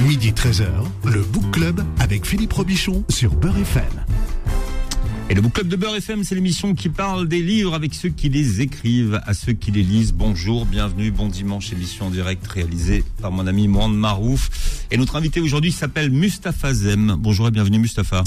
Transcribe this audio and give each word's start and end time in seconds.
Midi 0.00 0.30
13h, 0.30 0.68
le 1.06 1.22
Book 1.22 1.50
Club 1.50 1.84
avec 1.98 2.24
Philippe 2.24 2.52
Robichon 2.52 3.04
sur 3.08 3.34
Beurre 3.34 3.58
FM. 3.58 3.82
Et 5.28 5.34
le 5.34 5.40
Book 5.40 5.54
Club 5.54 5.66
de 5.66 5.74
Beurre 5.74 5.96
FM, 5.96 6.22
c'est 6.22 6.36
l'émission 6.36 6.76
qui 6.76 6.88
parle 6.88 7.26
des 7.26 7.42
livres 7.42 7.74
avec 7.74 7.94
ceux 7.94 8.08
qui 8.08 8.28
les 8.28 8.60
écrivent, 8.60 9.20
à 9.26 9.34
ceux 9.34 9.54
qui 9.54 9.72
les 9.72 9.82
lisent. 9.82 10.12
Bonjour, 10.12 10.66
bienvenue, 10.66 11.10
bon 11.10 11.26
dimanche, 11.26 11.72
émission 11.72 12.06
en 12.06 12.10
direct 12.10 12.46
réalisée 12.46 13.02
par 13.20 13.32
mon 13.32 13.48
ami 13.48 13.66
Mohamed 13.66 13.98
Marouf. 13.98 14.86
Et 14.92 14.96
notre 14.96 15.16
invité 15.16 15.40
aujourd'hui 15.40 15.72
s'appelle 15.72 16.12
Mustapha 16.12 16.72
Zem. 16.72 17.16
Bonjour 17.18 17.48
et 17.48 17.50
bienvenue 17.50 17.80
Mustapha. 17.80 18.22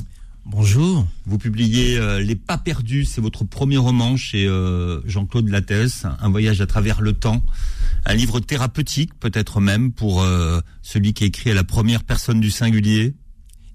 Bonjour. 0.46 1.08
Vous 1.26 1.38
publiez 1.38 1.98
euh, 1.98 2.20
Les 2.20 2.36
Pas 2.36 2.57
Perdus, 2.57 3.05
c'est 3.05 3.21
votre 3.21 3.44
premier 3.46 3.78
roman 3.78 4.18
chez 4.18 4.48
euh, 4.48 5.02
Jean-Claude 5.06 5.48
Lattès, 5.50 6.06
un 6.20 6.30
voyage 6.30 6.62
à 6.62 6.66
travers 6.68 7.02
le 7.02 7.14
temps, 7.14 7.44
un 8.06 8.14
livre 8.16 8.39
thérapeutique 8.39 9.12
peut-être 9.20 9.62
même 9.62 9.92
pour 9.92 10.21
euh, 10.24 10.60
celui 10.82 11.14
qui 11.14 11.25
écrit 11.25 11.52
à 11.52 11.54
la 11.54 11.64
première 11.64 12.04
personne 12.04 12.42
du 12.42 12.50
singulier. 12.52 13.14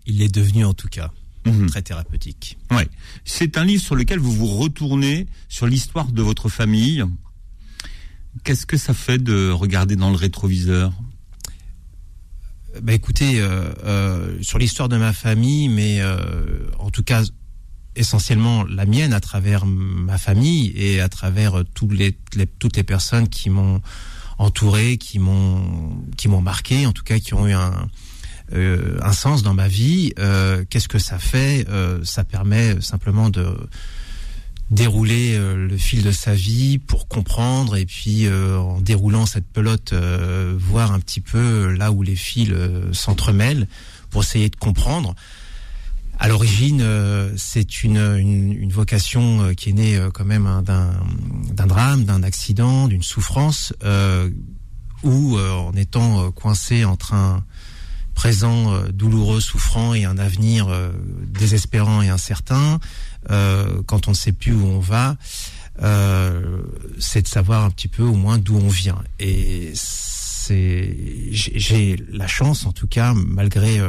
Il 0.07 0.21
est 0.23 0.33
devenu 0.35 0.65
en 0.65 0.75
tout 0.75 0.89
cas 0.89 1.11
Mhm. 1.47 1.67
très 1.69 1.83
thérapeutique. 1.83 2.59
Ouais. 2.73 2.89
C'est 3.25 3.57
un 3.57 3.65
livre 3.65 3.81
sur 3.81 3.95
lequel 3.95 4.19
vous 4.19 4.33
vous 4.33 4.49
retournez 4.49 5.29
sur 5.49 5.69
l'histoire 5.69 6.11
de 6.11 6.21
votre 6.21 6.49
famille. 6.49 7.05
Qu'est-ce 8.43 8.67
que 8.67 8.77
ça 8.77 8.93
fait 8.95 9.19
de 9.23 9.51
regarder 9.51 9.95
dans 9.95 10.11
le 10.11 10.17
rétroviseur? 10.17 10.93
Bah 12.83 12.93
écoutez, 12.93 13.41
euh, 13.41 13.73
euh, 13.85 14.37
sur 14.43 14.59
l'histoire 14.59 14.89
de 14.89 14.97
ma 14.97 15.13
famille, 15.13 15.69
mais 15.69 16.01
euh, 16.01 16.19
en 16.79 16.91
tout 16.91 17.03
cas 17.03 17.23
essentiellement 17.95 18.65
la 18.65 18.85
mienne 18.85 19.13
à 19.13 19.21
travers 19.21 19.65
ma 19.67 20.19
famille 20.19 20.73
et 20.77 21.01
à 21.01 21.09
travers 21.09 21.63
tous 21.75 21.89
les, 21.89 22.17
les- 22.35 22.47
toutes 22.47 22.77
les 22.77 22.83
personnes 22.83 23.29
qui 23.29 23.49
m'ont 23.51 23.81
entouré, 24.39 24.99
qui 24.99 25.19
m'ont 25.19 26.03
qui 26.17 26.29
m'ont 26.29 26.43
marqué, 26.43 26.87
en 26.87 26.93
tout 26.93 27.05
cas 27.05 27.19
qui 27.19 27.33
ont 27.35 27.47
eu 27.47 27.53
un 27.53 27.89
euh, 28.53 28.99
un 29.03 29.13
sens 29.13 29.43
dans 29.43 29.55
ma 29.55 29.67
vie. 29.69 30.13
Euh, 30.19 30.65
Qu'est-ce 30.69 30.89
que 30.89 30.99
ça 30.99 31.19
fait? 31.19 31.67
Euh, 31.69 32.05
Ça 32.05 32.23
permet 32.25 32.81
simplement 32.81 33.31
de 33.31 33.47
dérouler 34.71 35.37
euh, 35.37 35.55
le 35.69 35.77
fil 35.77 36.03
de 36.03 36.11
sa 36.11 36.35
vie 36.35 36.79
pour 36.79 37.07
comprendre 37.07 37.77
et 37.77 37.87
puis 37.87 38.27
euh, 38.27 38.59
en 38.59 38.81
déroulant 38.81 39.25
cette 39.25 39.47
pelote 39.47 39.93
euh, 39.93 40.57
voir 40.59 40.93
un 40.93 40.99
petit 40.99 41.21
peu 41.21 41.73
là 41.73 41.93
où 41.93 42.03
les 42.03 42.17
fils 42.17 42.51
euh, 42.53 42.93
s'entremêlent 42.93 43.69
pour 44.11 44.23
essayer 44.23 44.49
de 44.49 44.57
comprendre. 44.57 45.15
À 46.19 46.29
l'origine, 46.29 46.81
euh, 46.81 47.31
c'est 47.37 47.85
une, 47.85 47.99
une, 47.99 48.53
une 48.53 48.73
vocation 48.73 49.43
euh, 49.43 49.53
qui 49.53 49.69
est 49.69 49.75
née 49.75 49.97
euh, 49.97 50.11
quand 50.11 50.25
même 50.25 50.47
hein, 50.47 50.63
d'un 50.63 51.67
drame, 51.67 52.05
d'un 52.05 52.23
accident, 52.23 52.89
d'une 52.89 53.03
souffrance, 53.03 53.75
euh, 53.85 54.31
où 55.03 55.37
euh, 55.37 55.53
en 55.53 55.75
étant 55.75 56.25
euh, 56.25 56.31
coincé 56.31 56.87
entre 56.87 57.13
un 57.13 57.45
présent 58.17 58.73
euh, 58.73 58.89
douloureux, 58.89 59.41
souffrant 59.41 59.95
et 59.95 60.05
un 60.05 60.19
avenir 60.19 60.69
euh, 60.69 60.91
désespérant 61.29 62.03
et 62.03 62.09
incertain, 62.09 62.81
euh, 63.31 63.83
quand 63.87 64.09
on 64.09 64.13
ne 64.13 64.17
sait 64.17 64.33
plus 64.33 64.55
où 64.55 64.67
on 64.67 64.81
va, 64.81 65.17
euh, 65.83 66.63
c'est 66.99 67.23
de 67.23 67.29
savoir 67.29 67.65
un 67.65 67.71
petit 67.71 67.89
peu 67.89 68.03
au 68.03 68.15
moins 68.15 68.39
d'où 68.39 68.57
on 68.57 68.69
vient. 68.69 69.03
Et 69.21 69.71
c'est, 69.75 70.97
j'ai 71.31 71.59
j'ai 71.59 71.97
la 72.11 72.27
chance, 72.27 72.67
en 72.67 72.73
tout 72.73 72.87
cas, 72.89 73.13
malgré 73.15 73.81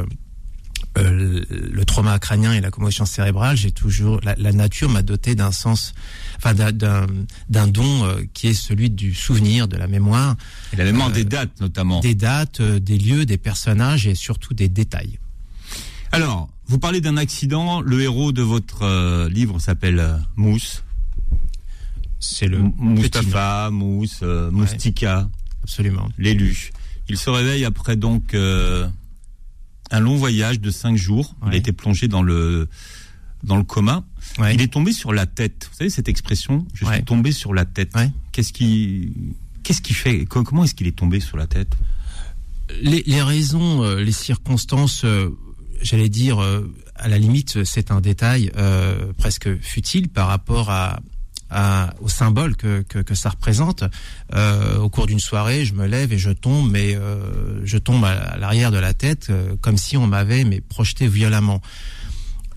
euh, 0.96 1.44
le 1.50 1.84
trauma 1.84 2.18
crânien 2.18 2.52
et 2.54 2.60
la 2.60 2.70
commotion 2.70 3.04
cérébrale, 3.04 3.56
j'ai 3.56 3.70
toujours 3.70 4.20
la, 4.22 4.34
la 4.36 4.52
nature 4.52 4.88
m'a 4.88 5.02
doté 5.02 5.34
d'un 5.34 5.52
sens, 5.52 5.92
enfin 6.36 6.54
d'un- 6.54 7.06
don 7.50 8.04
euh, 8.04 8.22
qui 8.34 8.48
est 8.48 8.54
celui 8.54 8.90
du 8.90 9.14
souvenir, 9.14 9.68
de 9.68 9.76
la 9.76 9.86
mémoire, 9.86 10.36
Et 10.72 10.76
la 10.76 10.84
mémoire 10.84 11.08
Euh, 11.10 11.12
des 11.12 11.24
dates 11.24 11.60
notamment. 11.60 12.00
des 12.00 12.14
dates, 12.14 12.62
des 12.62 12.98
lieux, 12.98 13.26
des 13.26 13.38
personnages 13.38 14.06
et 14.06 14.14
surtout 14.14 14.54
des 14.54 14.68
détails. 14.68 15.18
Alors, 16.10 16.48
vous 16.66 16.78
parlez 16.78 17.00
d'un 17.02 17.16
accident. 17.18 17.80
Le 17.82 18.00
héros 18.00 18.32
de 18.32 18.42
votre 18.42 19.28
livre 19.28 19.58
s'appelle 19.58 20.18
Mousse. 20.36 20.82
C'est 22.18 22.48
le. 22.48 22.58
Mustapha, 22.78 23.68
Mousse, 23.70 24.22
Moustika, 24.22 25.28
absolument. 25.62 26.08
l'élu. 26.18 26.70
Il 27.08 27.16
se 27.16 27.30
réveille 27.30 27.64
après 27.64 27.96
donc 27.96 28.34
un 29.90 30.00
long 30.00 30.16
voyage 30.16 30.60
de 30.60 30.70
cinq 30.70 30.96
jours. 30.96 31.34
Il 31.46 31.52
a 31.54 31.56
été 31.56 31.72
plongé 31.72 32.08
dans 32.08 32.22
le 32.22 32.68
dans 33.44 33.56
le 33.56 33.62
coma. 33.64 34.04
Ouais. 34.38 34.54
Il 34.54 34.60
est 34.60 34.72
tombé 34.72 34.92
sur 34.92 35.12
la 35.12 35.26
tête. 35.26 35.68
Vous 35.70 35.78
savez 35.78 35.90
cette 35.90 36.08
expression? 36.08 36.66
Je 36.74 36.84
suis 36.84 37.04
tombé 37.04 37.32
sur 37.32 37.54
la 37.54 37.64
tête. 37.64 37.92
Qu'est-ce 38.32 38.52
qui 38.52 39.12
qu'est-ce 39.62 39.80
qui 39.82 39.94
fait 39.94 40.24
Co- 40.24 40.42
Comment 40.44 40.64
est-ce 40.64 40.74
qu'il 40.74 40.86
est 40.86 40.96
tombé 40.96 41.20
sur 41.20 41.36
la 41.36 41.46
tête? 41.46 41.72
Les, 42.82 43.02
les 43.06 43.22
raisons, 43.22 43.82
euh, 43.82 44.00
les 44.02 44.12
circonstances, 44.12 45.04
euh, 45.04 45.30
j'allais 45.80 46.08
dire, 46.10 46.42
euh, 46.42 46.70
à 46.96 47.08
la 47.08 47.16
limite, 47.18 47.64
c'est 47.64 47.90
un 47.90 48.00
détail 48.00 48.50
presque 49.16 49.58
futile 49.60 50.08
par 50.08 50.26
rapport 50.28 50.70
à, 50.70 51.00
à- 51.50 51.94
au 52.00 52.08
symbole 52.08 52.56
que, 52.56 52.82
que, 52.82 52.98
que 52.98 53.14
ça 53.14 53.30
représente. 53.30 53.84
Euh, 54.34 54.78
au 54.78 54.88
cours 54.90 55.06
d'une 55.06 55.20
soirée, 55.20 55.64
je 55.64 55.74
me 55.74 55.86
lève 55.86 56.12
et 56.12 56.18
je 56.18 56.30
tombe, 56.30 56.70
mais 56.70 56.94
euh, 56.96 57.60
je 57.64 57.78
tombe 57.78 58.04
à, 58.04 58.10
à 58.12 58.36
l'arrière 58.38 58.70
de 58.70 58.78
la 58.78 58.94
tête, 58.94 59.28
euh, 59.30 59.56
comme 59.60 59.76
si 59.76 59.96
on 59.96 60.06
m'avait 60.06 60.44
mais 60.44 60.60
projeté 60.60 61.08
violemment. 61.08 61.60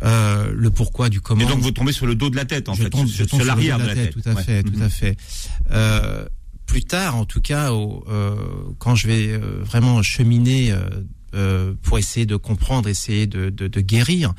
Euh, 0.03 0.51
le 0.55 0.71
pourquoi 0.71 1.09
du 1.09 1.21
comment. 1.21 1.41
Et 1.41 1.45
donc 1.45 1.59
vous 1.59 1.69
tombez 1.71 1.91
sur 1.93 2.07
le 2.07 2.15
dos 2.15 2.31
de 2.31 2.35
la 2.35 2.45
tête 2.45 2.69
en 2.69 2.73
je 2.73 2.83
fait, 2.83 2.89
tombe, 2.89 3.07
je 3.07 3.23
tombe 3.23 3.39
sur 3.41 3.47
l'arrière 3.47 3.77
dos 3.77 3.83
de 3.83 3.89
la 3.89 3.95
tête. 3.95 4.13
Tout 4.13 4.21
à 4.27 4.33
Ouais. 4.33 4.43
fait, 4.43 4.63
tout 4.63 4.73
Mhm. 4.75 4.81
à 4.81 4.89
fait. 4.89 5.15
Euh, 5.71 6.25
plus 6.65 6.83
tard, 6.83 7.17
en 7.17 7.25
tout 7.25 7.41
cas, 7.41 7.71
au, 7.71 8.03
euh, 8.09 8.33
quand 8.79 8.95
je 8.95 9.05
vais 9.07 9.27
euh, 9.27 9.61
vraiment 9.63 10.01
cheminer 10.01 10.71
euh, 11.33 11.73
pour 11.81 11.97
essayer 11.97 12.25
de 12.25 12.35
comprendre, 12.35 12.89
essayer 12.89 13.27
de, 13.27 13.49
de, 13.49 13.67
de 13.67 13.81
guérir, 13.81 14.33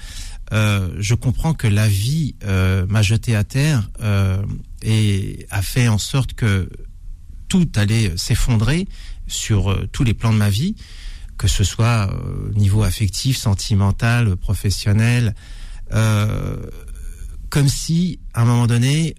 euh, 0.52 0.90
je 0.98 1.14
comprends 1.14 1.54
que 1.54 1.66
la 1.66 1.88
vie 1.88 2.34
euh, 2.44 2.84
m'a 2.86 3.02
jeté 3.02 3.34
à 3.34 3.44
terre 3.44 3.88
euh, 4.02 4.42
et 4.82 5.46
a 5.50 5.62
fait 5.62 5.88
en 5.88 5.98
sorte 5.98 6.34
que 6.34 6.68
tout 7.48 7.68
allait 7.76 8.12
s'effondrer 8.16 8.86
sur 9.26 9.70
euh, 9.70 9.88
tous 9.92 10.04
les 10.04 10.12
plans 10.12 10.32
de 10.32 10.38
ma 10.38 10.50
vie, 10.50 10.76
que 11.38 11.48
ce 11.48 11.64
soit 11.64 12.14
au 12.50 12.54
niveau 12.54 12.82
affectif, 12.82 13.36
sentimental, 13.36 14.36
professionnel, 14.36 15.34
comme 17.48 17.68
si 17.68 18.20
à 18.32 18.42
un 18.42 18.44
moment 18.44 18.66
donné, 18.68 19.16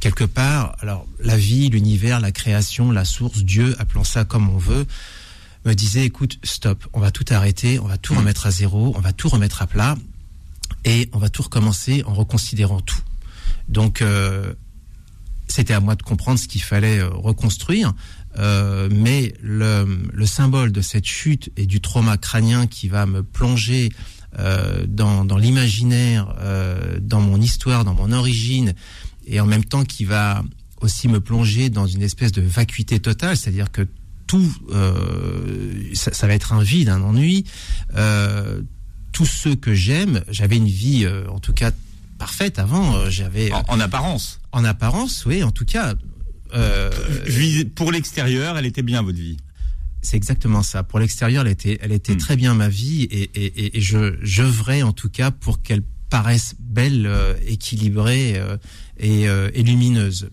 quelque 0.00 0.24
part, 0.24 0.76
alors 0.80 1.06
la 1.20 1.36
vie, 1.36 1.68
l'univers, 1.68 2.20
la 2.20 2.32
création, 2.32 2.90
la 2.90 3.04
source, 3.04 3.44
Dieu, 3.44 3.76
appelons 3.78 4.04
ça 4.04 4.24
comme 4.24 4.48
on 4.48 4.56
veut, 4.56 4.86
me 5.68 5.74
disait 5.74 6.04
écoute, 6.04 6.38
stop, 6.44 6.86
on 6.94 7.00
va 7.00 7.10
tout 7.10 7.26
arrêter, 7.28 7.78
on 7.78 7.86
va 7.86 7.98
tout 7.98 8.14
remettre 8.14 8.46
à 8.46 8.50
zéro, 8.50 8.94
on 8.96 9.00
va 9.00 9.12
tout 9.12 9.28
remettre 9.28 9.60
à 9.60 9.66
plat 9.66 9.96
et 10.86 11.10
on 11.12 11.18
va 11.18 11.28
tout 11.28 11.42
recommencer 11.42 12.02
en 12.06 12.14
reconsidérant 12.14 12.80
tout. 12.80 13.02
Donc 13.68 14.00
euh, 14.00 14.54
c'était 15.46 15.74
à 15.74 15.80
moi 15.80 15.94
de 15.94 16.02
comprendre 16.02 16.38
ce 16.38 16.48
qu'il 16.48 16.62
fallait 16.62 17.00
euh, 17.00 17.10
reconstruire, 17.10 17.92
euh, 18.38 18.88
mais 18.90 19.34
le, 19.42 20.00
le 20.10 20.26
symbole 20.26 20.72
de 20.72 20.80
cette 20.80 21.04
chute 21.04 21.50
et 21.58 21.66
du 21.66 21.82
trauma 21.82 22.16
crânien 22.16 22.66
qui 22.66 22.88
va 22.88 23.04
me 23.04 23.22
plonger 23.22 23.90
euh, 24.38 24.86
dans, 24.88 25.26
dans 25.26 25.36
l'imaginaire, 25.36 26.34
euh, 26.38 26.98
dans 26.98 27.20
mon 27.20 27.38
histoire, 27.42 27.84
dans 27.84 27.94
mon 27.94 28.12
origine, 28.12 28.72
et 29.26 29.38
en 29.38 29.46
même 29.46 29.64
temps 29.64 29.84
qui 29.84 30.06
va 30.06 30.42
aussi 30.80 31.08
me 31.08 31.20
plonger 31.20 31.68
dans 31.68 31.86
une 31.86 32.02
espèce 32.02 32.32
de 32.32 32.40
vacuité 32.40 33.00
totale, 33.00 33.36
c'est-à-dire 33.36 33.70
que 33.70 33.86
tout, 34.28 34.48
euh, 34.70 35.82
ça, 35.94 36.12
ça 36.12 36.26
va 36.28 36.34
être 36.34 36.52
un 36.52 36.62
vide, 36.62 36.88
un 36.90 37.02
ennui. 37.02 37.44
Euh, 37.96 38.60
tous 39.12 39.26
ceux 39.26 39.56
que 39.56 39.74
j'aime, 39.74 40.22
j'avais 40.28 40.56
une 40.56 40.68
vie, 40.68 41.04
euh, 41.04 41.26
en 41.30 41.40
tout 41.40 41.52
cas 41.52 41.72
parfaite 42.18 42.58
avant. 42.60 43.08
j'avais, 43.10 43.50
En, 43.52 43.62
en 43.68 43.80
apparence. 43.80 44.38
en 44.52 44.64
apparence, 44.64 45.24
oui, 45.26 45.42
en 45.42 45.50
tout 45.50 45.64
cas. 45.64 45.94
euh, 46.54 46.90
Je 47.26 47.64
pour 47.64 47.90
l'extérieur, 47.90 48.56
elle 48.58 48.66
était 48.66 48.82
bien 48.82 49.02
votre 49.02 49.18
vie. 49.18 49.36
c'est 50.02 50.16
exactement 50.16 50.62
ça. 50.62 50.82
Pour 50.82 50.98
l'extérieur, 51.00 51.44
elle 51.46 51.52
était, 51.52 51.78
elle 51.82 51.92
était 51.92 52.14
Hmm. 52.14 52.18
très 52.18 52.36
bien 52.36 52.54
ma 52.54 52.68
vie 52.68 53.02
et, 53.10 53.30
et, 53.34 53.46
et, 53.64 53.78
et 53.78 53.80
je, 53.80 54.16
j'œuvrais 54.22 54.82
en 54.82 54.92
tout 54.92 55.08
cas 55.10 55.30
pour 55.30 55.62
qu'elle 55.62 55.82
paraisse 56.10 56.54
belle, 56.60 57.06
euh, 57.06 57.34
équilibrée 57.46 58.34
euh, 58.36 58.56
et, 58.98 59.22
et 59.24 59.62
lumineuse. 59.62 60.30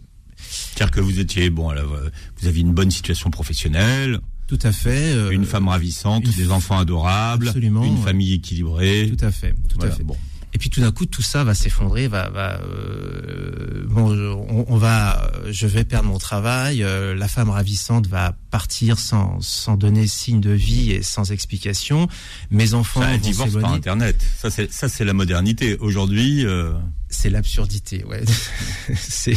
C'est-à-dire 0.50 0.92
que 0.92 1.00
vous 1.02 1.20
étiez, 1.20 1.50
bon, 1.50 1.70
alors, 1.70 1.94
euh, 1.94 2.10
vous 2.40 2.48
aviez 2.48 2.62
une 2.62 2.74
bonne 2.74 2.92
situation 2.92 3.30
professionnelle, 3.32 4.20
Tout 4.48 4.60
à 4.62 4.72
fait. 4.72 5.14
euh, 5.14 5.30
une 5.32 5.46
femme 5.46 5.68
ravissante, 5.68 6.26
une 6.26 6.32
des 6.34 6.52
enfants 6.52 6.78
adorables, 6.78 7.48
Absolument, 7.50 7.84
une 7.84 7.98
ouais. 7.98 8.04
famille 8.04 8.34
équilibrée. 8.34 9.12
Tout 9.18 9.26
à 9.26 9.32
fait. 9.32 9.52
Tout 9.70 9.78
Voilà, 9.78 9.94
à 9.94 9.98
fait. 9.98 10.04
bon. 10.04 10.18
Et 10.54 10.58
puis 10.58 10.70
tout 10.70 10.80
d'un 10.80 10.94
coup, 10.94 11.06
tout 11.06 11.22
ça 11.22 11.44
va 11.44 11.54
s'effondrer, 11.54 12.08
va, 12.08 12.30
va, 12.30 12.62
euh, 12.62 13.84
bon, 13.90 14.18
on, 14.50 14.66
on 14.70 14.78
va, 14.78 15.30
je 15.52 15.68
vais 15.68 15.84
perdre 15.84 16.08
mon 16.08 16.18
travail, 16.18 16.82
euh, 16.82 17.14
la 17.14 17.28
femme 17.28 17.50
ravissante 17.50 18.08
va 18.08 18.38
partir 18.52 18.98
sans, 18.98 19.42
sans 19.42 19.76
donner 19.76 20.08
signe 20.08 20.40
de 20.40 20.52
vie 20.52 20.92
et 20.92 21.04
sans 21.04 21.32
explication. 21.34 22.08
Mes 22.52 22.74
enfants 22.74 23.02
Ça, 23.02 23.12
vont 23.12 23.18
divorce 23.18 23.54
par. 23.60 23.74
Internet. 23.74 24.24
Ça, 24.38 24.50
c'est, 24.50 24.72
ça, 24.72 24.88
c'est 24.88 25.04
la 25.04 25.12
modernité. 25.12 25.76
Aujourd'hui, 25.80 26.46
euh, 26.46 26.72
C'est 27.10 27.30
l'absurdité, 27.30 28.06
ouais. 28.06 28.24
c'est 28.96 29.36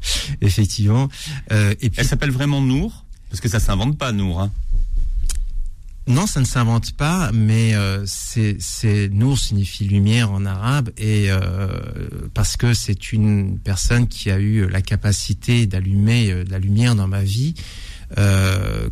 effectivement. 0.40 1.08
Euh, 1.52 1.74
et 1.80 1.90
puis 1.90 2.00
elle 2.00 2.06
s'appelle 2.06 2.30
vraiment 2.30 2.60
Nour 2.60 3.04
Parce 3.28 3.40
que 3.40 3.48
ça 3.48 3.60
s'invente 3.60 3.98
pas, 3.98 4.12
Nour. 4.12 4.40
Hein. 4.40 4.50
Non, 6.10 6.26
ça 6.26 6.40
ne 6.40 6.44
s'invente 6.44 6.92
pas, 6.92 7.30
mais 7.32 7.74
euh, 7.74 8.04
c'est 8.04 9.08
Nour 9.12 9.38
signifie 9.38 9.84
lumière 9.84 10.32
en 10.32 10.44
arabe 10.44 10.90
et 10.98 11.30
euh, 11.30 11.68
parce 12.34 12.56
que 12.56 12.74
c'est 12.74 13.12
une 13.12 13.58
personne 13.58 14.08
qui 14.08 14.30
a 14.30 14.38
eu 14.40 14.66
la 14.68 14.82
capacité 14.82 15.66
d'allumer 15.66 16.32
euh, 16.32 16.42
de 16.42 16.50
la 16.50 16.58
lumière 16.58 16.96
dans 16.96 17.06
ma 17.06 17.22
vie, 17.22 17.54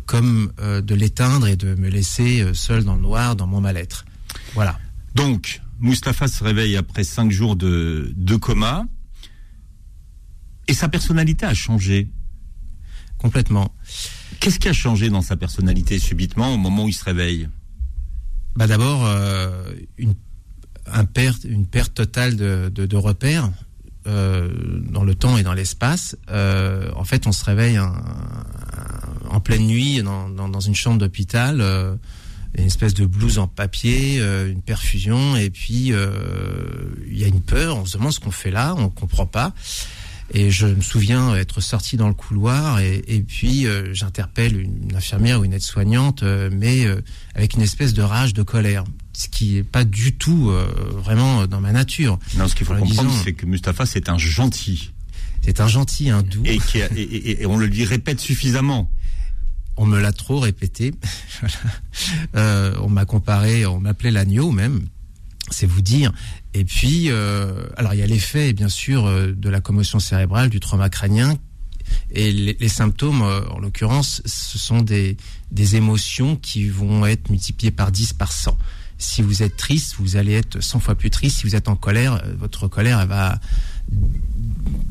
comme 0.05 0.53
de 0.57 0.95
l'éteindre 0.95 1.45
et 1.45 1.57
de 1.57 1.75
me 1.75 1.89
laisser 1.89 2.53
seul 2.53 2.85
dans 2.85 2.95
le 2.95 3.01
noir, 3.01 3.35
dans 3.35 3.47
mon 3.47 3.59
mal-être. 3.59 4.05
Voilà. 4.53 4.79
Donc, 5.13 5.59
Mustapha 5.81 6.29
se 6.29 6.41
réveille 6.41 6.77
après 6.77 7.03
cinq 7.03 7.29
jours 7.29 7.57
de, 7.57 8.13
de 8.15 8.35
coma. 8.37 8.85
Et 10.69 10.73
sa 10.73 10.87
personnalité 10.87 11.47
a 11.47 11.55
changé. 11.55 12.11
Complètement. 13.17 13.73
Qu'est-ce 14.39 14.59
qui 14.59 14.67
a 14.67 14.73
changé 14.73 15.09
dans 15.09 15.23
sa 15.23 15.35
personnalité 15.35 15.97
subitement 15.97 16.53
au 16.53 16.57
moment 16.57 16.83
où 16.85 16.87
il 16.89 16.93
se 16.93 17.03
réveille? 17.03 17.49
Bah 18.55 18.67
d'abord 18.67 19.03
euh, 19.03 19.73
une 19.97 20.13
un 20.85 21.05
perte 21.05 21.43
une 21.43 21.65
perte 21.65 21.95
totale 21.95 22.35
de, 22.35 22.95
repères 22.95 23.49
euh, 24.05 24.49
dans 24.91 25.03
le 25.03 25.15
temps 25.15 25.39
et 25.39 25.43
dans 25.43 25.53
l'espace. 25.53 26.15
Euh, 26.29 26.91
en 26.95 27.03
fait, 27.03 27.25
on 27.25 27.31
se 27.31 27.43
réveille 27.43 27.79
en 27.79 29.39
pleine 29.39 29.65
nuit 29.65 30.03
dans, 30.03 30.59
une 30.59 30.75
chambre 30.75 30.99
d'hôpital. 30.99 31.61
une 32.55 32.65
espèce 32.65 32.93
de 32.93 33.07
blouse 33.07 33.39
en 33.39 33.47
papier, 33.47 34.19
une 34.19 34.61
perfusion, 34.61 35.35
et 35.35 35.49
puis 35.49 35.93
il 37.07 37.17
y 37.17 37.23
a 37.23 37.27
une 37.27 37.41
peur. 37.41 37.75
On 37.77 37.85
se 37.85 37.97
demande 37.97 38.13
ce 38.13 38.19
qu'on 38.19 38.31
fait 38.31 38.51
là, 38.51 38.75
on 38.77 38.89
comprend 38.89 39.25
pas. 39.25 39.53
Et 40.33 40.51
je 40.51 40.67
me 40.67 40.81
souviens 40.81 41.35
être 41.35 41.59
sorti 41.61 41.97
dans 41.97 42.07
le 42.07 42.13
couloir 42.13 42.79
et, 42.79 43.03
et 43.07 43.21
puis 43.21 43.65
euh, 43.65 43.93
j'interpelle 43.93 44.59
une, 44.61 44.95
infirmière 44.95 45.39
ou 45.39 45.43
une 45.45 45.53
aide-soignante, 45.53 46.21
euh, 46.23 46.49
mais 46.53 46.85
euh, 46.85 47.01
avec 47.35 47.55
une 47.55 47.61
espèce 47.61 47.93
de 47.93 48.01
rage, 48.03 48.33
de 48.33 48.43
colère, 48.43 48.83
ce 49.13 49.27
qui 49.27 49.57
est 49.57 49.63
pas 49.63 49.83
du 49.85 50.13
tout 50.15 50.51
vraiment 50.97 51.47
dans 51.47 51.59
ma 51.61 51.71
nature. 51.71 52.19
Non, 52.37 52.47
ce 52.47 52.55
qu'il 52.55 52.65
faut 52.65 52.73
En 52.73 52.79
comprendre, 52.79 53.11
c'est 53.23 53.33
que 53.33 53.45
Mustapha, 53.45 53.85
c'est 53.85 54.07
un 54.09 54.17
gentil. 54.17 54.91
C'est 55.41 55.61
un 55.61 55.67
gentil, 55.67 56.09
un 56.09 56.21
doux. 56.21 56.43
Et, 56.45 56.57
qui 56.59 56.81
a- 56.81 56.89
et- 56.95 57.01
et- 57.01 57.41
et 57.41 57.45
on 57.45 57.57
le 57.57 57.65
lui 57.65 57.83
répète 57.85 58.19
suffisamment. 58.19 58.89
On 59.77 59.85
me 59.85 59.99
l'a 59.99 60.11
trop 60.11 60.39
répété. 60.39 60.93
Euh, 62.35 62.75
on 62.81 62.89
m'a 62.89 63.05
comparé, 63.05 63.65
on 63.65 63.79
m'appelait 63.79 64.11
l'agneau 64.11 64.51
même. 64.51 64.81
C'est 65.51 65.65
vous 65.65 65.81
dire. 65.81 66.13
Et 66.53 66.65
puis, 66.65 67.05
euh, 67.09 67.67
alors 67.77 67.93
il 67.93 67.99
y 67.99 68.03
a 68.03 68.07
l'effet, 68.07 68.53
bien 68.53 68.69
sûr, 68.69 69.05
euh, 69.05 69.31
de 69.33 69.49
la 69.49 69.61
commotion 69.61 69.99
cérébrale, 69.99 70.49
du 70.49 70.59
trauma 70.59 70.89
crânien. 70.89 71.37
Et 72.11 72.31
les, 72.31 72.57
les 72.59 72.69
symptômes, 72.69 73.21
euh, 73.21 73.47
en 73.49 73.59
l'occurrence, 73.59 74.21
ce 74.25 74.57
sont 74.57 74.81
des, 74.81 75.17
des 75.51 75.75
émotions 75.75 76.35
qui 76.35 76.67
vont 76.69 77.05
être 77.05 77.29
multipliées 77.29 77.71
par 77.71 77.91
10, 77.91 78.13
par 78.13 78.31
100. 78.31 78.57
Si 78.97 79.21
vous 79.21 79.43
êtes 79.43 79.55
triste, 79.57 79.95
vous 79.99 80.17
allez 80.17 80.33
être 80.33 80.59
100 80.61 80.79
fois 80.81 80.95
plus 80.95 81.09
triste. 81.09 81.37
Si 81.39 81.43
vous 81.47 81.55
êtes 81.55 81.67
en 81.69 81.75
colère, 81.75 82.15
euh, 82.25 82.33
votre 82.37 82.67
colère 82.67 82.99
elle 82.99 83.07
va 83.07 83.39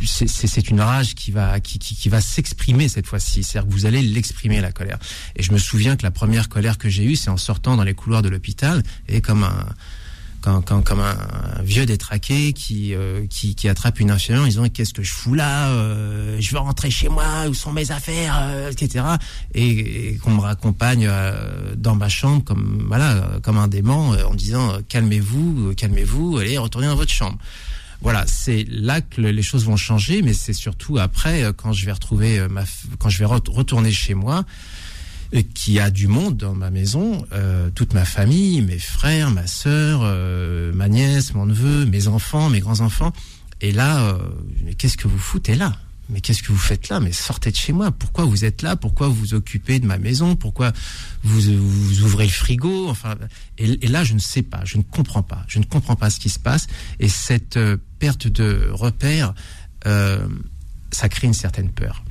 c'est- 0.05 0.71
une 0.71 0.81
rage 0.81 1.15
qui 1.15 1.31
va 1.31 1.61
qui, 1.61 1.79
qui, 1.79 1.95
qui 1.95 2.09
va 2.09 2.21
s'exprimer 2.21 2.89
cette 2.89 3.07
fois-ci. 3.07 3.43
C'est-à-dire 3.43 3.69
que 3.69 3.73
vous 3.75 3.87
allez 3.87 4.03
l'exprimer 4.03 4.61
la 4.61 4.73
colère. 4.73 4.99
Et 5.37 5.43
je 5.43 5.53
me 5.53 5.59
souviens 5.59 5.97
que 5.97 6.03
la 6.03 6.11
première 6.11 6.49
colère 6.49 6.79
que 6.79 6.89
j'ai 6.89 7.05
eue, 7.05 7.17
c'est 7.17 7.31
en 7.31 7.37
sortant 7.37 7.77
dans 7.77 7.85
les 7.85 7.95
couloirs 7.95 8.23
de 8.23 8.29
l'hôpital 8.29 8.83
et 9.09 9.21
comme 9.21 9.45
un 9.45 9.67
comme, 10.41 10.63
comme, 10.65 10.83
comme 10.85 11.01
un, 11.01 11.63
vieux 11.63 11.85
détraqué 11.87 12.53
qui, 12.53 12.95
euh, 12.95 13.27
qui 13.29 13.55
qui 13.55 13.69
attrape 13.69 13.99
une 14.01 14.11
infirmière 14.11 14.45
en 14.45 14.47
disant 14.47 14.69
qu'est-ce 14.69 14.95
que 14.95 15.03
je 15.03 15.13
fous 15.13 15.35
là 15.35 15.69
euh, 15.71 16.37
Je 16.41 16.51
veux 16.53 16.59
rentrer 16.59 16.91
chez 16.91 17.09
moi. 17.09 17.47
Où 17.49 17.55
sont 17.55 17.73
mes 17.73 17.91
affaires 17.91 18.39
euh, 18.41 18.71
Etc. 18.71 19.05
Et, 19.55 20.11
et 20.13 20.17
qu'on 20.19 20.31
me 20.31 20.41
raccompagne 20.41 21.07
euh, 21.09 21.75
dans 21.77 21.95
ma 21.95 22.09
chambre 22.09 22.45
comme 22.45 22.85
voilà 22.89 23.29
comme 23.43 23.59
un 23.59 23.69
dément 23.69 24.15
euh, 24.15 24.25
en 24.25 24.35
disant 24.35 24.75
euh, 24.75 24.79
calmez-vous, 24.89 25.75
calmez-vous, 25.77 26.39
allez 26.39 26.57
retournez 26.59 26.87
dans 26.87 26.97
votre 26.97 27.13
chambre. 27.13 27.39
Voilà, 28.01 28.25
c'est 28.29 28.65
là 28.71 29.01
que 29.01 29.21
le- 29.21 29.33
les 29.33 29.43
choses 29.43 29.65
vont 29.65 29.77
changer, 29.77 30.23
mais 30.23 30.33
c'est 30.33 30.53
surtout 30.53 30.99
après 30.99 31.53
quand 31.57 31.73
je 31.73 31.85
vais 31.85 31.91
retrouver 31.93 32.47
ma, 32.49 32.63
quand 33.01 33.09
je 33.09 33.19
vais 33.19 33.25
re- 33.25 33.51
retourner 33.51 33.91
chez 33.91 34.15
moi, 34.15 34.45
qu'il 35.55 35.75
y 35.75 35.81
a 35.81 35.91
du 35.91 36.07
monde 36.07 36.37
dans 36.37 36.55
ma 36.55 36.71
maison, 36.71 37.27
euh, 37.33 37.71
toute 37.75 37.95
ma 37.95 38.05
famille, 38.05 38.63
mes 38.63 38.79
frères, 38.79 39.31
ma 39.31 39.47
sœur, 39.47 40.01
euh, 40.03 40.73
ma 40.73 40.89
nièce, 40.89 41.35
mon 41.35 41.47
neveu, 41.47 41.85
mes 41.87 42.09
enfants, 42.09 42.49
mes 42.49 42.61
grands 42.61 42.81
enfants. 42.81 43.13
Et 43.61 43.73
là, 43.73 44.09
euh, 44.09 44.19
mais 44.65 44.75
qu'est-ce 44.75 44.97
que 44.97 45.09
vous 45.09 45.19
foutez 45.19 45.55
là? 45.55 45.77
Mais 46.11 46.23
qu'est-ce 46.23 46.43
que 46.43 46.53
vous 46.53 46.59
faites 46.59 46.89
là? 46.89 47.01
Mais 47.01 47.13
sortez 47.13 47.51
de 47.51 47.57
chez 47.57 47.73
moi. 47.73 47.91
Pourquoi 47.91 48.25
vous 48.25 48.47
êtes 48.47 48.63
là? 48.63 48.77
Pourquoi 48.77 49.09
vous 49.09 49.15
vous 49.15 49.35
occupez 49.35 49.79
de 49.79 49.87
ma 49.87 49.99
maison? 49.99 50.37
Pourquoi 50.37 50.73
vous, 51.23 51.41
vous 51.41 52.03
ouvrez 52.03 52.25
le 52.25 52.31
frigo? 52.31 52.89
Enfin, 52.89 53.17
et, 53.59 53.85
et 53.85 53.89
là, 53.89 54.05
je 54.05 54.15
ne 54.15 54.19
sais 54.19 54.43
pas. 54.43 54.63
Je 54.65 54.79
ne 54.79 54.83
comprends 54.83 55.23
pas. 55.23 55.45
Je 55.49 55.59
ne 55.59 55.65
comprends 55.65 55.97
pas 55.97 56.09
ce 56.09 56.19
qui 56.19 56.31
se 56.31 56.39
passe. 56.39 56.67
Et 56.99 57.09
cette 57.09 57.59
euh, 57.59 57.77
perte 57.99 58.27
de 58.27 58.71
repère, 58.73 59.35
euh, 59.87 60.27
ça 60.93 61.11
crée 61.11 61.27
une 61.27 61.35
certaine 61.35 61.71
peur. 61.71 62.03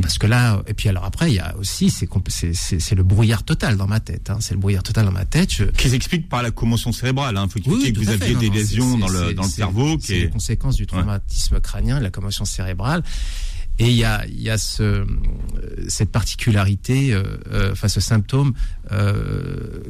Parce 0.00 0.18
que 0.18 0.26
là, 0.26 0.62
et 0.66 0.74
puis 0.74 0.88
alors 0.88 1.04
après, 1.04 1.30
il 1.30 1.34
y 1.34 1.38
a 1.38 1.56
aussi, 1.56 1.90
c'est 1.90 2.94
le 2.94 3.02
brouillard 3.02 3.42
total 3.42 3.76
dans 3.76 3.86
ma 3.86 4.00
tête. 4.00 4.30
Hein, 4.30 4.38
c'est 4.40 4.54
le 4.54 4.60
brouillard 4.60 4.82
total 4.82 5.06
dans 5.06 5.12
ma 5.12 5.24
tête. 5.24 5.52
Je, 5.52 5.64
Qui 5.64 5.88
s'explique 5.88 6.28
par 6.28 6.42
la 6.42 6.50
commotion 6.50 6.92
cérébrale. 6.92 7.38
Il 7.42 7.50
faut 7.50 7.58
expliquer 7.58 7.92
que 7.92 7.98
vous 7.98 8.10
aviez 8.10 8.34
des 8.34 8.48
non, 8.48 8.54
lésions 8.54 8.98
dans 8.98 9.08
le, 9.08 9.34
dans 9.34 9.42
cerveau. 9.44 9.96
Qui 9.96 10.06
C'est 10.06 10.14
les 10.14 10.24
est... 10.24 10.30
conséquences 10.30 10.76
du 10.76 10.86
traumatisme 10.86 11.60
crânien, 11.60 11.98
de 11.98 12.04
la 12.04 12.10
commotion 12.10 12.44
cérébrale. 12.44 13.02
Et 13.78 13.90
il 13.90 13.96
y 13.96 14.04
a, 14.04 14.26
il 14.26 14.40
y 14.40 14.48
a 14.48 14.56
ce, 14.56 15.06
cette 15.88 16.10
particularité, 16.10 17.12
euh, 17.12 17.22
euh, 17.52 17.72
enfin 17.72 17.88
ce 17.88 18.00
symptôme 18.00 18.54
euh, 18.90 19.80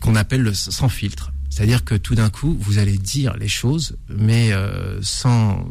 qu'on 0.00 0.16
appelle 0.16 0.42
le 0.42 0.54
sans 0.54 0.88
filtre. 0.88 1.32
C'est-à-dire 1.48 1.84
que 1.84 1.94
tout 1.94 2.14
d'un 2.14 2.30
coup, 2.30 2.56
vous 2.58 2.78
allez 2.78 2.98
dire 2.98 3.36
les 3.36 3.48
choses, 3.48 3.96
mais 4.08 4.52
euh, 4.52 5.00
sans, 5.02 5.68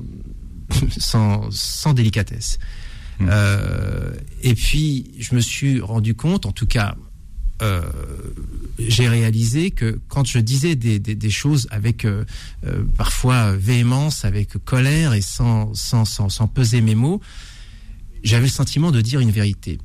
sans, 0.97 1.49
sans 1.51 1.93
délicatesse. 1.93 2.59
Mm. 3.21 3.29
Euh, 3.29 4.11
et 4.41 4.55
puis, 4.55 5.11
je 5.19 5.35
me 5.35 5.41
suis 5.41 5.79
rendu 5.79 6.15
compte, 6.15 6.45
en 6.45 6.51
tout 6.51 6.65
cas, 6.65 6.95
euh, 7.61 7.81
j'ai 8.79 9.07
réalisé 9.07 9.69
que 9.71 9.99
quand 10.07 10.25
je 10.25 10.39
disais 10.39 10.75
des, 10.75 11.29
choses 11.29 11.67
avec 11.69 12.05
euh, 12.05 12.25
parfois 12.97 13.55
véhémence, 13.55 14.25
avec 14.25 14.57
colère 14.65 15.13
et 15.13 15.21
sans, 15.21 15.73
sans, 15.75 16.05
sans 16.05 16.47
peser 16.47 16.81
mes 16.81 16.95
mots, 16.95 17.21
j'avais 18.23 18.45
le 18.45 18.51
sentiment 18.51 18.91
de 18.91 19.01
dire 19.01 19.19
une 19.19 19.31
vérité. 19.31 19.77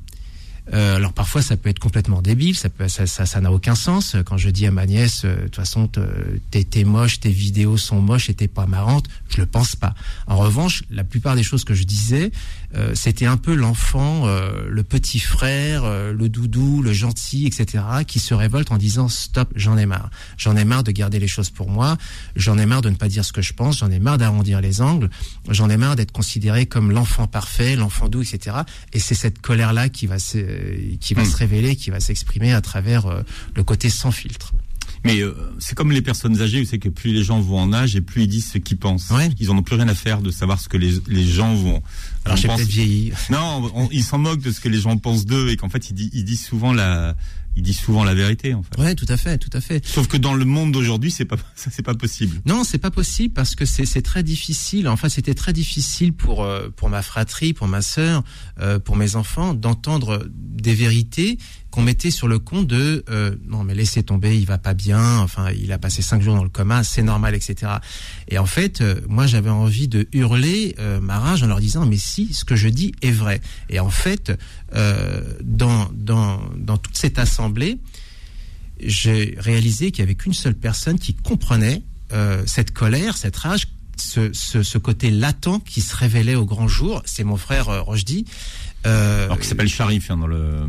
Euh, 0.73 0.97
alors 0.97 1.13
parfois 1.13 1.41
ça 1.41 1.55
peut 1.55 1.69
être 1.69 1.79
complètement 1.79 2.21
débile, 2.21 2.55
ça 2.55 2.69
peut 2.69 2.87
ça 2.87 3.07
ça 3.07 3.25
ça 3.25 3.39
n'a 3.41 3.51
aucun 3.51 3.75
sens. 3.75 4.15
Quand 4.25 4.37
je 4.37 4.49
dis 4.49 4.65
à 4.67 4.71
ma 4.71 4.85
nièce, 4.85 5.21
euh, 5.23 5.35
de 5.37 5.41
toute 5.43 5.55
façon 5.55 5.87
te- 5.87 5.99
t'es 6.51 6.63
t'es 6.65 6.83
moche, 6.83 7.19
tes 7.19 7.29
vidéos 7.29 7.77
sont 7.77 8.01
moches 8.01 8.29
et 8.29 8.33
t'es 8.33 8.47
pas 8.49 8.65
marrante, 8.65 9.05
je 9.29 9.37
le 9.37 9.45
pense 9.45 9.75
pas. 9.75 9.95
En 10.27 10.37
revanche, 10.37 10.83
la 10.89 11.03
plupart 11.03 11.35
des 11.35 11.43
choses 11.43 11.63
que 11.63 11.73
je 11.73 11.83
disais, 11.83 12.31
euh, 12.75 12.91
c'était 12.95 13.25
un 13.25 13.37
peu 13.37 13.55
l'enfant, 13.55 14.23
euh, 14.27 14.67
le 14.69 14.83
petit 14.83 15.19
frère, 15.19 15.83
euh, 15.85 16.11
le 16.11 16.27
doudou, 16.27 16.81
le 16.81 16.91
gentil, 16.91 17.45
etc., 17.47 17.83
qui 18.05 18.19
se 18.19 18.33
révolte 18.33 18.71
en 18.71 18.77
disant 18.77 19.07
stop, 19.07 19.49
j'en 19.55 19.77
ai 19.77 19.85
marre. 19.85 20.09
J'en 20.37 20.57
ai 20.57 20.65
marre 20.65 20.83
de 20.83 20.91
garder 20.91 21.19
les 21.19 21.29
choses 21.29 21.49
pour 21.49 21.69
moi. 21.69 21.97
J'en 22.35 22.57
ai 22.57 22.65
marre 22.65 22.81
de 22.81 22.89
ne 22.89 22.95
pas 22.95 23.07
dire 23.07 23.23
ce 23.23 23.31
que 23.31 23.41
je 23.41 23.53
pense. 23.53 23.77
J'en 23.79 23.89
ai 23.89 23.99
marre 23.99 24.17
d'arrondir 24.17 24.59
les 24.59 24.81
angles. 24.81 25.09
J'en 25.49 25.69
ai 25.69 25.77
marre 25.77 25.95
d'être 25.95 26.11
considéré 26.11 26.65
comme 26.65 26.91
l'enfant 26.91 27.25
parfait, 27.27 27.75
l'enfant 27.77 28.09
doux, 28.09 28.21
etc. 28.21 28.57
Et 28.91 28.99
c'est 28.99 29.15
cette 29.15 29.39
colère-là 29.39 29.87
qui 29.87 30.07
va 30.07 30.19
se, 30.19 30.37
qui 30.99 31.13
va 31.13 31.23
Mm. 31.23 31.25
se 31.25 31.37
révéler, 31.37 31.75
qui 31.75 31.89
va 31.89 31.99
s'exprimer 31.99 32.53
à 32.53 32.61
travers 32.61 33.05
euh, 33.07 33.21
le 33.55 33.63
côté 33.63 33.89
sans 33.89 34.11
filtre. 34.11 34.53
Mais 35.03 35.21
euh, 35.21 35.33
c'est 35.59 35.75
comme 35.75 35.91
les 35.91 36.01
personnes 36.01 36.41
âgées, 36.41 36.59
vous 36.59 36.65
savez 36.65 36.79
que 36.79 36.89
plus 36.89 37.13
les 37.13 37.23
gens 37.23 37.39
vont 37.39 37.59
en 37.59 37.71
âge 37.71 37.95
et 37.95 38.01
plus 38.01 38.23
ils 38.23 38.27
disent 38.27 38.51
ce 38.51 38.57
qu'ils 38.57 38.77
pensent. 38.77 39.09
Ouais. 39.11 39.29
Ils 39.39 39.51
en 39.51 39.57
ont 39.57 39.61
plus 39.63 39.75
rien 39.75 39.87
à 39.87 39.93
faire 39.93 40.21
de 40.21 40.31
savoir 40.31 40.59
ce 40.59 40.67
que 40.69 40.77
les, 40.77 40.93
les 41.07 41.25
gens 41.25 41.53
vont. 41.53 41.81
Alors 42.25 42.37
j'ai 42.37 42.47
penser. 42.47 42.63
peut-être 42.63 42.73
vieilli. 42.73 43.13
Non, 43.29 43.71
on- 43.75 43.89
ils 43.91 44.03
s'en 44.03 44.17
moquent 44.17 44.41
de 44.41 44.51
ce 44.51 44.59
que 44.59 44.69
les 44.69 44.79
gens 44.79 44.97
pensent 44.97 45.25
d'eux 45.25 45.49
et 45.49 45.55
qu'en 45.57 45.69
fait 45.69 45.89
ils 45.91 46.23
disent 46.23 46.43
souvent 46.45 46.73
la, 46.73 47.15
ils 47.57 47.63
disent 47.63 47.79
souvent 47.79 48.03
la 48.03 48.13
vérité 48.13 48.53
en 48.53 48.61
fait. 48.61 48.79
Ouais, 48.79 48.93
tout 48.93 49.07
à 49.09 49.17
fait, 49.17 49.39
tout 49.39 49.49
à 49.51 49.61
fait. 49.61 49.85
Sauf 49.85 50.07
que 50.07 50.15
dans 50.15 50.35
le 50.35 50.45
monde 50.45 50.71
d'aujourd'hui, 50.71 51.09
c'est 51.09 51.25
pas, 51.25 51.37
ça 51.55 51.71
c'est 51.73 51.81
pas 51.81 51.95
possible. 51.95 52.39
Non, 52.45 52.63
c'est 52.63 52.77
pas 52.77 52.91
possible 52.91 53.33
parce 53.33 53.55
que 53.55 53.65
c'est 53.65 53.85
c'est 53.85 54.03
très 54.03 54.21
difficile. 54.21 54.87
Enfin, 54.87 55.09
c'était 55.09 55.33
très 55.33 55.53
difficile 55.53 56.13
pour 56.13 56.43
euh, 56.43 56.69
pour 56.75 56.89
ma 56.89 57.01
fratrie, 57.01 57.53
pour 57.53 57.67
ma 57.67 57.81
sœur, 57.81 58.23
euh, 58.59 58.77
pour 58.79 58.95
mes 58.95 59.15
enfants 59.15 59.55
d'entendre 59.55 60.27
des 60.31 60.75
vérités 60.75 61.39
qu'on 61.77 61.83
mettait 61.83 62.09
sur 62.09 62.27
le 62.27 62.39
compte 62.39 62.65
de 62.65 63.05
euh, 63.11 63.35
non 63.45 63.63
mais 63.63 63.75
laissez 63.75 64.01
tomber, 64.01 64.35
il 64.35 64.47
va 64.47 64.57
pas 64.57 64.73
bien. 64.73 65.19
Enfin, 65.19 65.51
il 65.51 65.71
a 65.71 65.77
passé 65.77 66.01
cinq 66.01 66.23
jours 66.23 66.35
dans 66.35 66.43
le 66.43 66.49
coma, 66.49 66.83
c'est 66.83 67.03
normal, 67.03 67.35
etc. 67.35 67.73
Et 68.29 68.39
en 68.39 68.47
fait, 68.47 68.81
euh, 68.81 68.99
moi 69.07 69.27
j'avais 69.27 69.51
envie 69.51 69.87
de 69.87 70.07
hurler 70.11 70.75
euh, 70.79 70.99
ma 70.99 71.19
rage 71.19 71.43
en 71.43 71.45
leur 71.45 71.59
disant 71.59 71.85
mais 71.85 71.97
si 71.97 72.33
ce 72.33 72.45
que 72.45 72.55
je 72.55 72.67
dis 72.67 72.93
est 73.03 73.11
vrai. 73.11 73.41
Et 73.69 73.79
en 73.79 73.91
fait, 73.91 74.31
dans 75.43 75.87
dans 75.93 76.41
dans 76.55 76.77
toute 76.77 76.97
cette 76.97 77.19
assemblée, 77.19 77.77
j'ai 78.83 79.35
réalisé 79.37 79.91
qu'il 79.91 79.99
y 79.99 80.03
avait 80.03 80.15
qu'une 80.15 80.33
seule 80.33 80.55
personne 80.55 80.97
qui 80.97 81.13
comprenait 81.13 81.83
cette 82.47 82.71
colère, 82.71 83.17
cette 83.17 83.37
rage, 83.37 83.67
ce, 83.97 84.33
ce, 84.33 84.77
côté 84.79 85.11
latent 85.11 85.63
qui 85.63 85.81
se 85.81 85.95
révélait 85.95 86.35
au 86.35 86.45
grand 86.45 86.67
jour. 86.67 87.03
C'est 87.05 87.23
mon 87.23 87.37
frère 87.37 87.85
Rochdi. 87.85 88.25
Alors 88.83 89.37
qu'il 89.37 89.45
s'appelle 89.45 89.69
Sharif 89.69 90.09
hein, 90.09 90.17
dans 90.17 90.27
le. 90.27 90.65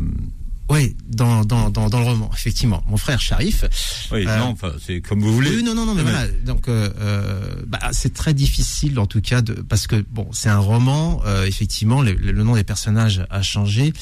Ouais, 0.69 0.95
dans, 1.07 1.43
dans, 1.45 1.69
dans, 1.71 1.89
dans 1.89 1.99
le 1.99 2.05
roman, 2.05 2.29
effectivement. 2.33 2.83
Mon 2.87 2.97
frère 2.97 3.19
Sharif. 3.19 3.65
Oui, 4.11 4.25
Euh, 4.27 4.37
non, 4.37 4.45
enfin, 4.49 4.71
c'est 4.85 5.01
comme 5.01 5.19
vous 5.19 5.33
voulez. 5.33 5.49
Oui, 5.49 5.63
non, 5.63 5.73
non, 5.73 5.85
non, 5.85 5.95
mais 5.95 6.03
voilà. 6.03 6.27
Donc, 6.45 6.67
euh, 6.67 6.89
euh, 6.99 7.55
bah, 7.65 7.79
c'est 7.91 8.13
très 8.13 8.35
difficile, 8.35 8.99
en 8.99 9.07
tout 9.07 9.19
cas, 9.21 9.41
de, 9.41 9.53
parce 9.53 9.87
que 9.87 9.95
bon, 10.11 10.27
c'est 10.31 10.49
un 10.49 10.59
roman. 10.59 11.21
euh, 11.25 11.45
effectivement, 11.45 12.01
le, 12.03 12.13
le 12.13 12.43
nom 12.43 12.53
des 12.55 12.63
personnages 12.63 13.25
a 13.31 13.41
changé, 13.41 13.93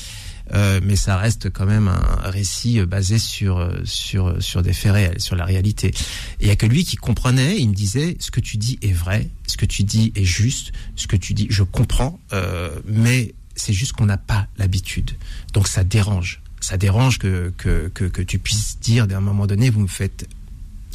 euh, 0.53 0.81
mais 0.83 0.97
ça 0.97 1.15
reste 1.17 1.49
quand 1.49 1.65
même 1.65 1.87
un, 1.87 2.29
récit 2.29 2.81
basé 2.85 3.17
sur 3.17 3.69
sur 3.85 4.41
sur 4.43 4.61
des 4.61 4.73
faits 4.73 4.91
réels, 4.91 5.21
sur 5.21 5.35
la 5.37 5.45
réalité. 5.45 5.87
Et 6.39 6.43
il 6.43 6.47
y 6.47 6.51
a 6.51 6.55
que 6.57 6.65
lui 6.65 6.83
qui 6.83 6.97
comprenait. 6.97 7.57
Il 7.59 7.69
me 7.69 7.73
disait 7.75 8.17
ce 8.19 8.29
que 8.29 8.41
tu 8.41 8.57
dis 8.57 8.77
est 8.81 8.91
vrai, 8.93 9.29
ce 9.47 9.55
que 9.55 9.65
tu 9.65 9.83
dis 9.83 10.11
est 10.15 10.25
juste, 10.25 10.73
ce 10.97 11.07
que 11.07 11.15
tu 11.15 11.33
dis, 11.33 11.47
je 11.49 11.63
comprends, 11.63 12.19
euh, 12.33 12.69
mais 12.85 13.33
c'est 13.55 13.73
juste 13.73 13.93
qu'on 13.93 14.05
n'a 14.05 14.17
pas 14.17 14.47
l'habitude. 14.57 15.11
Donc 15.53 15.67
ça 15.69 15.85
dérange. 15.85 16.41
Ça 16.59 16.77
dérange 16.77 17.19
que, 17.19 17.53
que, 17.57 17.89
que, 17.93 18.05
que 18.05 18.21
tu 18.21 18.39
puisses 18.39 18.79
dire 18.79 19.07
d'un 19.07 19.21
moment 19.21 19.45
donné, 19.47 19.69
vous 19.69 19.79
me 19.81 19.87
faites 19.87 20.27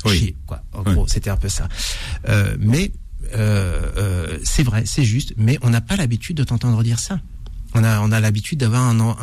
Oui. 0.05 0.19
chier, 0.19 0.37
quoi. 0.47 0.63
En 0.73 0.83
gros, 0.83 1.07
c'était 1.07 1.31
un 1.31 1.37
peu 1.37 1.49
ça. 1.49 1.69
Euh, 2.29 2.57
mais 2.59 2.91
euh, 3.35 3.91
euh, 3.97 4.39
c'est 4.43 4.65
vrai, 4.65 4.83
c'est 4.87 5.05
juste, 5.05 5.35
mais 5.37 5.59
on 5.63 5.71
n'a 5.71 5.81
pas 5.81 5.97
l'habitude 5.97 6.37
de 6.37 6.45
t'entendre 6.45 6.83
dire 6.83 6.99
ça. 6.99 7.21
On 7.75 7.85
a, 7.85 8.01
on 8.01 8.13
a 8.13 8.21
l'habitude 8.21 8.59
d'avoir 8.59 8.83
un, 8.83 9.01
un, 9.01 9.15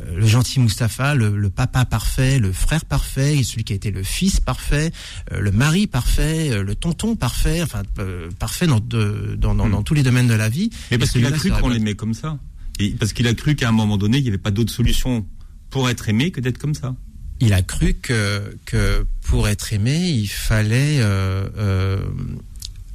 euh, 0.00 0.14
le 0.18 0.26
gentil 0.26 0.60
Mustapha, 0.60 1.16
le, 1.16 1.36
le 1.36 1.50
papa 1.50 1.84
parfait, 1.84 2.38
le 2.38 2.52
frère 2.52 2.84
parfait, 2.84 3.42
celui 3.42 3.64
qui 3.64 3.72
a 3.72 3.76
été 3.76 3.90
le 3.90 4.04
fils 4.04 4.38
parfait, 4.38 4.92
euh, 5.32 5.40
le 5.40 5.50
mari 5.50 5.88
parfait, 5.88 6.62
le 6.62 6.74
tonton 6.76 7.16
parfait, 7.16 7.62
enfin 7.62 7.82
euh, 7.98 8.28
parfait 8.38 8.68
dans, 8.68 8.78
de- 8.78 9.36
dans, 9.36 9.54
dans, 9.56 9.66
Hmm. 9.66 9.72
dans 9.72 9.82
tous 9.82 9.94
les 9.94 10.04
domaines 10.04 10.28
de 10.28 10.34
la 10.34 10.48
vie. 10.48 10.70
Mais 10.92 10.98
parce 10.98 11.10
qu'il 11.10 11.26
a 11.26 11.32
cru 11.32 11.50
qu'on 11.50 11.68
l'aimait 11.70 11.94
comme 11.94 12.14
ça. 12.14 12.38
Et 12.78 12.90
parce 12.90 13.12
qu'il 13.14 13.26
a 13.26 13.34
cru 13.34 13.56
qu'à 13.56 13.68
un 13.70 13.72
moment 13.72 13.96
donné, 13.96 14.18
il 14.18 14.22
n'y 14.22 14.28
avait 14.28 14.38
pas 14.38 14.50
d'autre 14.52 14.70
solution 14.72 15.26
pour 15.70 15.88
être 15.90 16.08
aimé 16.08 16.30
que 16.30 16.40
d'être 16.40 16.58
comme 16.58 16.74
ça. 16.74 16.94
il 17.40 17.52
a 17.52 17.62
cru 17.62 17.94
que, 17.94 18.56
que 18.64 19.04
pour 19.22 19.48
être 19.48 19.72
aimé, 19.72 20.08
il 20.08 20.28
fallait. 20.28 20.98
Euh, 21.00 21.48
euh, 21.58 22.00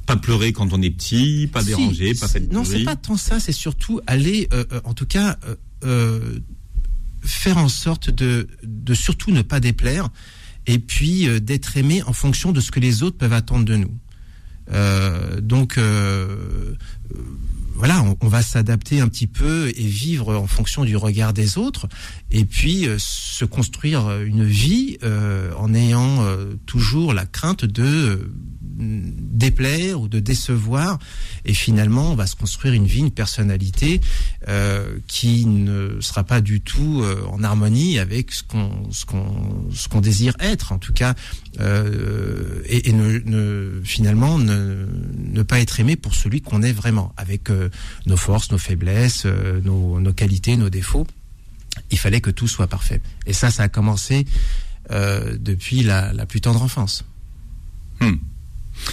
Pas 0.06 0.16
pleurer 0.16 0.52
quand 0.52 0.72
on 0.72 0.82
est 0.82 0.90
petit, 0.90 1.48
pas 1.52 1.60
si, 1.60 1.66
déranger, 1.68 2.14
pas 2.14 2.26
faire 2.28 2.40
de 2.42 2.52
Non, 2.52 2.64
c'est 2.64 2.82
pas 2.82 2.96
tant 2.96 3.16
ça, 3.16 3.38
c'est 3.38 3.52
surtout 3.52 4.00
aller, 4.06 4.48
euh, 4.52 4.64
en 4.84 4.94
tout 4.94 5.06
cas, 5.06 5.38
euh, 5.46 5.54
euh, 5.84 6.38
faire 7.22 7.56
en 7.58 7.68
sorte 7.68 8.10
de, 8.10 8.48
de 8.64 8.94
surtout 8.94 9.30
ne 9.30 9.42
pas 9.42 9.60
déplaire 9.60 10.08
et 10.66 10.78
puis 10.80 11.28
d'être 11.40 11.76
aimé 11.76 12.02
en 12.04 12.12
fonction 12.12 12.50
de 12.52 12.60
ce 12.60 12.70
que 12.72 12.80
les 12.80 13.02
autres 13.04 13.16
peuvent 13.16 13.32
attendre 13.32 13.64
de 13.64 13.76
nous. 13.76 13.94
Donc 15.40 15.78
voilà, 17.74 18.04
on, 18.20 18.28
va 18.28 18.42
s'adapter 18.42 19.00
un 19.00 19.08
petit 19.08 19.26
peu 19.26 19.68
et 19.76 19.86
vivre 19.86 20.36
en 20.36 20.46
fonction 20.46 20.84
du 20.84 20.96
regard 20.96 21.32
des 21.32 21.58
autres, 21.58 21.88
et 22.30 22.44
puis 22.44 22.86
euh, 22.86 22.96
se 22.98 23.44
construire 23.44 24.20
une 24.20 24.44
vie 24.44 24.98
euh, 25.02 25.52
en 25.56 25.74
ayant 25.74 26.24
euh, 26.24 26.54
toujours 26.66 27.12
la 27.12 27.26
crainte 27.26 27.64
de 27.64 28.32
déplaire 28.78 30.00
ou 30.00 30.08
de 30.08 30.20
décevoir, 30.20 30.98
et 31.44 31.54
finalement 31.54 32.12
on 32.12 32.14
va 32.14 32.26
se 32.26 32.36
construire 32.36 32.74
une 32.74 32.86
vie, 32.86 33.00
une 33.00 33.10
personnalité 33.10 34.00
euh, 34.48 34.98
qui 35.06 35.46
ne 35.46 36.00
sera 36.00 36.24
pas 36.24 36.40
du 36.40 36.60
tout 36.60 37.02
euh, 37.02 37.24
en 37.30 37.42
harmonie 37.44 37.98
avec 37.98 38.32
ce 38.32 38.42
qu'on 38.42 38.70
ce 38.90 39.04
qu'on 39.04 39.68
ce 39.72 39.88
qu'on 39.88 40.00
désire 40.00 40.34
être, 40.40 40.72
en 40.72 40.78
tout 40.78 40.92
cas, 40.92 41.14
euh, 41.60 42.62
et, 42.66 42.88
et 42.88 42.92
ne, 42.92 43.18
ne- 43.24 43.80
finalement 43.84 44.38
ne, 44.38 44.86
ne 45.18 45.42
pas 45.42 45.60
être 45.60 45.80
aimé 45.80 45.96
pour 45.96 46.14
celui 46.14 46.40
qu'on 46.40 46.62
est 46.62 46.72
vraiment, 46.72 47.12
avec 47.16 47.50
euh, 47.50 47.68
nos 48.06 48.16
forces, 48.16 48.50
nos 48.50 48.58
faiblesses, 48.58 49.24
euh, 49.26 49.60
nos, 49.62 50.00
nos 50.00 50.12
qualités, 50.12 50.56
nos 50.56 50.70
défauts. 50.70 51.06
Il 51.90 51.98
fallait 51.98 52.20
que 52.20 52.30
tout 52.30 52.48
soit 52.48 52.66
parfait. 52.66 53.00
Et 53.26 53.32
ça, 53.32 53.50
ça 53.50 53.62
a 53.64 53.68
commencé 53.68 54.26
euh, 54.90 55.36
depuis 55.40 55.82
la, 55.82 56.12
la 56.12 56.26
plus 56.26 56.40
tendre 56.42 56.62
enfance. 56.62 57.04
Hmm. 58.00 58.16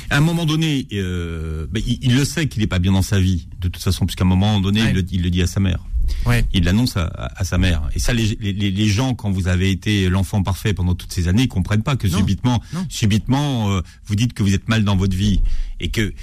À 0.10 0.18
un 0.18 0.22
moment 0.22 0.46
donné, 0.46 0.88
euh, 0.94 1.66
ben, 1.72 1.82
il, 1.86 2.00
il 2.02 2.16
le 2.16 2.26
sait 2.26 2.48
qu'il 2.48 2.62
n'est 2.62 2.68
pas 2.68 2.80
bien 2.80 2.92
dans 2.92 3.02
sa 3.02 3.20
vie, 3.20 3.48
de 3.60 3.68
toute 3.68 3.82
façon, 3.84 4.06
puisqu'à 4.06 4.24
un 4.24 4.28
moment 4.28 4.60
donné, 4.60 4.82
Ouais. 4.82 4.90
il, 4.92 4.96
le, 4.96 5.06
il 5.12 5.22
le 5.24 5.30
dit 5.30 5.42
à 5.42 5.48
sa 5.48 5.60
mère. 5.60 5.86
Ouais. 6.26 6.44
Il 6.54 6.64
l'annonce 6.64 6.98
à, 6.98 7.04
à- 7.06 7.42
à 7.42 7.44
sa 7.44 7.58
mère. 7.60 7.88
Et 7.94 8.00
ça, 8.00 8.14
les, 8.14 8.36
les, 8.42 8.54
les 8.72 8.88
gens, 8.88 9.14
quand 9.14 9.30
vous 9.32 9.48
avez 9.48 9.70
été 9.70 10.10
l'enfant 10.10 10.42
parfait 10.42 10.74
pendant 10.74 10.96
toutes 10.96 11.12
ces 11.14 11.28
années, 11.28 11.44
ils 11.44 11.48
comprennent 11.48 11.84
pas 11.84 11.96
que 11.96 12.08
Non. 12.08 12.18
subitement, 12.18 12.62
Non. 12.74 12.86
subitement, 12.90 13.72
euh, 13.72 13.82
vous 14.06 14.16
dites 14.16 14.34
que 14.34 14.42
vous 14.44 14.54
êtes 14.56 14.68
mal 14.70 14.84
dans 14.84 14.96
votre 14.96 15.16
vie 15.16 15.40
et 15.80 15.90
que 15.90 16.14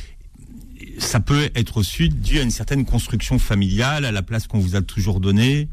ça 0.98 1.20
peut 1.20 1.50
être 1.54 1.76
aussi 1.78 2.08
dû 2.08 2.38
à 2.38 2.42
une 2.42 2.50
certaine 2.50 2.84
construction 2.84 3.38
familiale, 3.38 4.04
à 4.04 4.12
la 4.12 4.22
place 4.22 4.46
qu'on 4.46 4.58
vous 4.58 4.76
a 4.76 4.82
toujours 4.82 5.20
donnée, 5.20 5.68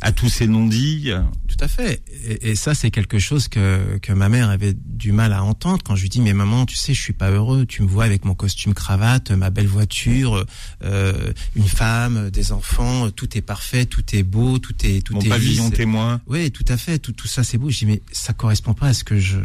à 0.00 0.12
tous 0.12 0.28
ces 0.28 0.46
non-dits. 0.46 1.10
Tout 1.48 1.56
à 1.60 1.68
fait. 1.68 2.02
Et, 2.24 2.50
et 2.50 2.54
ça, 2.54 2.74
c'est 2.74 2.90
quelque 2.90 3.18
chose 3.18 3.48
que, 3.48 3.98
que 3.98 4.12
ma 4.12 4.28
mère 4.28 4.48
avait 4.50 4.74
du 4.74 5.12
mal 5.12 5.32
à 5.32 5.42
entendre 5.42 5.82
quand 5.84 5.96
je 5.96 6.02
lui 6.02 6.08
dis 6.08 6.20
mais 6.20 6.32
maman, 6.32 6.66
tu 6.66 6.76
sais, 6.76 6.94
je 6.94 7.00
suis 7.00 7.12
pas 7.12 7.30
heureux. 7.30 7.66
Tu 7.66 7.82
me 7.82 7.88
vois 7.88 8.04
avec 8.04 8.24
mon 8.24 8.34
costume 8.34 8.74
cravate, 8.74 9.30
ma 9.30 9.50
belle 9.50 9.66
voiture, 9.66 10.44
euh, 10.84 11.32
une 11.56 11.68
femme, 11.68 12.30
des 12.30 12.52
enfants, 12.52 13.10
tout 13.10 13.36
est 13.36 13.42
parfait, 13.42 13.86
tout 13.86 14.04
est 14.12 14.22
beau, 14.22 14.58
tout 14.58 14.74
est 14.84 15.04
tout 15.04 15.14
Mon 15.14 15.20
est 15.20 15.28
pavillon 15.28 15.70
témoin. 15.70 16.20
Oui, 16.26 16.50
tout 16.50 16.64
à 16.68 16.76
fait. 16.76 16.98
Tout, 16.98 17.12
tout 17.12 17.28
ça, 17.28 17.42
c'est 17.42 17.58
beau. 17.58 17.70
Je 17.70 17.78
dis, 17.78 17.86
mais 17.86 18.02
ça 18.12 18.32
correspond 18.32 18.74
pas 18.74 18.88
à 18.88 18.94
ce 18.94 19.04
que 19.04 19.18
je, 19.18 19.38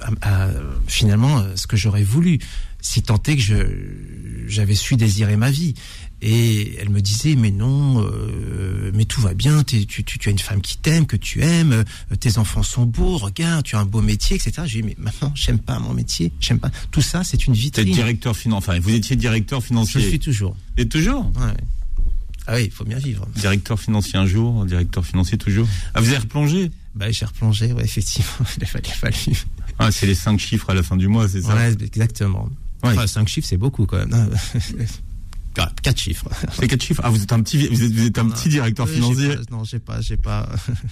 à, 0.00 0.44
à, 0.44 0.50
finalement, 0.86 1.44
ce 1.56 1.66
que 1.66 1.76
j'aurais 1.76 2.04
voulu, 2.04 2.38
si 2.80 3.02
tant 3.02 3.20
est 3.22 3.36
que 3.36 3.42
je, 3.42 3.56
j'avais 4.46 4.74
su 4.74 4.96
désirer 4.96 5.36
ma 5.36 5.50
vie. 5.50 5.74
Et 6.24 6.76
elle 6.78 6.88
me 6.90 7.00
disait, 7.00 7.34
mais 7.34 7.50
non, 7.50 8.00
euh, 8.00 8.92
mais 8.94 9.04
tout 9.06 9.20
va 9.20 9.34
bien. 9.34 9.64
Tu, 9.64 9.84
tu, 9.86 10.04
tu 10.04 10.28
as 10.28 10.30
une 10.30 10.38
femme 10.38 10.60
qui 10.60 10.78
t'aime, 10.78 11.04
que 11.06 11.16
tu 11.16 11.42
aimes. 11.42 11.72
euh, 11.72 12.16
Tes 12.20 12.38
enfants 12.38 12.62
sont 12.62 12.86
beaux. 12.86 13.18
Regarde, 13.18 13.64
tu 13.64 13.74
as 13.74 13.80
un 13.80 13.84
beau 13.84 14.00
métier, 14.02 14.36
etc. 14.36 14.62
J'ai 14.66 14.82
dit, 14.82 14.86
mais 14.86 14.96
maman, 14.98 15.32
j'aime 15.34 15.58
pas 15.58 15.80
mon 15.80 15.92
métier. 15.94 16.32
J'aime 16.38 16.60
pas. 16.60 16.70
Tout 16.92 17.02
ça, 17.02 17.24
c'est 17.24 17.46
une 17.48 17.54
Vous 17.54 17.60
vitrine. 17.60 17.92
directeur 17.92 18.36
financier. 18.36 18.70
Enfin, 18.70 18.78
vous 18.78 18.90
étiez 18.94 19.16
directeur 19.16 19.60
Je 19.60 19.66
financier. 19.66 20.00
le 20.00 20.08
suis 20.08 20.20
toujours. 20.20 20.56
Et 20.76 20.86
toujours? 20.88 21.26
Ouais. 21.36 21.54
Ah 22.46 22.54
oui, 22.54 22.66
il 22.66 22.70
faut 22.70 22.84
bien 22.84 22.98
vivre. 22.98 23.26
Directeur 23.34 23.80
financier 23.80 24.16
un 24.18 24.26
jour, 24.26 24.64
directeur 24.64 25.04
financier 25.04 25.38
toujours. 25.38 25.66
Ah, 25.94 26.00
vous 26.00 26.08
avez 26.08 26.18
replongé? 26.18 26.70
Bah, 26.94 27.10
j'ai 27.10 27.24
replongé, 27.24 27.72
ouais, 27.72 27.82
effectivement. 27.84 28.30
Il 28.58 28.62
il 28.62 28.64
a 28.90 28.94
fallu. 28.94 29.32
Ah, 29.78 29.90
c'est 29.90 30.06
les 30.06 30.14
cinq 30.14 30.38
chiffres 30.38 30.70
à 30.70 30.74
la 30.74 30.82
fin 30.84 30.96
du 30.96 31.08
mois, 31.08 31.28
c'est 31.28 31.42
ça? 31.42 31.54
Ouais, 31.54 31.72
exactement. 31.82 32.48
Ouais. 32.84 32.90
Enfin, 32.90 33.06
cinq 33.08 33.26
chiffres, 33.28 33.48
c'est 33.48 33.56
beaucoup 33.56 33.86
quand 33.86 33.96
même. 34.06 34.30
Ah, 35.58 35.70
Quatre 35.82 35.98
chiffres. 36.00 36.28
C'est 36.58 36.68
quatre 36.68 36.82
chiffres. 36.82 37.00
Ah, 37.04 37.10
vous 37.10 37.22
êtes 37.22 37.32
un 37.32 37.42
petit, 37.42 37.68
vous 37.68 37.82
êtes, 37.82 37.92
vous 37.92 38.06
êtes 38.06 38.18
un 38.18 38.28
petit 38.28 38.48
directeur 38.48 38.88
financier. 38.88 39.36
pas- 39.36 39.42
non, 39.50 39.64
j'ai 39.64 39.78
pas, 39.78 40.00
j'ai 40.00 40.16
pas, 40.16 40.48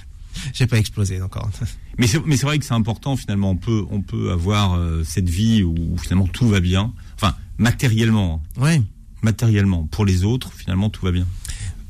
j'ai 0.53 0.67
pas 0.67 0.79
explosé 0.79 1.21
encore. 1.23 1.51
Mais 1.99 2.07
c'est, 2.07 2.25
mais 2.25 2.39
c'est 2.39 2.47
vrai 2.47 2.59
que 2.59 2.65
c'est 2.65 2.73
important 2.75 3.15
finalement. 3.17 3.51
On 3.51 3.57
peut, 3.57 3.85
on 3.91 4.01
peut 4.01 4.31
avoir 4.31 4.75
euh, 4.75 5.03
cette 5.05 5.29
vie 5.29 5.63
où, 5.63 5.97
finalement 5.99 6.27
tout 6.27 6.49
va 6.49 6.61
bien. 6.61 6.95
Enfin, 7.17 7.37
matériellement, 7.59 8.43
hein. 8.57 8.61
Ouais. 8.63 8.83
matériellement. 9.21 9.87
Pour 9.87 10.07
les 10.07 10.25
autres, 10.25 10.51
finalement 10.55 10.89
tout 10.89 11.05
va 11.05 11.13
bien. 11.13 11.27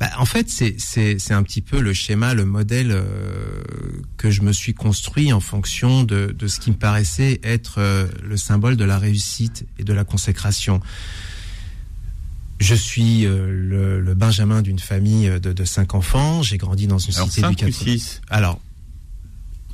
Bah, 0.01 0.09
en 0.19 0.25
fait, 0.25 0.49
c'est, 0.49 1.33
un 1.33 1.43
petit 1.45 1.61
peu 1.61 1.79
le 1.79 1.93
schéma, 1.93 2.33
le 2.35 2.45
modèle 2.47 2.91
euh, 2.91 3.63
que 4.17 4.31
je 4.31 4.41
me 4.43 4.51
suis 4.53 4.73
construit 4.75 5.33
en 5.33 5.41
fonction 5.41 6.03
de, 6.05 6.35
de 6.37 6.47
ce 6.49 6.59
qui 6.59 6.71
me 6.71 6.77
paraissait 6.77 7.39
être 7.45 7.75
euh, 7.79 8.07
le 8.25 8.37
symbole 8.39 8.77
de 8.77 8.85
la 8.85 8.99
réussite 8.99 9.67
et 9.79 9.85
de 9.85 9.93
la 9.93 10.05
consécration. 10.05 10.81
Je 12.61 12.75
suis 12.75 13.25
euh, 13.27 13.51
le, 13.51 14.01
le 14.01 14.15
Benjamin 14.15 14.61
d'une 14.63 14.79
famille 14.79 15.29
de, 15.41 15.53
de 15.53 15.65
cinq 15.65 15.95
enfants. 15.95 16.43
J'ai 16.43 16.59
grandi 16.59 16.87
dans 16.87 16.99
une 16.99 17.15
Alors 17.15 17.29
cité 17.29 17.41
cinq 17.41 17.57
du 17.57 17.65
ou 17.65 17.69
80. 17.69 17.85
six 17.93 18.21
Alors, 18.29 18.61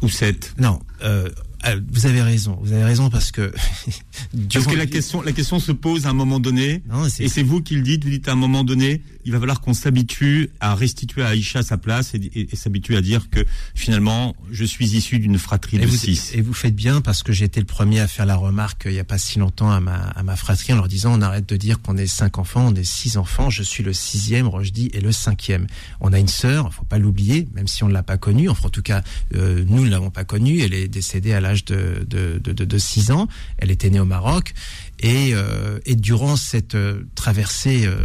ou 0.03 0.09
sept. 0.09 0.55
non, 0.59 0.81
euh, 1.03 1.29
euh, 1.67 1.81
vous 1.91 2.07
avez 2.07 2.23
raison. 2.23 2.59
Vous 2.63 2.73
avez 2.73 2.85
raison 2.85 3.11
parce 3.11 3.33
que. 3.33 3.53
Parce 4.53 4.67
que 4.67 4.77
la 4.77 4.87
question, 4.87 5.23
la 5.23 5.33
question 5.33 5.59
se 5.59 5.73
pose 5.73 6.07
à 6.07 6.11
un 6.11 6.15
moment 6.15 6.39
donné. 6.41 6.83
Non, 6.89 7.07
Et 7.19 7.29
c'est 7.29 7.43
vous 7.43 7.61
qui 7.63 7.75
le 7.75 7.83
dites, 7.83 8.05
vous 8.05 8.11
dites 8.11 8.29
à 8.29 8.33
un 8.33 8.37
moment 8.37 8.65
donné, 8.65 9.01
il 9.27 9.33
va 9.33 9.39
falloir 9.41 9.61
qu'on 9.61 9.75
s'habitue 9.75 10.49
à 10.61 10.75
restituer 10.75 11.23
à 11.23 11.29
Aïcha 11.29 11.63
sa 11.63 11.77
place 11.77 12.15
et, 12.15 12.19
et- 12.35 12.49
et 12.53 12.57
s'habituer 12.57 12.97
à 12.97 13.03
dire 13.03 13.29
que 13.29 13.45
finalement, 13.75 14.35
je 14.51 14.65
suis 14.65 14.87
issu 14.97 15.19
d'une 15.19 15.39
fratrie 15.39 15.77
Et 15.77 15.81
de 15.81 15.87
vous, 15.87 15.97
six. 15.97 16.33
et 16.35 16.41
vous 16.41 16.55
faites 16.55 16.75
bien 16.75 17.01
parce 17.01 17.23
que 17.23 17.33
j'ai 17.33 17.45
été 17.45 17.61
le 17.61 17.67
premier 17.67 18.01
à 18.01 18.07
faire 18.09 18.25
la 18.27 18.37
remarque 18.37 18.87
euh, 18.87 18.91
il 18.91 18.95
n'y 18.95 19.01
a 19.01 19.05
pas 19.05 19.19
si 19.19 19.39
longtemps 19.39 19.71
à 19.71 19.81
ma, 19.81 19.97
à 19.97 20.23
ma 20.23 20.37
fratrie 20.37 20.73
en 20.73 20.77
leur 20.77 20.89
disant 20.89 21.19
on 21.19 21.23
arrête 21.23 21.49
de 21.49 21.57
dire 21.57 21.83
qu'on 21.83 21.97
est 21.97 22.07
cinq 22.07 22.39
enfants, 22.39 22.67
on 22.69 22.75
est 22.75 22.85
six 22.85 23.17
enfants, 23.17 23.51
je 23.51 23.63
suis 23.63 23.83
le 23.83 23.93
sixième, 23.93 24.47
Rochdi 24.47 24.91
est 24.95 25.01
le 25.01 25.13
cinquième. 25.13 25.67
On 26.01 26.13
a 26.13 26.19
une 26.19 26.29
sœur, 26.29 26.73
faut 26.73 26.85
pas 26.85 26.99
l'oublier, 26.99 27.49
même 27.55 27.67
si 27.67 27.83
on 27.85 27.89
ne 27.89 27.93
l'a 27.93 28.03
pas 28.05 28.17
connue, 28.17 28.49
enfin 28.49 28.69
en 28.69 28.71
tout 28.71 28.83
cas 28.83 29.03
euh, 29.35 29.65
nous 29.69 29.85
ne 29.85 29.91
l'avons 29.91 30.11
pas 30.11 30.25
connue, 30.25 30.61
elle 30.61 30.73
est 30.75 30.89
décédée 30.89 31.33
à 31.33 31.41
l'âge 31.41 31.65
de, 31.65 32.07
de, 32.09 32.41
de, 32.43 32.53
de, 32.53 32.65
de 32.65 32.79
six 32.79 33.11
ans, 33.11 33.27
elle 33.59 33.71
était 33.71 33.91
née 33.91 34.01
au 34.01 34.05
Maroc 34.05 34.55
et, 35.01 35.35
euh, 35.35 35.79
et 35.85 35.95
durant 35.95 36.37
cette 36.37 36.75
euh, 36.75 37.03
traversée 37.15 37.83
euh, 37.85 37.97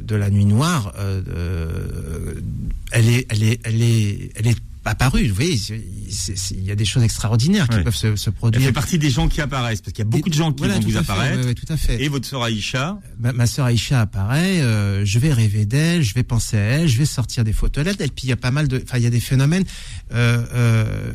de 0.00 0.14
la 0.14 0.30
nuit 0.30 0.44
noire, 0.44 0.92
elle 2.92 3.08
est, 3.08 3.26
elle 3.30 3.42
est, 3.42 3.60
elle 3.64 4.46
est 4.46 4.56
apparu. 4.86 5.28
Vous 5.28 5.34
voyez, 5.34 5.58
il 6.50 6.64
y 6.64 6.70
a 6.70 6.74
des 6.74 6.84
choses 6.84 7.02
extraordinaires 7.02 7.68
qui 7.68 7.80
peuvent 7.80 7.94
se, 7.94 8.16
se, 8.16 8.30
produire. 8.30 8.60
Elle 8.60 8.68
fait 8.68 8.72
partie 8.72 8.98
des 8.98 9.10
gens 9.10 9.28
qui 9.28 9.40
apparaissent, 9.40 9.80
parce 9.80 9.92
qu'il 9.92 10.04
y 10.04 10.08
a 10.08 10.10
beaucoup 10.10 10.28
de 10.28 10.34
gens 10.34 10.52
qui 10.52 10.66
vont 10.66 10.80
vous 10.80 10.96
apparaître. 10.96 11.52
tout 11.52 11.72
à 11.72 11.76
fait. 11.76 12.02
Et 12.02 12.08
votre 12.08 12.26
sœur 12.26 12.42
Aïcha 12.42 12.98
Ma, 13.18 13.32
ma 13.32 13.46
sœur 13.46 13.66
Aïcha 13.66 14.00
apparaît, 14.00 14.60
euh, 14.60 15.04
je 15.04 15.18
vais 15.18 15.32
rêver 15.32 15.66
d'elle, 15.66 16.02
je 16.02 16.14
vais 16.14 16.22
penser 16.22 16.56
à 16.56 16.60
elle, 16.60 16.88
je 16.88 16.98
vais 16.98 17.06
sortir 17.06 17.44
des 17.44 17.52
photos 17.52 17.84
d'elle. 17.84 18.00
Et 18.00 18.08
puis 18.08 18.24
il 18.24 18.28
y 18.28 18.32
a 18.32 18.36
pas 18.36 18.50
mal 18.50 18.68
de, 18.68 18.80
enfin 18.82 18.98
il 18.98 19.04
y 19.04 19.06
a 19.06 19.10
des 19.10 19.20
phénomènes. 19.20 19.64
Euh, 20.12 20.44
euh, 20.54 21.12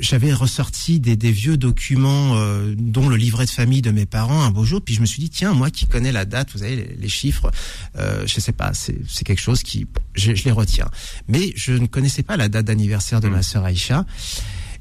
J'avais 0.00 0.32
ressorti 0.32 1.00
des, 1.00 1.16
des, 1.16 1.32
vieux 1.32 1.56
documents, 1.56 2.36
euh, 2.36 2.74
dont 2.76 3.08
le 3.08 3.16
livret 3.16 3.44
de 3.44 3.50
famille 3.50 3.82
de 3.82 3.90
mes 3.90 4.06
parents 4.06 4.42
un 4.42 4.50
beau 4.50 4.64
jour. 4.64 4.80
Puis 4.80 4.94
je 4.94 5.00
me 5.00 5.06
suis 5.06 5.20
dit 5.20 5.30
tiens, 5.30 5.52
moi 5.52 5.70
qui 5.70 5.86
connais 5.86 6.12
la 6.12 6.24
date, 6.24 6.50
vous 6.52 6.60
savez 6.60 6.76
les, 6.76 6.96
les 6.96 7.08
chiffres, 7.08 7.50
euh, 7.98 8.26
je 8.26 8.40
sais 8.40 8.52
pas, 8.52 8.72
c'est 8.74 9.24
quelque 9.24 9.40
chose 9.40 9.62
qui, 9.62 9.86
je, 10.14 10.34
je, 10.34 10.44
les 10.44 10.50
retiens. 10.52 10.88
Mais 11.28 11.52
je 11.56 11.72
ne 11.72 11.86
connaissais 11.86 12.22
pas 12.22 12.36
la 12.36 12.48
date 12.48 12.66
d'anniversaire 12.66 13.01
de 13.20 13.28
mmh. 13.28 13.32
ma 13.32 13.42
sœur 13.42 13.64
Aïcha. 13.64 14.04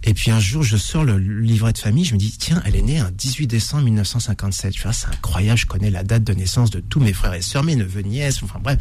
Et 0.04 0.14
puis 0.14 0.32
un 0.32 0.40
jour, 0.40 0.64
je 0.64 0.78
sors 0.78 1.04
le 1.04 1.18
livret 1.18 1.74
de 1.74 1.78
famille, 1.78 2.06
je 2.06 2.14
me 2.14 2.20
dis, 2.20 2.36
tiens, 2.38 2.62
elle 2.66 2.76
est 2.76 2.82
née 2.82 3.00
un 3.00 3.12
18 3.12 3.46
décembre 3.46 3.84
1957. 3.84 4.76
Je 4.76 4.82
fais, 4.82 4.90
ah, 4.90 4.94
c'est 4.94 5.08
incroyable, 5.08 5.60
je 5.60 5.68
connais 5.68 5.92
la 5.92 6.04
date 6.04 6.24
de 6.24 6.34
naissance 6.34 6.72
de 6.72 6.80
tous 6.80 7.00
mes 7.00 7.14
frères 7.14 7.34
et 7.34 7.42
sœurs, 7.42 7.64
mes 7.64 7.76
neveux, 7.76 8.02
nièces, 8.02 8.42
enfin 8.42 8.60
bref. 8.64 8.80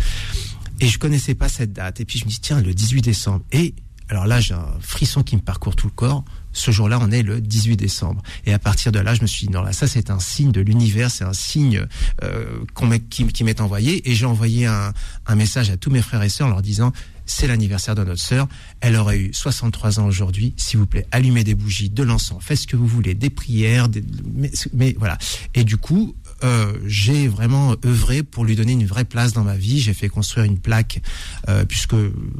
Et 0.81 0.89
je 0.89 0.99
connaissais 0.99 1.35
pas 1.35 1.51
cette 1.51 1.75
date. 1.75 2.01
Et 2.01 2.07
puis 2.07 2.19
je 2.19 2.25
me 2.25 2.31
dis, 2.31 2.41
tiens, 2.41 2.63
le 2.63 2.73
18 2.73 3.03
décembre. 3.03 3.43
Et 3.53 3.75
alors 4.09 4.27
là, 4.27 4.41
j'ai 4.41 4.55
un 4.55 4.67
frisson 4.81 5.23
qui 5.23 5.37
me 5.37 5.43
parcourt 5.43 5.77
tout 5.77 5.87
le 5.87 5.93
corps. 5.93 6.25
Ce 6.53 6.71
jour-là, 6.71 6.99
on 7.01 7.11
est 7.11 7.23
le 7.23 7.41
18 7.41 7.77
décembre. 7.77 8.23
Et 8.47 8.55
à 8.55 8.59
partir 8.59 8.91
de 8.91 8.99
là, 8.99 9.15
je 9.15 9.21
me 9.21 9.27
suis 9.27 9.47
dit, 9.47 9.53
non, 9.53 9.63
là, 9.63 9.73
ça, 9.73 9.87
c'est 9.87 10.11
un 10.11 10.19
signe 10.19 10.51
de 10.53 10.61
l'univers, 10.63 11.11
c'est 11.11 11.25
un 11.25 11.35
signe 11.35 11.87
euh, 12.25 12.65
qu'on 12.75 12.91
qui, 12.99 13.27
qui 13.27 13.45
m'est 13.45 13.61
envoyé. 13.61 14.11
Et 14.11 14.15
j'ai 14.15 14.27
envoyé 14.27 14.67
un, 14.67 14.93
un 15.27 15.35
message 15.37 15.69
à 15.71 15.77
tous 15.77 15.91
mes 15.91 16.03
frères 16.03 16.23
et 16.23 16.31
sœurs 16.31 16.49
en 16.49 16.51
leur 16.51 16.63
disant, 16.63 16.93
c'est 17.31 17.47
l'anniversaire 17.47 17.95
de 17.95 18.05
notre 18.05 18.21
sœur. 18.21 18.49
Elle 18.81 18.97
aurait 18.97 19.19
eu 19.19 19.31
63 19.33 20.01
ans 20.01 20.07
aujourd'hui. 20.07 20.55
S'il 20.57 20.79
vous 20.79 20.87
plaît, 20.87 21.07
allumez 21.11 21.45
des 21.45 21.55
bougies, 21.55 21.91
de 21.91 22.03
l'encens, 22.03 22.43
faites 22.43 22.59
ce 22.59 22.67
que 22.67 22.77
vous 22.77 22.87
voulez, 22.87 23.15
des 23.15 23.31
prières, 23.31 23.89
des, 23.89 24.03
mais, 24.35 24.51
mais, 24.75 24.97
voilà. 24.99 25.17
Et 25.55 25.65
du 25.65 25.77
coup, 25.77 26.15
euh, 26.43 26.75
j'ai 26.87 27.29
vraiment 27.29 27.77
œuvré 27.85 28.23
pour 28.23 28.45
lui 28.45 28.57
donner 28.57 28.73
une 28.73 28.87
vraie 28.87 29.05
place 29.05 29.33
dans 29.33 29.45
ma 29.45 29.57
vie. 29.57 29.81
J'ai 29.81 29.95
fait 29.95 30.09
construire 30.09 30.45
une 30.45 30.59
plaque, 30.59 31.01
euh, 31.49 31.65
puisque 31.65 31.95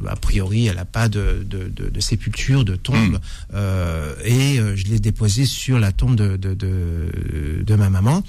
a 0.07 0.15
priori 0.15 0.67
elle 0.67 0.75
n'a 0.75 0.85
pas 0.85 1.07
de, 1.07 1.45
de, 1.47 1.69
de, 1.69 1.89
de, 1.89 1.99
sépulture, 1.99 2.65
de 2.65 2.75
tombe, 2.75 3.13
mmh. 3.13 3.19
euh, 3.53 4.13
et 4.25 4.59
euh, 4.59 4.75
je 4.75 4.85
l'ai 4.85 4.99
déposée 4.99 5.45
sur 5.45 5.79
la 5.79 5.91
tombe 5.91 6.15
de, 6.15 6.35
de, 6.35 6.53
de, 6.53 7.63
de 7.63 7.75
ma 7.75 7.89
maman. 7.89 8.23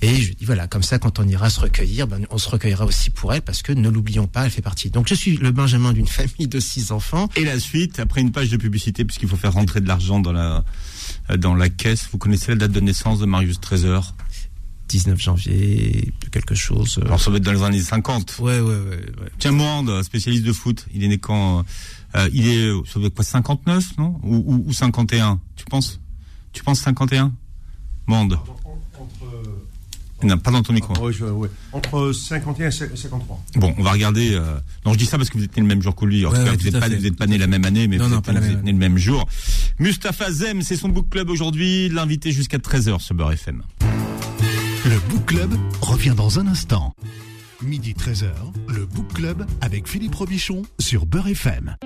Et 0.00 0.14
je 0.14 0.32
dis 0.32 0.44
voilà, 0.44 0.68
comme 0.68 0.82
ça, 0.82 0.98
quand 0.98 1.18
on 1.18 1.26
ira 1.26 1.50
se 1.50 1.60
recueillir, 1.60 2.06
ben, 2.06 2.26
on 2.30 2.38
se 2.38 2.48
recueillera 2.48 2.84
aussi 2.84 3.10
pour 3.10 3.34
elle, 3.34 3.42
parce 3.42 3.62
que 3.62 3.72
ne 3.72 3.88
l'oublions 3.88 4.26
pas, 4.26 4.44
elle 4.44 4.50
fait 4.50 4.62
partie. 4.62 4.90
Donc 4.90 5.08
je 5.08 5.14
suis 5.14 5.36
le 5.36 5.50
Benjamin 5.50 5.92
d'une 5.92 6.06
famille 6.06 6.48
de 6.48 6.60
six 6.60 6.92
enfants. 6.92 7.28
Et 7.36 7.44
la 7.44 7.58
suite, 7.58 7.98
après 7.98 8.20
une 8.20 8.32
page 8.32 8.50
de 8.50 8.56
publicité, 8.56 9.04
puisqu'il 9.04 9.28
faut 9.28 9.36
faire 9.36 9.52
rentrer 9.52 9.80
de 9.80 9.88
l'argent 9.88 10.20
dans 10.20 10.32
la 10.32 10.64
dans 11.36 11.54
la 11.54 11.68
caisse, 11.68 12.08
vous 12.10 12.18
connaissez 12.18 12.52
la 12.52 12.56
date 12.56 12.72
de 12.72 12.80
naissance 12.80 13.18
de 13.18 13.26
Marius 13.26 13.60
Trésor? 13.60 14.14
19 14.88 15.20
janvier, 15.20 16.12
quelque 16.32 16.54
chose. 16.54 16.98
Euh. 16.98 17.06
Alors 17.06 17.20
ça 17.20 17.30
va 17.30 17.36
être 17.36 17.44
dans 17.44 17.52
les 17.52 17.62
années 17.62 17.80
50. 17.80 18.38
Ouais, 18.38 18.58
ouais, 18.58 18.60
ouais. 18.60 18.74
ouais. 18.86 19.30
Tiens, 19.38 19.52
Moinde, 19.52 20.02
spécialiste 20.02 20.44
de 20.44 20.52
foot, 20.52 20.86
il 20.94 21.04
est 21.04 21.08
né 21.08 21.18
quand 21.18 21.64
euh, 22.16 22.28
Il 22.32 22.48
est, 22.48 22.70
ça 22.86 22.98
doit 22.98 23.08
être 23.08 23.14
quoi, 23.14 23.24
59, 23.24 23.98
non? 23.98 24.18
Ou, 24.22 24.36
ou, 24.36 24.64
ou 24.66 24.72
51 24.72 25.40
Tu 25.56 25.64
penses? 25.66 26.00
Tu 26.52 26.62
penses 26.62 26.80
51 26.80 27.32
Monde. 28.06 28.38
Non, 30.22 30.36
pas 30.38 30.50
dans 30.50 30.62
ton 30.62 30.72
micro. 30.72 30.92
Ah, 30.96 31.02
ouais, 31.02 31.12
je, 31.12 31.24
ouais. 31.24 31.48
Entre 31.72 32.12
51 32.12 32.68
et 32.68 32.70
53. 32.70 33.44
Bon, 33.54 33.74
on 33.78 33.82
va 33.82 33.92
regarder. 33.92 34.34
Euh... 34.34 34.56
Non, 34.84 34.92
je 34.92 34.98
dis 34.98 35.06
ça 35.06 35.16
parce 35.16 35.30
que 35.30 35.38
vous 35.38 35.44
êtes 35.44 35.56
né 35.56 35.62
le 35.62 35.68
même 35.68 35.82
jour 35.82 35.94
que 35.94 36.04
lui. 36.04 36.26
En 36.26 36.30
ouais, 36.30 36.38
tout 36.38 36.44
cas, 36.44 36.56
vous 36.56 36.64
n'êtes 36.64 36.80
pas, 36.80 36.88
vous 36.88 37.06
êtes 37.06 37.16
pas 37.16 37.26
né 37.26 37.38
la 37.38 37.46
même 37.46 37.64
année, 37.64 37.86
mais 37.86 37.98
non, 37.98 38.04
vous, 38.04 38.10
non, 38.10 38.18
êtes, 38.20 38.30
vous 38.30 38.50
êtes 38.50 38.64
né 38.64 38.72
le 38.72 38.78
même 38.78 38.98
jour. 38.98 39.28
Mustapha 39.78 40.30
Zem, 40.30 40.62
c'est 40.62 40.76
son 40.76 40.88
book 40.88 41.08
club 41.10 41.30
aujourd'hui. 41.30 41.88
L'invité 41.88 42.32
jusqu'à 42.32 42.58
13h 42.58 43.00
sur 43.00 43.14
Beurre 43.14 43.32
FM. 43.32 43.62
Le 44.84 44.98
book 45.10 45.26
club 45.26 45.54
revient 45.80 46.14
dans 46.16 46.38
un 46.38 46.46
instant. 46.48 46.94
Midi 47.62 47.92
13h, 47.92 48.30
le 48.68 48.86
book 48.86 49.12
club 49.14 49.44
avec 49.60 49.88
Philippe 49.88 50.14
Robichon 50.14 50.62
sur 50.78 51.06
Beurre 51.06 51.28
FM. 51.28 51.76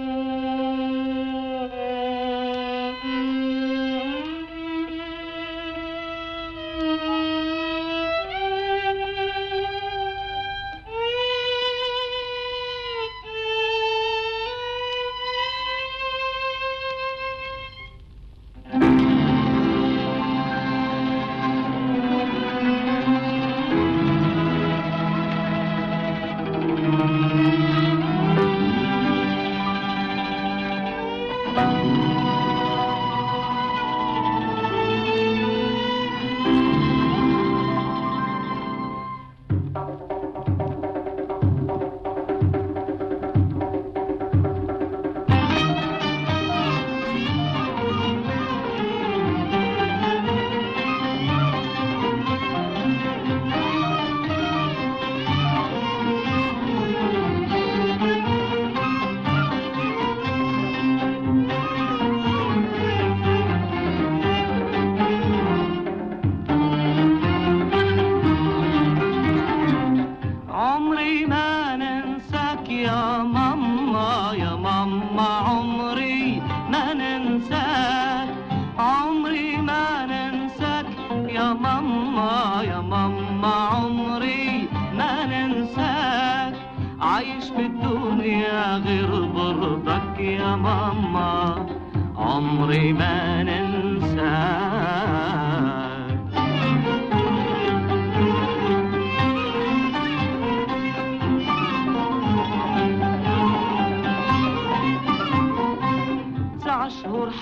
عمري 75.39 76.43
ما 76.71 76.95
ننساك. 76.95 78.29
عمري 78.79 79.57
ما 79.57 80.07
ننساك. 80.07 80.87
يا 81.29 81.53
ماما 81.53 82.63
يا 82.63 82.81
ماما 82.81 83.55
عمري 83.55 84.69
ما 84.97 85.27
ننساك. 85.27 86.55
عايش 87.01 87.45
في 87.45 87.67
الدنيا 87.67 88.77
غير 88.77 89.25
برضك 89.25 90.21
يا 90.21 90.57
ماما. 90.57 91.67
عمري 92.17 92.93
ما 92.93 93.43
ننساك. 93.43 93.72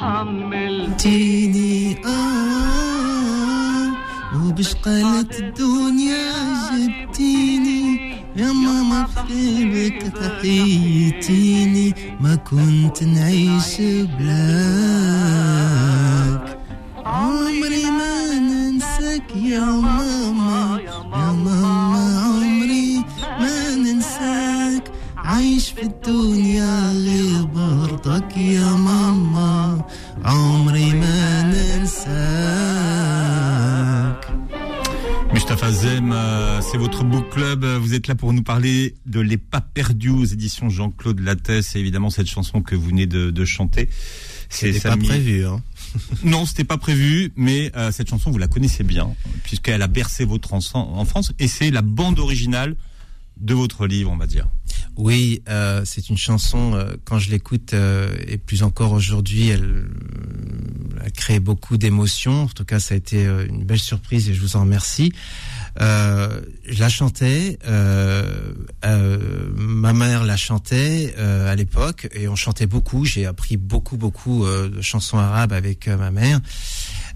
حملتيني 0.01 1.97
آه 2.07 3.89
وبش 4.37 4.75
قالت 4.75 5.41
الدنيا 5.41 6.33
جبتيني. 6.77 8.11
يا 8.37 8.53
ماما 8.53 9.07
بحبك 9.17 10.03
تحيتيني. 10.17 11.95
ما 12.21 12.35
كنت 12.35 13.03
نعيش 13.03 13.81
بلاك 14.19 15.60
c'est 36.71 36.79
votre 36.79 37.03
book 37.03 37.29
club. 37.31 37.65
Vous 37.65 37.95
êtes 37.95 38.07
là 38.07 38.15
pour 38.15 38.33
nous 38.33 38.45
parler 38.45 38.95
de 39.05 39.19
Les 39.19 39.39
Pas 39.39 39.61
Perdus 39.61 40.11
aux 40.11 40.25
éditions 40.25 40.69
Jean-Claude 40.69 41.19
Lattès. 41.19 41.75
Et 41.75 41.81
évidemment, 41.81 42.11
cette 42.11 42.29
chanson 42.29 42.63
que 42.63 42.77
vous 42.77 42.91
venez 42.91 43.07
de, 43.07 43.31
de 43.31 43.45
chanter. 43.45 43.89
C'était 44.49 44.79
pas 44.79 44.97
prévu, 44.97 45.45
hein. 45.47 45.63
non, 46.25 46.47
c'était 46.47 46.65
pas 46.65 46.79
prévu, 46.79 47.33
mais 47.35 47.73
euh, 47.77 47.91
cette 47.91 48.09
chanson, 48.09 48.31
vous 48.31 48.39
la 48.39 48.47
connaissez 48.47 48.85
bien, 48.85 49.13
puisqu'elle 49.43 49.83
a 49.83 49.89
bercé 49.89 50.25
votre 50.25 50.55
enfance, 50.55 51.33
et 51.41 51.49
c'est 51.49 51.73
la 51.73 51.83
bande 51.83 52.21
originale 52.21 52.77
de 53.41 53.55
votre 53.55 53.87
livre, 53.87 54.11
on 54.13 54.17
va 54.17 54.27
dire. 54.27 54.47
Oui, 54.97 55.43
euh, 55.49 55.83
c'est 55.85 56.09
une 56.11 56.19
chanson, 56.19 56.75
euh, 56.75 56.93
quand 57.05 57.19
je 57.19 57.31
l'écoute, 57.31 57.75
euh, 57.75 58.15
et 58.27 58.39
plus 58.39 58.63
encore 58.63 58.93
aujourd'hui, 58.93 59.49
elle, 59.49 59.87
elle 61.03 61.13
crée 61.13 61.41
beaucoup 61.41 61.79
d'émotions. 61.79 62.43
En 62.43 62.49
tout 62.49 62.65
cas, 62.65 62.81
ça 62.81 62.95
a 62.95 62.97
été 62.99 63.25
une 63.25 63.65
belle 63.65 63.79
surprise 63.79 64.29
et 64.29 64.35
je 64.35 64.41
vous 64.41 64.57
en 64.57 64.61
remercie. 64.61 65.13
Euh, 65.81 66.41
je 66.69 66.81
la 66.81 66.89
chantais, 66.89 67.59
euh, 67.67 68.55
euh, 68.85 69.51
ma 69.57 69.93
mère 69.93 70.25
la 70.25 70.37
chantait 70.37 71.15
euh, 71.19 71.51
à 71.51 71.55
l'époque 71.55 72.09
et 72.13 72.29
on 72.29 72.37
chantait 72.37 72.67
beaucoup. 72.67 73.05
J'ai 73.05 73.27
appris 73.27 73.57
beaucoup, 73.57 73.97
beaucoup 73.97 74.45
euh, 74.45 74.69
de 74.69 74.81
chansons 74.83 75.19
arabes 75.19 75.53
avec 75.53 75.89
euh, 75.89 75.97
ma 75.97 76.11
mère. 76.11 76.41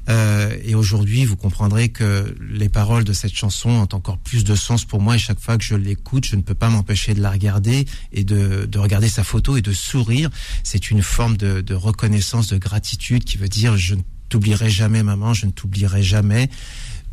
Euh, 0.08 0.54
et 0.62 0.74
aujourd'hui, 0.74 1.24
vous 1.24 1.36
comprendrez 1.36 1.88
que 1.88 2.34
les 2.40 2.68
paroles 2.68 3.04
de 3.04 3.12
cette 3.12 3.34
chanson 3.34 3.70
ont 3.70 3.88
encore 3.92 4.18
plus 4.18 4.44
de 4.44 4.54
sens 4.54 4.84
pour 4.84 5.00
moi. 5.00 5.16
Et 5.16 5.18
chaque 5.18 5.40
fois 5.40 5.56
que 5.56 5.64
je 5.64 5.74
l'écoute, 5.74 6.26
je 6.26 6.36
ne 6.36 6.42
peux 6.42 6.54
pas 6.54 6.68
m'empêcher 6.68 7.14
de 7.14 7.22
la 7.22 7.30
regarder 7.30 7.86
et 8.12 8.24
de, 8.24 8.66
de 8.66 8.78
regarder 8.78 9.08
sa 9.08 9.24
photo 9.24 9.56
et 9.56 9.62
de 9.62 9.72
sourire. 9.72 10.30
C'est 10.62 10.90
une 10.90 11.02
forme 11.02 11.36
de, 11.36 11.60
de 11.60 11.74
reconnaissance, 11.74 12.48
de 12.48 12.58
gratitude 12.58 13.24
qui 13.24 13.38
veut 13.38 13.48
dire 13.48 13.76
je 13.76 13.94
ne 13.94 14.02
t'oublierai 14.28 14.68
jamais, 14.68 15.02
maman, 15.02 15.32
je 15.32 15.46
ne 15.46 15.52
t'oublierai 15.52 16.02
jamais. 16.02 16.50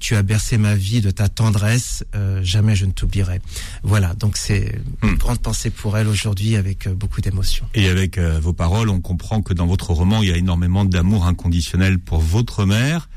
Tu 0.01 0.15
as 0.15 0.23
bercé 0.23 0.57
ma 0.57 0.75
vie 0.75 0.99
de 0.99 1.11
ta 1.11 1.29
tendresse, 1.29 2.03
euh, 2.15 2.41
jamais 2.43 2.75
je 2.75 2.87
ne 2.87 2.91
t'oublierai. 2.91 3.39
Voilà, 3.83 4.15
donc 4.15 4.35
c'est 4.35 4.81
une 5.03 5.11
Hmm. 5.11 5.15
grande 5.15 5.39
pensée 5.39 5.69
pour 5.69 5.95
elle 5.95 6.07
aujourd'hui 6.07 6.55
avec 6.55 6.87
euh, 6.87 6.95
beaucoup 6.95 7.21
d'émotion. 7.21 7.67
Et 7.75 7.87
avec 7.87 8.17
euh, 8.17 8.39
vos 8.39 8.51
paroles, 8.51 8.89
on 8.89 8.99
comprend 8.99 9.43
que 9.43 9.53
dans 9.53 9.67
votre 9.67 9.91
roman, 9.91 10.23
il 10.23 10.29
y 10.29 10.31
a 10.31 10.37
énormément 10.37 10.85
d'amour 10.85 11.27
inconditionnel 11.27 11.99
pour 11.99 12.19
votre 12.19 12.65
mère 12.65 13.11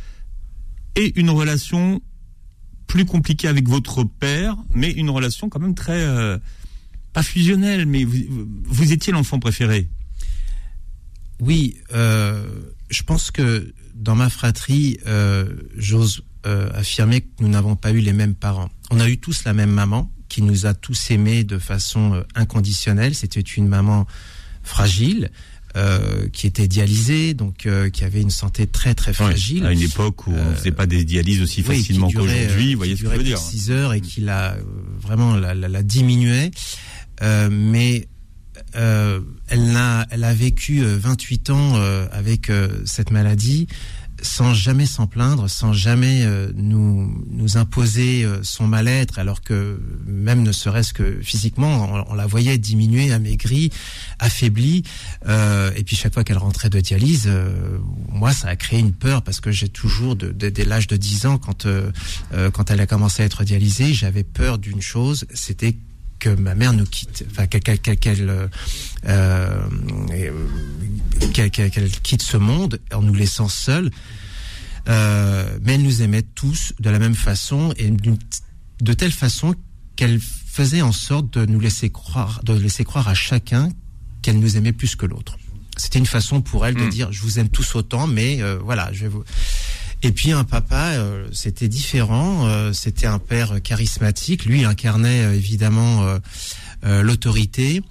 et 0.94 1.18
une 1.18 1.30
relation 1.30 2.02
plus 2.86 3.06
compliquée 3.06 3.48
avec 3.48 3.66
votre 3.66 4.04
père, 4.04 4.54
mais 4.74 4.90
une 4.90 5.08
relation 5.08 5.48
quand 5.48 5.60
même 5.60 5.74
très 5.74 6.06
pas 7.14 7.22
fusionnelle, 7.22 7.86
mais 7.86 8.04
vous, 8.04 8.18
vous 8.66 8.92
étiez 8.92 9.10
l'enfant 9.12 9.38
préféré. 9.40 9.88
Oui, 11.40 11.78
je 11.90 13.02
pense 13.06 13.30
que 13.30 13.72
dans 13.94 14.14
ma 14.14 14.28
fratrie, 14.28 14.98
j'ose 15.76 16.22
euh, 16.46 16.70
affirmer 16.74 17.22
que 17.22 17.28
nous 17.40 17.48
n'avons 17.48 17.76
pas 17.76 17.90
eu 17.92 18.00
les 18.00 18.12
mêmes 18.12 18.34
parents. 18.34 18.70
On 18.90 19.00
a 19.00 19.08
eu 19.08 19.18
tous 19.18 19.44
la 19.44 19.52
même 19.54 19.70
maman 19.70 20.10
qui 20.28 20.42
nous 20.42 20.66
a 20.66 20.74
tous 20.74 21.10
aimés 21.10 21.44
de 21.44 21.58
façon 21.58 22.14
euh, 22.14 22.22
inconditionnelle. 22.34 23.14
C'était 23.14 23.40
une 23.40 23.68
maman 23.68 24.06
fragile. 24.62 25.30
euh, 25.76 26.28
qui 26.32 26.46
était 26.46 26.68
dialysée, 26.68 27.34
donc 27.34 27.66
qui 27.92 28.04
avait 28.04 28.20
une 28.22 28.30
santé 28.30 28.68
très 28.68 28.94
très 28.94 29.12
fragile. 29.12 29.66
à 29.66 29.72
une 29.72 29.82
époque 29.82 30.28
où 30.28 30.30
on 30.30 30.36
Euh, 30.36 30.54
faisait 30.54 30.70
pas 30.70 30.86
des 30.86 31.04
dialyses 31.04 31.42
aussi 31.42 31.64
Oui, 31.68 31.78
facilement 31.78 32.08
qu'aujourd'hui, 32.08 32.74
vous 32.74 32.78
voyez 32.78 32.94
ce 32.96 33.02
que 33.02 33.10
je 33.10 33.16
veux 33.16 33.24
dire. 33.24 33.38
plus 33.40 33.44
de 33.56 33.58
6 33.60 33.70
heures 33.72 33.92
et 33.92 34.00
qui 34.00 34.20
l'a 34.20 34.56
vraiment 35.00 35.34
la, 35.34 35.52
la, 35.52 35.66
la 35.66 35.82
diminuait. 35.82 36.52
Mais 37.50 38.06
elle, 38.72 39.76
a, 39.76 40.06
elle 40.10 40.22
a 40.24 40.32
vécu 40.34 40.82
euh, 40.84 40.96
28 40.96 41.50
ans 41.50 41.74
avec 42.12 42.50
cette 42.84 43.10
maladie 43.10 43.66
sans 44.22 44.54
jamais 44.54 44.86
s'en 44.86 45.06
plaindre, 45.06 45.48
sans 45.50 45.72
jamais 45.72 46.22
euh, 46.24 46.50
nous, 46.54 47.24
nous 47.30 47.56
imposer 47.56 48.24
euh, 48.24 48.38
son 48.42 48.66
mal-être, 48.66 49.18
alors 49.18 49.42
que 49.42 49.80
même 50.06 50.42
ne 50.42 50.52
serait-ce 50.52 50.92
que 50.92 51.20
physiquement, 51.22 52.04
on, 52.08 52.12
on 52.12 52.14
la 52.14 52.26
voyait 52.26 52.56
diminuer, 52.58 53.12
amaigrie, 53.12 53.70
affaiblie. 54.18 54.82
Euh, 55.26 55.70
et 55.76 55.84
puis 55.84 55.96
chaque 55.96 56.14
fois 56.14 56.24
qu'elle 56.24 56.38
rentrait 56.38 56.70
de 56.70 56.80
dialyse, 56.80 57.24
euh, 57.26 57.78
moi, 58.08 58.32
ça 58.32 58.48
a 58.48 58.56
créé 58.56 58.78
une 58.80 58.92
peur 58.92 59.22
parce 59.22 59.40
que 59.40 59.50
j'ai 59.50 59.68
toujours, 59.68 60.16
de, 60.16 60.30
de- 60.30 60.48
dès 60.48 60.64
l'âge 60.64 60.86
de 60.86 60.96
10 60.96 61.26
ans, 61.26 61.38
quand, 61.38 61.66
euh, 61.66 61.90
euh, 62.32 62.50
quand 62.50 62.70
elle 62.70 62.80
a 62.80 62.86
commencé 62.86 63.22
à 63.22 63.26
être 63.26 63.44
dialysée, 63.44 63.92
j'avais 63.94 64.24
peur 64.24 64.58
d'une 64.58 64.82
chose, 64.82 65.24
c'était 65.34 65.76
que 66.24 66.30
ma 66.30 66.54
mère 66.54 66.72
nous 66.72 66.86
quitte, 66.86 67.26
enfin 67.30 67.46
qu'elle 67.46 67.78
qu'elle- 67.78 68.48
euh, 69.06 69.68
qu'elle- 71.34 71.90
quitte 72.02 72.22
ce 72.22 72.38
monde 72.38 72.80
en 72.94 73.02
nous 73.02 73.12
laissant 73.14 73.48
seuls. 73.48 73.90
Euh, 74.88 75.58
mais 75.62 75.74
elle 75.74 75.82
nous 75.82 76.00
aimait 76.02 76.22
tous 76.22 76.72
de 76.80 76.88
la 76.90 76.98
même 76.98 77.14
façon 77.14 77.74
et 77.76 77.90
de 77.90 78.92
telle 78.94 79.12
façon 79.12 79.54
qu'elle 79.96 80.18
faisait 80.20 80.82
en 80.82 80.92
sorte 80.92 81.32
de 81.38 81.44
nous 81.46 81.60
laisser 81.60 81.90
croire, 81.90 82.40
de 82.44 82.54
laisser 82.54 82.84
croire 82.84 83.08
à 83.08 83.14
chacun 83.14 83.68
qu'elle 84.22 84.38
nous 84.38 84.56
aimait 84.56 84.72
plus 84.72 84.96
que 84.96 85.04
l'autre. 85.06 85.36
C'était 85.76 85.98
une 85.98 86.06
façon 86.06 86.40
pour 86.40 86.64
elle 86.66 86.74
de 86.74 86.84
Mm. 86.84 86.90
dire 86.90 87.12
je 87.12 87.20
vous 87.20 87.38
aime 87.38 87.48
tous 87.48 87.74
autant, 87.74 88.06
mais 88.06 88.40
euh, 88.42 88.58
voilà, 88.62 88.90
je 88.92 89.02
vais 89.02 89.08
vous. 89.08 89.24
Et 90.04 90.12
puis 90.12 90.32
un 90.32 90.44
papa, 90.44 90.90
euh, 90.92 91.26
c'était 91.32 91.66
différent. 91.66 92.46
euh, 92.46 92.74
c'était 92.74 93.06
un 93.06 93.18
père 93.18 93.62
charismatique. 93.62 94.44
Lui 94.44 94.64
incarnait 94.64 95.24
euh, 95.24 95.34
évidemment 95.34 96.04
euh, 96.04 96.18
euh, 96.84 97.02
l'autorité. 97.02 97.82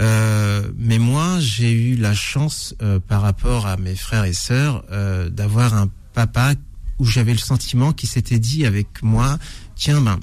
Mais 0.00 0.98
moi, 0.98 1.38
j'ai 1.40 1.70
eu 1.70 1.96
la 1.96 2.14
chance, 2.14 2.74
par 3.06 3.22
rapport 3.22 3.66
à 3.66 3.76
mes 3.76 3.94
frères 3.94 4.24
et 4.24 4.32
sœurs, 4.32 4.82
d'avoir 5.30 5.74
un 5.74 5.88
papa 6.14 6.54
où 6.98 7.04
j'avais 7.04 7.32
le 7.32 7.38
sentiment 7.38 7.92
qu'il 7.92 8.08
s'était 8.08 8.40
dit 8.40 8.66
avec 8.66 9.02
moi, 9.02 9.38
tiens, 9.76 10.00
ben, 10.00 10.18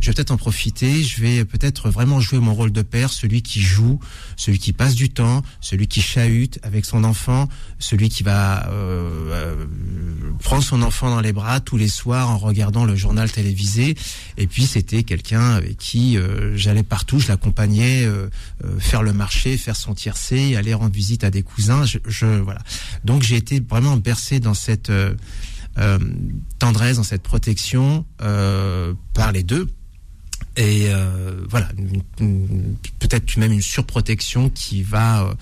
je 0.00 0.06
vais 0.06 0.14
peut-être 0.14 0.30
en 0.30 0.36
profiter, 0.36 1.02
je 1.02 1.20
vais 1.20 1.44
peut-être 1.44 1.90
vraiment 1.90 2.20
jouer 2.20 2.38
mon 2.38 2.54
rôle 2.54 2.72
de 2.72 2.82
père, 2.82 3.10
celui 3.10 3.42
qui 3.42 3.60
joue, 3.60 4.00
celui 4.36 4.58
qui 4.58 4.72
passe 4.72 4.94
du 4.94 5.10
temps, 5.10 5.42
celui 5.60 5.88
qui 5.88 6.00
chahute 6.00 6.58
avec 6.62 6.84
son 6.84 7.04
enfant, 7.04 7.48
celui 7.78 8.08
qui 8.08 8.22
va 8.22 8.68
euh, 8.68 9.30
euh, 9.32 9.66
prendre 10.40 10.62
son 10.62 10.82
enfant 10.82 11.10
dans 11.10 11.20
les 11.20 11.32
bras 11.32 11.60
tous 11.60 11.76
les 11.76 11.88
soirs 11.88 12.30
en 12.30 12.38
regardant 12.38 12.84
le 12.84 12.96
journal 12.96 13.30
télévisé. 13.30 13.96
Et 14.36 14.46
puis 14.46 14.66
c'était 14.66 15.02
quelqu'un 15.02 15.50
avec 15.50 15.76
qui 15.76 16.16
euh, 16.16 16.56
j'allais 16.56 16.82
partout, 16.82 17.18
je 17.18 17.28
l'accompagnais 17.28 18.04
euh, 18.04 18.28
euh, 18.64 18.78
faire 18.78 19.02
le 19.02 19.12
marché, 19.12 19.56
faire 19.56 19.76
son 19.76 19.94
tiercé, 19.94 20.56
aller 20.56 20.74
rendre 20.74 20.94
visite 20.94 21.24
à 21.24 21.30
des 21.30 21.42
cousins. 21.42 21.84
Je, 21.84 21.98
je 22.06 22.26
voilà. 22.26 22.60
Donc 23.04 23.22
j'ai 23.22 23.36
été 23.36 23.60
vraiment 23.60 23.96
bercé 23.96 24.40
dans 24.40 24.54
cette 24.54 24.90
euh, 24.90 25.14
euh, 25.78 25.98
tendresse, 26.58 26.96
dans 26.96 27.04
cette 27.04 27.22
protection 27.22 28.04
euh, 28.22 28.94
par 29.14 29.32
les 29.32 29.42
deux. 29.42 29.68
Et 30.60 30.88
euh, 30.90 31.40
voilà, 31.48 31.70
peut-être 32.98 33.36
même 33.38 33.52
une 33.52 33.62
surprotection 33.62 34.50
qui 34.50 34.82
va, 34.82 35.22
euh, 35.24 35.32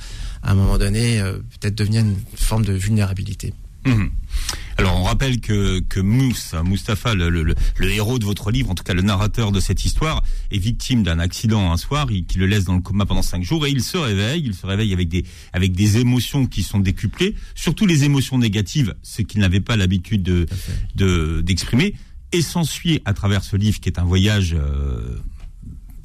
à 0.44 0.52
un 0.52 0.54
moment 0.54 0.78
donné, 0.78 1.18
euh, 1.20 1.38
peut-être 1.60 1.74
devenir 1.74 2.02
une 2.02 2.14
forme 2.36 2.64
de 2.64 2.72
vulnérabilité. 2.72 3.52
Mhm. 3.84 4.10
Alors 4.76 4.96
on 5.00 5.02
rappelle 5.04 5.40
que, 5.40 5.80
que 5.80 5.98
Mouss, 5.98 6.54
Mustapha, 6.64 7.14
le, 7.14 7.30
le- 7.30 7.42
le- 7.42 7.54
le 7.78 7.90
héros 7.90 8.18
de 8.20 8.24
votre 8.24 8.52
livre, 8.52 8.70
en 8.70 8.74
tout 8.76 8.84
cas 8.84 8.94
le 8.94 9.02
narrateur 9.02 9.50
de 9.50 9.58
cette 9.60 9.84
histoire, 9.84 10.22
est 10.52 10.58
victime 10.58 11.02
d'un 11.02 11.18
accident 11.18 11.72
un 11.72 11.76
soir 11.76 12.06
il- 12.12 12.24
qui 12.24 12.38
le 12.38 12.46
laisse 12.46 12.64
dans 12.64 12.74
le 12.76 12.80
coma 12.80 13.06
pendant 13.06 13.22
cinq 13.22 13.42
jours 13.42 13.66
et 13.66 13.70
il 13.70 13.82
se 13.82 13.96
réveille, 13.96 14.42
il 14.44 14.54
se 14.54 14.66
réveille 14.66 14.92
avec 14.92 15.08
des, 15.08 15.24
avec 15.52 15.72
des 15.72 15.96
émotions 15.98 16.46
qui 16.46 16.62
sont 16.62 16.78
décuplées, 16.78 17.34
surtout 17.56 17.86
les 17.86 18.04
émotions 18.04 18.38
négatives, 18.38 18.94
ce 19.02 19.22
qu'il 19.22 19.40
n'avait 19.40 19.60
pas 19.60 19.76
l'habitude 19.76 20.22
de, 20.22 20.46
de- 20.94 21.40
d'exprimer, 21.40 21.94
et 22.32 22.42
s'ensuit 22.42 23.00
à 23.04 23.14
travers 23.14 23.44
ce 23.44 23.56
livre 23.56 23.80
qui 23.80 23.88
est 23.88 23.98
un 23.98 24.04
voyage 24.04 24.54
euh, 24.54 25.18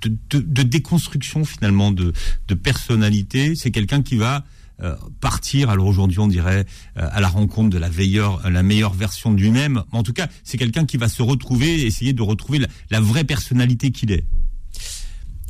de, 0.06 0.64
déconstruction 0.64 1.46
finalement 1.46 1.92
de, 1.92 2.14
personnalité. 2.62 3.56
C'est 3.56 3.72
quelqu'un 3.72 4.02
qui 4.02 4.16
va 4.16 4.44
euh, 4.82 4.96
partir. 5.22 5.70
Alors 5.70 5.88
aujourd'hui, 5.88 6.20
on 6.20 6.28
dirait 6.28 6.66
euh, 6.98 7.08
à 7.12 7.20
la 7.20 7.28
rencontre 7.28 7.70
de 7.70 7.78
la 7.78 7.90
meilleure, 7.90 8.50
la 8.50 8.64
meilleure 8.64 8.94
version 8.94 9.32
de 9.32 9.40
lui-même. 9.40 9.84
En 9.92 10.04
tout 10.04 10.14
cas, 10.14 10.28
c'est 10.44 10.58
quelqu'un 10.58 10.86
qui 10.86 10.98
va 10.98 11.10
se 11.10 11.22
retrouver, 11.22 11.86
essayer 11.86 12.14
de 12.14 12.22
retrouver 12.22 12.66
la, 12.90 13.00
vraie 13.00 13.24
personnalité 13.24 13.92
qu'il 13.92 14.12
est. 14.12 14.26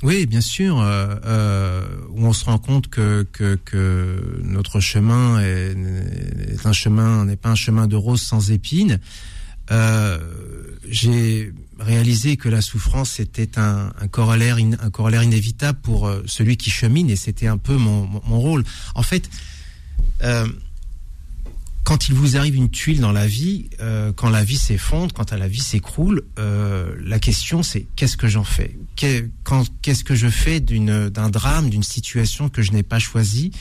Oui, 0.01 0.25
bien 0.25 0.41
sûr, 0.41 0.75
où 0.75 2.25
on 2.25 2.33
se 2.33 2.43
rend 2.43 2.57
compte 2.57 2.89
que, 2.89 3.25
que, 3.31 4.41
notre 4.43 4.81
chemin 4.81 5.39
est 5.39 6.65
un 6.65 6.73
chemin, 6.73 7.23
n'est 7.23 7.37
pas 7.37 7.51
un 7.51 7.55
chemin 7.55 7.87
de 7.87 7.95
rose 7.95 8.21
sans 8.21 8.51
épines. 8.51 8.99
Euh, 9.71 10.17
J'ai 10.89 11.53
réalisé 11.79 12.37
que 12.37 12.49
la 12.49 12.61
souffrance 12.61 13.19
était 13.19 13.57
un, 13.57 13.91
un 13.99 14.07
corollaire, 14.07 14.57
in- 14.57 14.77
un 14.79 14.89
corollaire 14.89 15.23
inévitable 15.23 15.79
pour 15.81 16.07
euh, 16.07 16.21
celui 16.25 16.55
qui 16.57 16.69
chemine, 16.69 17.09
et 17.09 17.15
c'était 17.15 17.47
un 17.47 17.57
peu 17.57 17.75
mon, 17.77 18.05
mon, 18.05 18.21
mon 18.25 18.39
rôle. 18.39 18.63
En 18.95 19.03
fait, 19.03 19.29
euh, 20.21 20.47
quand 21.83 22.07
il 22.07 22.13
vous 22.15 22.37
arrive 22.37 22.55
une 22.55 22.69
tuile 22.69 23.01
dans 23.01 23.11
la 23.11 23.27
vie, 23.27 23.69
quand 24.15 24.29
la 24.29 24.43
vie 24.45 24.55
s'effondre, 24.57 25.13
quand 25.13 25.33
la 25.33 25.49
vie 25.49 25.59
s'écroule, 25.59 26.23
la 26.37 27.19
question 27.19 27.61
c'est 27.61 27.85
qu'est-ce 27.97 28.15
que 28.15 28.29
j'en 28.29 28.45
fais? 28.45 28.77
Qu'est-ce 28.95 30.03
que 30.05 30.15
je 30.15 30.29
fais 30.29 30.61
d'un 30.61 31.29
drame, 31.29 31.69
d'une 31.69 31.83
situation 31.83 32.47
que 32.47 32.61
je 32.61 32.71
n'ai 32.71 32.83
pas 32.83 32.99
choisie, 32.99 33.51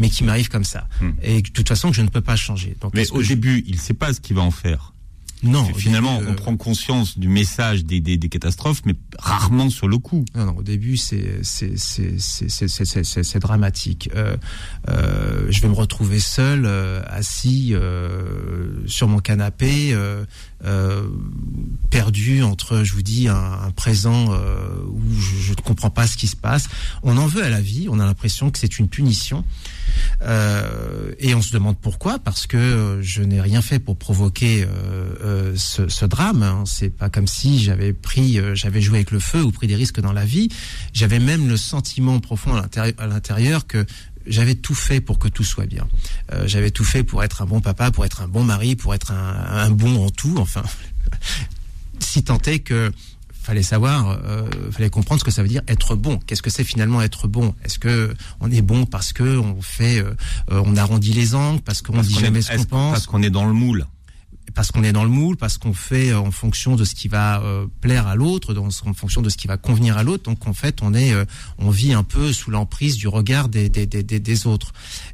mais 0.00 0.10
qui 0.10 0.24
m'arrive 0.24 0.48
comme 0.48 0.64
ça? 0.64 0.88
Hmm. 1.00 1.10
Et 1.22 1.40
de 1.40 1.48
toute 1.50 1.68
façon 1.68 1.90
que 1.90 1.96
je 1.96 2.02
ne 2.02 2.08
peux 2.08 2.20
pas 2.20 2.34
changer. 2.34 2.76
Donc, 2.80 2.94
Mais 2.94 3.08
au 3.12 3.22
je- 3.22 3.28
début, 3.28 3.62
il 3.68 3.76
ne 3.76 3.80
sait 3.80 3.94
pas 3.94 4.12
ce 4.12 4.20
qu'il 4.20 4.34
va 4.34 4.42
en 4.42 4.50
faire. 4.50 4.92
Non, 5.42 5.64
Finalement, 5.74 6.18
début, 6.18 6.30
on 6.30 6.32
euh, 6.32 6.36
prend 6.36 6.56
conscience 6.56 7.18
du 7.18 7.28
message 7.28 7.84
des, 7.84 8.00
des, 8.00 8.16
des 8.16 8.28
catastrophes, 8.28 8.82
mais 8.84 8.94
rarement 9.18 9.70
sur 9.70 9.86
le 9.88 9.98
coup. 9.98 10.24
Non, 10.34 10.46
non, 10.46 10.56
au 10.56 10.62
début, 10.62 10.96
c'est 10.96 11.40
dramatique. 13.38 14.10
Euh, 14.14 14.36
euh, 14.88 15.46
je 15.50 15.60
vais 15.60 15.68
me 15.68 15.74
retrouver 15.74 16.18
seul, 16.18 16.64
euh, 16.66 17.02
assis 17.06 17.70
euh, 17.72 18.86
sur 18.86 19.08
mon 19.08 19.18
canapé, 19.18 19.90
euh, 19.92 20.24
euh, 20.64 21.08
perdu 21.90 22.42
entre, 22.42 22.82
je 22.82 22.92
vous 22.94 23.02
dis, 23.02 23.28
un, 23.28 23.34
un 23.36 23.70
présent 23.70 24.32
euh, 24.32 24.58
où 24.90 25.00
je, 25.14 25.36
je 25.36 25.50
ne 25.50 25.56
comprends 25.56 25.90
pas 25.90 26.06
ce 26.06 26.16
qui 26.16 26.26
se 26.26 26.36
passe. 26.36 26.68
On 27.02 27.16
en 27.16 27.26
veut 27.26 27.44
à 27.44 27.50
la 27.50 27.60
vie. 27.60 27.86
On 27.90 28.00
a 28.00 28.06
l'impression 28.06 28.50
que 28.50 28.58
c'est 28.58 28.78
une 28.78 28.88
punition. 28.88 29.44
Euh, 30.22 31.12
et 31.18 31.34
on 31.34 31.42
se 31.42 31.52
demande 31.52 31.78
pourquoi, 31.78 32.18
parce 32.18 32.46
que 32.46 32.56
euh, 32.56 33.02
je 33.02 33.22
n'ai 33.22 33.40
rien 33.40 33.62
fait 33.62 33.78
pour 33.78 33.96
provoquer 33.96 34.66
euh, 34.66 35.54
ce, 35.56 35.88
ce 35.88 36.04
drame. 36.04 36.42
Hein. 36.42 36.64
C'est 36.66 36.90
pas 36.90 37.08
comme 37.08 37.26
si 37.26 37.58
j'avais 37.62 37.92
pris, 37.92 38.40
j'avais 38.54 38.80
joué 38.80 38.98
avec 38.98 39.10
le 39.10 39.20
feu 39.20 39.42
ou 39.42 39.52
pris 39.52 39.66
des 39.66 39.76
risques 39.76 40.00
dans 40.00 40.12
la 40.12 40.24
vie. 40.24 40.48
J'avais 40.92 41.18
même 41.18 41.48
le 41.48 41.56
sentiment 41.56 42.18
profond 42.20 42.54
à 42.54 43.06
l'intérieur- 43.06 43.66
que 43.66 43.84
j'avais 44.26 44.54
tout 44.54 44.74
fait 44.74 45.00
pour 45.00 45.18
que 45.18 45.28
tout 45.28 45.44
soit 45.44 45.66
bien. 45.66 45.86
J'avais 46.46 46.70
tout 46.70 46.84
fait 46.84 47.02
pour 47.02 47.24
être 47.24 47.42
un 47.42 47.46
bon 47.46 47.60
papa, 47.60 47.90
pour 47.90 48.04
être 48.04 48.20
un 48.22 48.28
bon 48.28 48.44
mari, 48.44 48.76
pour 48.76 48.94
être 48.94 49.10
un, 49.12 49.64
un 49.64 49.70
bon 49.70 50.04
en 50.04 50.10
tout. 50.10 50.36
Enfin, 50.38 50.62
si 51.98 52.24
tant 52.24 52.40
est 52.42 52.58
que 52.60 52.92
fallait 53.48 53.62
savoir, 53.62 54.20
euh, 54.24 54.46
fallait 54.70 54.90
comprendre 54.90 55.20
ce 55.20 55.24
que 55.24 55.30
ça 55.30 55.42
veut 55.42 55.48
dire 55.48 55.62
être 55.68 55.96
bon. 55.96 56.18
Qu'est-ce 56.26 56.42
que 56.42 56.50
c'est 56.50 56.64
finalement 56.64 57.00
être 57.02 57.26
bon? 57.28 57.54
Est-ce 57.64 57.78
que 57.78 58.14
on 58.40 58.50
est 58.50 58.60
bon 58.62 58.84
parce 58.84 59.14
que 59.14 59.38
on 59.38 59.62
fait, 59.62 60.00
euh, 60.00 60.12
euh, 60.52 60.62
on 60.66 60.76
arrondit 60.76 61.14
les 61.14 61.34
angles, 61.34 61.62
parce 61.62 61.80
qu'on 61.80 62.00
dit 62.02 62.14
jamais 62.20 62.40
est, 62.40 62.42
ce 62.42 62.52
qu'on 62.58 62.64
pense, 62.64 62.92
parce 62.92 63.06
qu'on 63.06 63.22
est 63.22 63.30
dans 63.30 63.46
le 63.46 63.54
moule? 63.54 63.86
parce 64.54 64.72
qu'on 64.72 64.82
est 64.82 64.92
dans 64.92 65.04
le 65.04 65.10
moule, 65.10 65.36
parce 65.36 65.56
qu'on 65.58 65.74
fait 65.74 66.10
euh, 66.10 66.18
en 66.18 66.30
fonction 66.32 66.74
de 66.74 66.84
ce 66.84 66.94
qui 66.94 67.06
va 67.06 67.40
euh, 67.42 67.66
plaire 67.80 68.06
à 68.08 68.16
l'autre, 68.16 68.56
en 68.58 68.92
fonction 68.94 69.20
de 69.22 69.28
ce 69.28 69.36
qui 69.36 69.46
va 69.46 69.56
convenir 69.56 69.96
à 69.98 70.02
l'autre. 70.02 70.24
Donc 70.24 70.48
en 70.48 70.54
fait, 70.54 70.82
on 70.82 70.94
est, 70.94 71.12
euh, 71.12 71.24
on 71.58 71.70
vit 71.70 71.92
un 71.92 72.02
peu 72.02 72.32
sous 72.32 72.50
l'emprise 72.50 72.96
du 72.96 73.08
regard 73.08 73.48
des 73.50 73.68
des, 73.68 73.86
des, 73.86 74.02
des, 74.02 74.46
autres. 74.46 74.72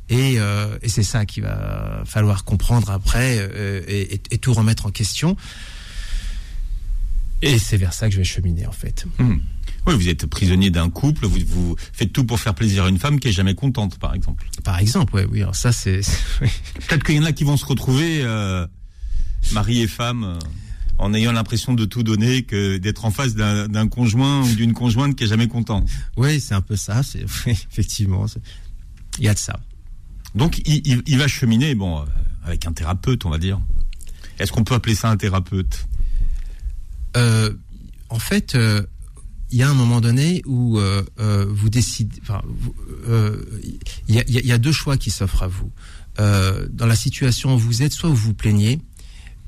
Et, 0.08 0.34
euh, 0.38 0.78
et 0.82 0.88
c'est 0.88 1.02
ça 1.02 1.26
qu'il 1.26 1.42
va 1.42 2.02
falloir 2.06 2.44
comprendre 2.44 2.90
après 2.90 3.36
euh, 3.38 3.82
et, 3.86 4.14
et- 4.14 4.22
et 4.30 4.38
tout 4.38 4.54
remettre 4.54 4.86
en 4.86 4.90
question. 4.90 5.36
Et 7.44 7.58
c'est 7.58 7.76
vers 7.76 7.92
ça 7.92 8.08
que 8.08 8.12
je 8.14 8.18
vais 8.18 8.24
cheminer 8.24 8.66
en 8.66 8.72
fait. 8.72 9.04
Hmm. 9.18 9.36
Oui, 9.86 9.94
vous 9.94 10.08
êtes 10.08 10.24
prisonnier 10.26 10.70
d'un 10.70 10.88
couple, 10.88 11.26
vous, 11.26 11.38
vous 11.46 11.76
faites 11.92 12.10
tout 12.12 12.24
pour 12.24 12.40
faire 12.40 12.54
plaisir 12.54 12.84
à 12.84 12.88
une 12.88 12.98
femme 12.98 13.20
qui 13.20 13.28
est 13.28 13.32
jamais 13.32 13.54
contente, 13.54 13.98
par 13.98 14.14
exemple. 14.14 14.46
Par 14.64 14.78
exemple, 14.78 15.14
ouais, 15.14 15.26
oui. 15.30 15.42
Alors 15.42 15.54
ça, 15.54 15.72
c'est. 15.72 16.00
Peut-être 16.40 17.04
qu'il 17.04 17.16
y 17.16 17.18
en 17.18 17.24
a 17.24 17.32
qui 17.32 17.44
vont 17.44 17.58
se 17.58 17.66
retrouver 17.66 18.22
euh, 18.22 18.66
mari 19.52 19.82
et 19.82 19.86
femme 19.86 20.24
euh, 20.24 20.38
en 20.96 21.12
ayant 21.12 21.32
l'impression 21.32 21.74
de 21.74 21.84
tout 21.84 22.02
donner 22.02 22.44
que 22.44 22.78
d'être 22.78 23.04
en 23.04 23.10
face 23.10 23.34
d'un 23.34 23.88
conjoint 23.88 24.42
ou 24.42 24.54
d'une 24.54 24.72
conjointe 24.72 25.16
qui 25.16 25.24
est 25.24 25.26
jamais 25.26 25.48
content. 25.48 25.84
Oui, 26.16 26.40
c'est 26.40 26.54
un 26.54 26.62
peu 26.62 26.76
ça. 26.76 27.02
C'est 27.02 27.24
oui, 27.46 27.52
effectivement, 27.70 28.24
il 29.18 29.24
y 29.24 29.28
a 29.28 29.34
de 29.34 29.38
ça. 29.38 29.60
Donc 30.34 30.62
il, 30.64 30.80
il- 30.86 31.02
il 31.06 31.18
va 31.18 31.28
cheminer, 31.28 31.74
bon, 31.74 32.00
euh, 32.00 32.04
avec 32.44 32.66
un 32.66 32.72
thérapeute, 32.72 33.26
on 33.26 33.30
va 33.30 33.38
dire. 33.38 33.60
Est-ce 34.38 34.50
qu'on 34.50 34.64
peut 34.64 34.74
appeler 34.74 34.94
ça 34.94 35.10
un 35.10 35.16
thérapeute? 35.18 35.86
Euh, 37.16 37.52
en 38.08 38.18
fait, 38.18 38.54
euh, 38.54 38.82
il 39.50 39.58
y 39.58 39.62
a 39.62 39.68
un 39.68 39.74
moment 39.74 40.00
donné 40.00 40.42
où 40.46 40.78
euh, 40.78 41.04
vous 41.48 41.70
décidez. 41.70 42.20
Il 44.08 44.14
y, 44.16 44.52
a, 44.52 44.58
deux 44.58 44.72
choix 44.72 44.96
qui 44.96 45.10
s'offrent 45.10 45.44
à 45.44 45.48
vous. 45.48 45.70
Dans 46.18 46.86
la 46.86 46.96
situation 46.96 47.54
où 47.54 47.58
vous 47.58 47.82
êtes, 47.82 47.92
soit 47.92 48.08
vous 48.08 48.16
vous 48.16 48.34
plaignez. 48.34 48.80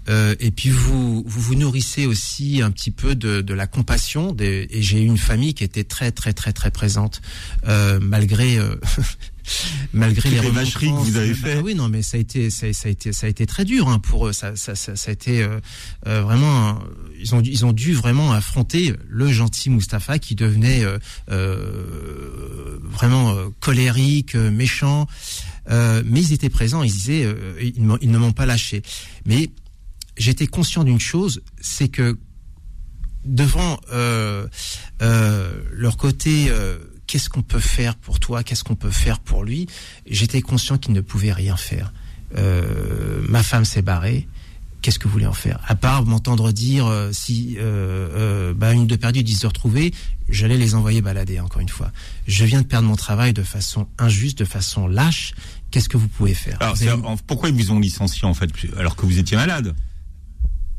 et 0.09 0.50
puis 0.52 0.70
vous, 0.70 1.24
vous 1.26 1.55
nourrissez 1.57 2.07
aussi 2.07 2.62
un 2.62 2.70
petit 2.70 2.92
peu 2.92 3.14
de, 3.16 3.55
la 3.55 3.66
compassion. 3.66 4.37
Et 4.38 4.83
j'ai 4.83 5.02
eu 5.02 5.07
une 5.07 5.18
famille 5.18 5.55
qui 5.55 5.64
était 5.64 5.85
très 5.85 6.12
très 6.12 6.33
très 6.33 6.52
très 6.52 6.70
présente 6.70 7.20
malgré 8.00 8.59
malgré 9.92 10.30
les 10.30 10.40
les 10.40 10.50
vacheries 10.50 10.88
que 10.88 10.92
vous 10.92 11.16
avez 11.16 11.35
Bah 11.35 11.48
fait. 11.48 11.61
oui, 11.61 11.74
non, 11.74 11.88
mais 11.88 12.02
ça 12.02 12.16
a 12.16 12.20
été 12.20 12.50
ça, 12.50 12.72
ça 12.72 12.88
a 12.88 12.90
été 12.90 13.12
ça 13.12 13.26
a 13.26 13.30
été 13.30 13.46
très 13.46 13.64
dur 13.64 13.88
hein, 13.88 13.98
pour 13.98 14.26
eux. 14.28 14.32
Ça 14.32 14.56
ça, 14.56 14.74
ça, 14.74 14.96
ça 14.96 15.11
a 15.11 15.12
été 15.12 15.42
euh, 15.42 15.61
euh, 16.06 16.22
vraiment. 16.22 16.68
un- 16.68 16.82
Ils 17.18 17.35
ont 17.35 17.40
dû- 17.40 17.50
ils 17.50 17.64
ont 17.64 17.72
dû 17.72 17.94
vraiment 17.94 18.32
affronter 18.32 18.94
le 19.09 19.32
gentil 19.32 19.70
Mustapha 19.70 20.18
qui 20.18 20.35
devenait 20.35 20.85
euh, 20.85 20.98
euh, 21.30 22.78
vraiment 22.82 23.30
euh, 23.35 23.48
colérique, 23.61 24.35
euh, 24.35 24.50
méchant. 24.50 25.06
Euh, 25.70 26.02
mais 26.06 26.20
ils 26.20 26.32
étaient 26.32 26.48
présents. 26.50 26.82
Ils 26.82 26.92
disaient 26.92 27.24
euh, 27.24 27.59
ils, 27.61 28.11
ne 28.11 28.18
m'ont 28.18 28.32
pas 28.32 28.46
lâché. 28.46 28.82
Mais 29.24 29.50
j'étais 30.16 30.46
conscient 30.46 30.85
d'une 30.85 31.00
chose, 31.00 31.42
c'est 31.61 31.88
que 31.88 32.16
devant 33.24 33.80
euh, 33.92 34.46
euh, 35.02 35.50
leur 35.72 35.96
côté 35.96 36.46
euh, 36.50 36.78
qu'est-ce 37.07 37.29
qu'on 37.29 37.42
peut 37.42 37.61
faire 37.61 37.95
pour 37.97 38.21
toi, 38.21 38.42
qu'est-ce 38.42 38.64
qu'on 38.64 38.75
peut 38.77 38.90
faire 38.90 39.19
pour 39.21 39.45
lui, 39.45 39.66
j'étais 40.09 40.42
conscient 40.42 40.79
qu'ils 40.79 40.95
ne 40.95 41.01
pouvaient 41.01 41.33
rien 41.33 41.57
faire. 41.57 41.92
Euh, 42.37 43.23
ma 43.29 43.42
femme 43.42 43.64
s'est 43.64 43.83
barrée. 43.83 44.27
Qu'est-ce 44.83 44.99
que 45.01 45.09
vous 45.09 45.12
voulez 45.14 45.27
en 45.27 45.33
faire? 45.33 45.59
À 45.66 45.75
part 45.75 46.05
m'entendre 46.05 46.53
dire 46.53 46.87
euh, 46.87 47.11
si 47.12 47.57
euh, 47.59 47.62
euh, 48.14 48.55
bah, 48.55 48.73
une 48.73 48.87
de 48.87 48.95
perdue, 48.95 49.25
dix 49.25 49.40
de 49.40 49.47
retrouvée, 49.49 49.92
j'allais 50.29 50.57
les 50.59 50.75
envoyer 50.77 51.01
balader 51.01 51.40
encore 51.40 51.61
une 51.61 51.69
fois. 51.69 51.90
Je 52.29 52.45
viens 52.45 52.61
de 52.62 52.66
perdre 52.66 52.87
mon 52.87 52.95
travail 52.95 53.33
de 53.33 53.42
façon 53.42 53.88
injuste, 53.99 54.38
de 54.38 54.45
façon 54.45 54.87
lâche. 54.87 55.33
Qu'est-ce 55.73 55.88
que 55.88 55.97
vous 55.97 56.07
pouvez 56.09 56.35
faire? 56.35 56.57
Alors, 56.61 56.77
Vous 56.77 56.87
avez- 56.87 57.03
pourquoi 57.27 57.49
ils 57.49 57.55
vous 57.55 57.73
ont 57.73 57.81
licencié 57.81 58.29
en 58.29 58.35
fait, 58.35 58.51
alors 58.79 58.95
que 58.95 59.07
vous 59.07 59.19
étiez 59.19 59.37
malade? 59.37 59.75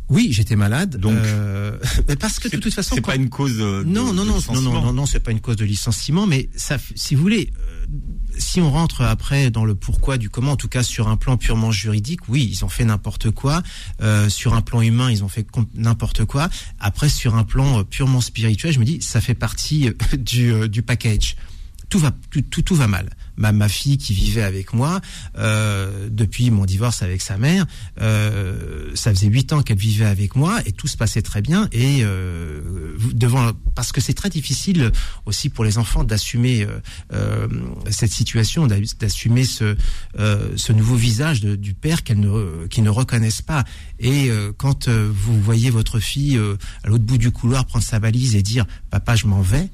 Oui, 0.09 0.29
j'étais 0.31 0.55
malade. 0.55 0.97
Donc- 0.97 1.17
euh, 1.17 1.77
mais 2.07 2.15
parce 2.15 2.39
que 2.39 2.47
de 2.47 2.57
toute 2.57 2.73
façon, 2.73 2.95
c'est 2.95 3.01
pas 3.01 3.15
une 3.15 3.29
cause. 3.29 3.57
euh, 3.59 3.83
de- 3.83 3.89
non, 3.89 4.11
de 4.11 4.13
non, 4.13 4.13
non, 4.13 4.25
non, 4.25 4.35
licenciement. 4.37 4.71
non, 4.73 4.81
non, 4.81 4.93
non, 4.93 5.05
c'est 5.05 5.19
pas 5.19 5.31
une 5.31 5.41
cause 5.41 5.57
de 5.57 5.65
licenciement, 5.65 6.25
mais 6.25 6.49
ça, 6.55 6.77
si 6.95 7.13
vous 7.15 7.21
voulez, 7.21 7.51
euh, 7.59 7.85
si 8.37 8.61
on 8.61 8.71
rentre 8.71 9.01
après 9.01 9.49
dans 9.51 9.65
le 9.65 9.75
pourquoi 9.75 10.17
du 10.17 10.29
comment, 10.29 10.51
en 10.53 10.55
tout 10.55 10.69
cas 10.69 10.83
sur 10.83 11.07
un 11.09 11.17
plan 11.17 11.35
purement 11.37 11.71
juridique, 11.71 12.21
oui, 12.29 12.47
ils 12.49 12.63
ont 12.63 12.69
fait 12.69 12.85
n'importe 12.85 13.31
quoi. 13.31 13.63
Euh, 14.01 14.29
sur 14.29 14.53
un 14.53 14.61
plan 14.61 14.81
humain, 14.81 15.11
ils 15.11 15.23
ont 15.23 15.27
fait 15.29 15.45
n'importe 15.75 16.23
quoi. 16.25 16.49
Après, 16.79 17.09
sur 17.09 17.35
un 17.35 17.43
plan 17.43 17.79
euh, 17.79 17.83
purement 17.83 18.21
spirituel, 18.21 18.71
je 18.71 18.79
me 18.79 18.85
dis, 18.85 19.01
ça 19.01 19.19
fait 19.19 19.33
partie 19.35 19.89
euh, 19.89 19.93
du, 20.17 20.69
du 20.69 20.83
package. 20.83 21.35
Tout 21.89 21.99
va, 21.99 22.13
tout, 22.31 22.41
tout, 22.41 22.61
tout 22.61 22.75
va 22.75 22.87
mal. 22.87 23.09
Ma, 23.37 23.51
ma 23.51 23.69
fille 23.69 23.97
qui 23.97 24.13
vivait 24.13 24.41
avec 24.43 24.73
moi 24.73 24.99
euh, 25.37 26.09
depuis 26.11 26.49
mon 26.51 26.65
divorce 26.65 27.01
avec 27.03 27.21
sa 27.21 27.37
mère, 27.37 27.65
euh, 28.01 28.91
ça 28.95 29.11
faisait 29.13 29.27
huit 29.27 29.53
ans 29.53 29.61
qu'elle 29.61 29.77
vivait 29.77 30.05
avec 30.05 30.35
moi 30.35 30.59
et 30.65 30.71
tout 30.73 30.87
se 30.87 30.97
passait 30.97 31.21
très 31.21 31.41
bien. 31.41 31.69
Et 31.71 31.99
euh, 32.01 32.61
devant, 33.13 33.51
parce 33.75 33.91
que 33.91 34.01
c'est 34.01 34.13
très 34.15 34.29
difficile 34.29 34.91
aussi 35.25 35.49
pour 35.49 35.63
les 35.63 35.77
enfants 35.77 36.03
d'assumer 36.03 36.63
euh, 36.63 36.79
euh, 37.13 37.47
cette 37.89 38.11
situation, 38.11 38.67
d'a- 38.67 38.79
d'assumer 38.99 39.45
ce, 39.45 39.77
euh, 40.19 40.49
ce 40.57 40.73
nouveau 40.73 40.95
visage 40.95 41.41
du 41.41 41.73
père 41.73 42.03
qu'elles 42.03 42.19
ne, 42.19 42.67
qu'ils 42.67 42.83
ne 42.83 42.89
reconnaissent 42.89 43.41
pas. 43.43 43.63
Et 43.99 44.29
quand 44.57 44.89
vous 44.89 45.39
voyez 45.41 45.69
votre 45.69 45.99
fille 45.99 46.37
à 46.83 46.87
l'autre 46.87 47.03
bout 47.03 47.17
du 47.17 47.31
couloir 47.31 47.65
prendre 47.65 47.83
sa 47.85 47.99
valise 47.99 48.35
et 48.35 48.41
dire 48.43 48.65
"Papa, 48.89 49.15
je 49.15 49.25
m'en 49.27 49.41
vais", 49.41 49.69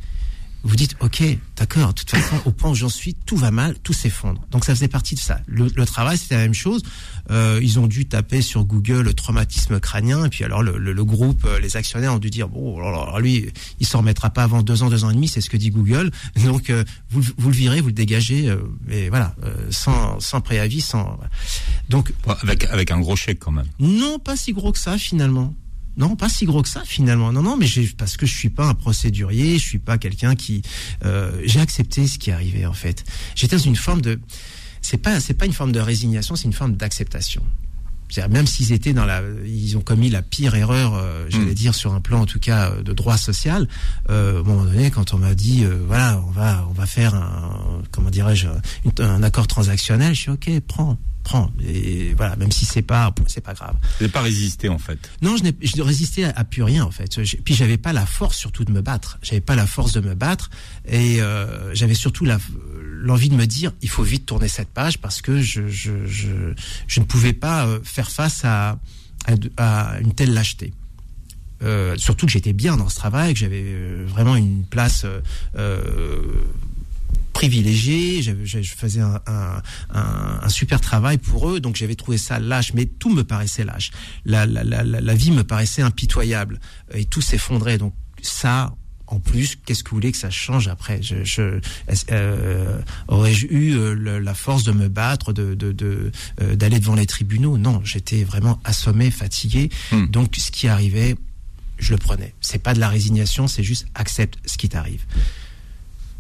vous 0.64 0.76
dites 0.76 0.96
ok 1.02 1.24
d'accord 1.58 1.90
de 1.90 1.94
toute 1.94 2.10
façon 2.10 2.36
au 2.46 2.52
point 2.52 2.72
où 2.72 2.76
j'en 2.76 2.90
suis 2.90 3.14
tout 3.14 3.36
va 3.36 3.52
mal 3.52 3.76
tout 3.80 3.94
s'effondre 3.94 4.42
donc 4.52 4.66
ça 4.66 4.74
faisait 4.74 4.88
partie 4.88 5.16
de 5.16 5.20
ça 5.20 5.40
le, 5.46 5.68
le 5.76 5.86
travail 5.86 6.18
c'était 6.18 6.36
la 6.36 6.42
même 6.42 6.54
chose 6.54 6.84
euh, 7.32 7.60
ils 7.62 7.80
ont 7.80 7.88
dû 7.88 8.06
taper 8.06 8.42
sur 8.42 8.64
Google 8.64 9.02
le 9.02 9.14
traumatisme 9.14 9.80
crânien 9.80 10.26
et 10.26 10.30
puis 10.30 10.44
alors 10.44 10.64
le, 10.64 10.78
le, 10.78 10.94
le 10.94 11.06
groupe 11.06 11.46
euh, 11.46 11.60
les 11.60 11.76
actionnaires 11.78 12.14
ont 12.14 12.20
dû 12.20 12.30
dire 12.30 12.48
bon 12.48 12.78
alors, 12.78 13.20
lui 13.20 13.52
il 13.80 13.86
s'en 13.86 14.00
remettra 14.00 14.30
pas 14.30 14.44
avant 14.44 14.62
deux 14.62 14.84
ans 14.84 14.90
deux 14.90 15.04
ans 15.04 15.10
et 15.10 15.14
demi 15.14 15.28
c'est 15.28 15.42
ce 15.42 15.50
que 15.50 15.58
dit 15.58 15.70
Google 15.70 16.12
donc 16.44 16.70
euh, 16.70 16.84
vous, 17.10 17.22
vous 17.38 17.50
le 17.50 17.56
virez 17.56 17.82
vous 17.82 17.88
le 17.88 17.94
dégagez 17.94 18.50
euh, 18.50 18.58
mais 18.86 19.10
voilà 19.10 19.36
euh, 19.44 19.54
sans, 19.70 20.20
sans 20.20 20.42
préavis 20.42 20.82
sans 20.82 21.04
voilà. 21.04 21.30
donc 21.90 22.14
Avec, 22.42 22.66
avec 22.66 22.92
un 22.92 23.00
gros 23.00 23.16
chèque 23.16 23.40
quand 23.40 23.52
même. 23.52 23.68
non, 23.80 24.20
pas 24.20 24.36
si 24.36 24.54
gros 24.54 24.72
que 24.72 24.80
ça 24.80 24.98
finalement. 24.98 25.54
Non, 25.98 26.16
pas 26.16 26.30
si 26.30 26.46
gros 26.46 26.62
que 26.64 26.70
ça 26.70 26.82
finalement. 26.86 27.32
Non, 27.32 27.44
non, 27.44 27.56
mais 27.58 27.68
parce 27.98 28.18
que 28.18 28.26
je 28.26 28.36
suis 28.36 28.50
pas 28.50 28.66
un 28.68 28.74
procédurier, 28.74 29.60
je 29.60 29.64
suis 29.64 29.80
pas 29.80 29.98
quelqu'un 29.98 30.36
qui. 30.36 30.62
euh, 31.06 31.40
j'ai 31.46 31.60
accepté 31.60 32.08
ce 32.08 32.18
qui 32.18 32.32
arrivé 32.32 32.66
en 32.66 32.74
fait. 32.74 33.04
J'étais 33.36 33.56
dans 33.58 33.62
une 33.64 33.76
forme 33.76 34.02
de. 34.02 34.20
C'est 34.82 34.98
pas 34.98 35.20
c'est 35.20 35.34
pas 35.36 35.46
une 35.46 35.54
forme 35.54 35.72
de 35.72 35.80
résignation, 35.80 36.36
c'est 36.36 36.46
une 36.46 36.54
forme 36.54 36.76
d'acceptation. 36.76 37.44
C'est-à-dire, 38.10 38.34
Même 38.36 38.46
s'ils 38.46 38.72
étaient 38.74 38.94
dans 38.94 39.06
la, 39.06 39.24
ils 39.46 39.76
ont 39.76 39.82
commis 39.82 40.10
la 40.10 40.22
pire 40.22 40.54
erreur, 40.54 40.94
euh, 40.94 41.26
j'allais 41.30 41.46
Mm. 41.52 41.54
dire 41.56 41.74
sur 41.74 41.94
un 41.94 42.02
plan 42.02 42.22
en 42.22 42.26
tout 42.28 42.40
cas 42.40 42.70
euh, 42.70 42.84
de 42.84 42.94
droit 42.94 43.18
social. 43.18 43.68
Euh, 44.12 44.38
à 44.38 44.40
un 44.42 44.44
moment 44.44 44.66
donné, 44.66 44.92
quand 44.92 45.16
on 45.16 45.18
m'a 45.18 45.34
dit, 45.34 45.64
euh, 45.64 45.80
voilà, 45.88 46.22
on 46.28 46.32
va, 46.32 46.64
on 46.70 46.74
va 46.74 46.86
faire 46.86 47.16
un, 47.16 47.82
comment 47.92 48.12
dirais-je, 48.12 48.48
un, 48.48 49.04
un 49.04 49.24
accord 49.24 49.48
transactionnel, 49.48 50.14
je 50.14 50.20
suis 50.22 50.30
ok, 50.32 50.48
prends, 50.68 50.98
prends. 51.24 51.52
Et 51.66 52.14
voilà, 52.16 52.36
même 52.36 52.52
si 52.52 52.66
c'est 52.66 52.82
pas, 52.82 53.14
c'est 53.28 53.42
pas 53.42 53.54
grave. 53.54 53.76
Vous 53.82 53.88
n'avez 54.04 54.12
pas 54.12 54.22
résisté 54.22 54.70
en 54.70 54.78
fait. 54.78 55.00
Non, 55.22 55.38
je 55.38 55.44
n'ai 55.44 55.56
je 55.62 55.82
résistais 55.82 56.26
à, 56.26 56.34
à 56.36 56.44
plus 56.44 56.64
rien 56.64 56.84
en 56.84 56.92
fait. 56.92 57.24
J'ai- 57.24 57.38
Puis 57.38 57.54
j'avais 57.56 57.78
pas 57.78 57.94
la 57.94 58.06
force 58.06 58.38
surtout 58.38 58.66
de 58.66 58.72
me 58.72 58.82
battre. 58.82 59.18
J'avais 59.22 59.42
pas 59.42 59.56
la 59.56 59.66
force 59.68 59.94
de 59.94 60.02
me 60.02 60.14
battre 60.16 60.50
et 60.88 61.22
euh, 61.22 61.74
j'avais 61.74 61.96
surtout 61.96 62.26
la- 62.26 62.40
l'envie 63.02 63.30
de 63.30 63.36
me 63.36 63.46
dire 63.46 63.72
il 63.82 63.90
faut 63.90 64.04
vite 64.04 64.26
tourner 64.26 64.48
cette 64.48 64.70
page 64.70 65.00
parce 65.00 65.22
que 65.22 65.42
je 65.42 65.68
je 65.68 66.06
je, 66.06 66.54
je 66.88 67.00
ne 67.00 67.06
pouvais 67.06 67.34
pas 67.34 67.66
euh, 67.68 67.80
faire 67.84 68.12
face 68.12 68.46
à 68.46 68.78
à, 69.58 69.98
une 70.02 70.14
telle 70.14 70.34
lâcheté. 70.34 70.74
Euh, 71.62 71.96
surtout 71.98 72.26
que 72.26 72.32
j'étais 72.34 72.52
bien 72.52 72.76
dans 72.76 72.90
ce 72.90 72.96
travail, 72.96 73.34
que 73.34 73.40
j'avais 73.40 73.64
vraiment 74.06 74.36
une 74.36 74.66
place 74.66 75.06
euh, 75.56 75.80
privilégiée, 77.34 78.22
j'avais- 78.22 78.46
je 78.46 78.62
je 78.62 78.74
faisais 78.76 79.02
un, 79.02 79.20
un- 79.28 79.62
un- 79.90 80.40
un 80.44 80.50
super 80.50 80.80
travail 80.80 81.18
pour 81.18 81.50
eux, 81.50 81.60
donc 81.60 81.76
j'avais 81.76 81.96
trouvé 81.96 82.18
ça 82.18 82.40
lâche, 82.40 82.74
mais 82.74 82.86
tout 82.86 83.14
me 83.14 83.24
paraissait 83.24 83.66
lâche. 83.66 83.92
La, 84.26 84.46
la, 84.46 84.64
la, 84.64 84.84
la- 84.84 85.14
vie 85.16 85.32
me 85.32 85.44
paraissait 85.44 85.82
impitoyable 85.82 86.60
euh, 86.94 87.00
et 87.00 87.06
tout 87.06 87.22
s'effondrait. 87.22 87.78
Donc 87.78 87.94
ça, 88.22 88.74
en 89.08 89.20
plus, 89.20 89.58
qu'est-ce 89.66 89.84
que 89.84 89.90
vous 89.90 89.98
voulez 89.98 90.12
que 90.12 90.18
ça 90.18 90.30
change 90.30 90.68
après? 90.68 91.02
Je, 91.04 91.24
je, 91.24 91.60
euh, 92.12 92.80
Aurais-je 93.08 93.48
eu 93.48 93.76
euh, 93.76 93.94
le- 93.94 94.20
la 94.20 94.34
force 94.34 94.64
de 94.64 94.72
me 94.72 94.88
battre, 94.88 95.34
de, 95.34 95.54
de, 95.56 95.72
de, 95.72 96.12
euh, 96.42 96.56
d'aller 96.56 96.80
devant 96.80 96.96
les 96.96 97.06
tribunaux? 97.06 97.58
Non, 97.58 97.82
j'étais 97.84 98.24
vraiment 98.24 98.60
assommé, 98.64 99.12
fatigué. 99.12 99.70
Hmm. 99.92 100.06
Donc 100.08 100.34
ce 100.38 100.52
qui 100.52 100.68
arrivait, 100.68 101.16
je 101.78 101.92
le 101.92 101.98
prenais. 101.98 102.34
C'est 102.42 102.62
pas 102.64 102.74
de 102.74 102.80
la 102.80 102.90
résignation, 102.90 103.48
c'est 103.48 103.64
juste 103.64 103.86
accepte 103.96 104.38
ce 104.46 104.58
qui 104.58 104.70
t'arrive. 104.70 105.04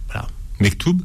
Voilà. 0.07 0.27
Mektoub 0.63 1.01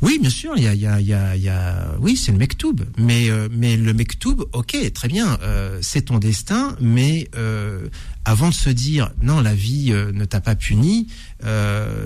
Oui, 0.00 0.18
bien 0.20 0.30
sûr, 0.30 0.52
il 0.56 0.62
y 0.62 0.68
a, 0.68 0.74
il 0.74 0.80
y 0.80 0.86
a, 0.86 1.34
il 1.36 1.42
y 1.42 1.50
oui, 1.98 2.16
c'est 2.16 2.30
le 2.30 2.38
mektoub, 2.38 2.84
mais 2.98 3.28
euh, 3.30 3.48
mais 3.50 3.76
le 3.76 3.92
mektoub, 3.92 4.44
ok, 4.52 4.92
très 4.92 5.08
bien, 5.08 5.38
euh, 5.42 5.78
c'est 5.82 6.02
ton 6.02 6.18
destin, 6.18 6.76
mais 6.80 7.28
euh, 7.34 7.88
avant 8.24 8.48
de 8.50 8.54
se 8.54 8.70
dire 8.70 9.10
non, 9.22 9.40
la 9.40 9.56
vie 9.56 9.90
ne 9.90 10.24
t'a 10.24 10.40
pas 10.40 10.54
puni, 10.54 11.08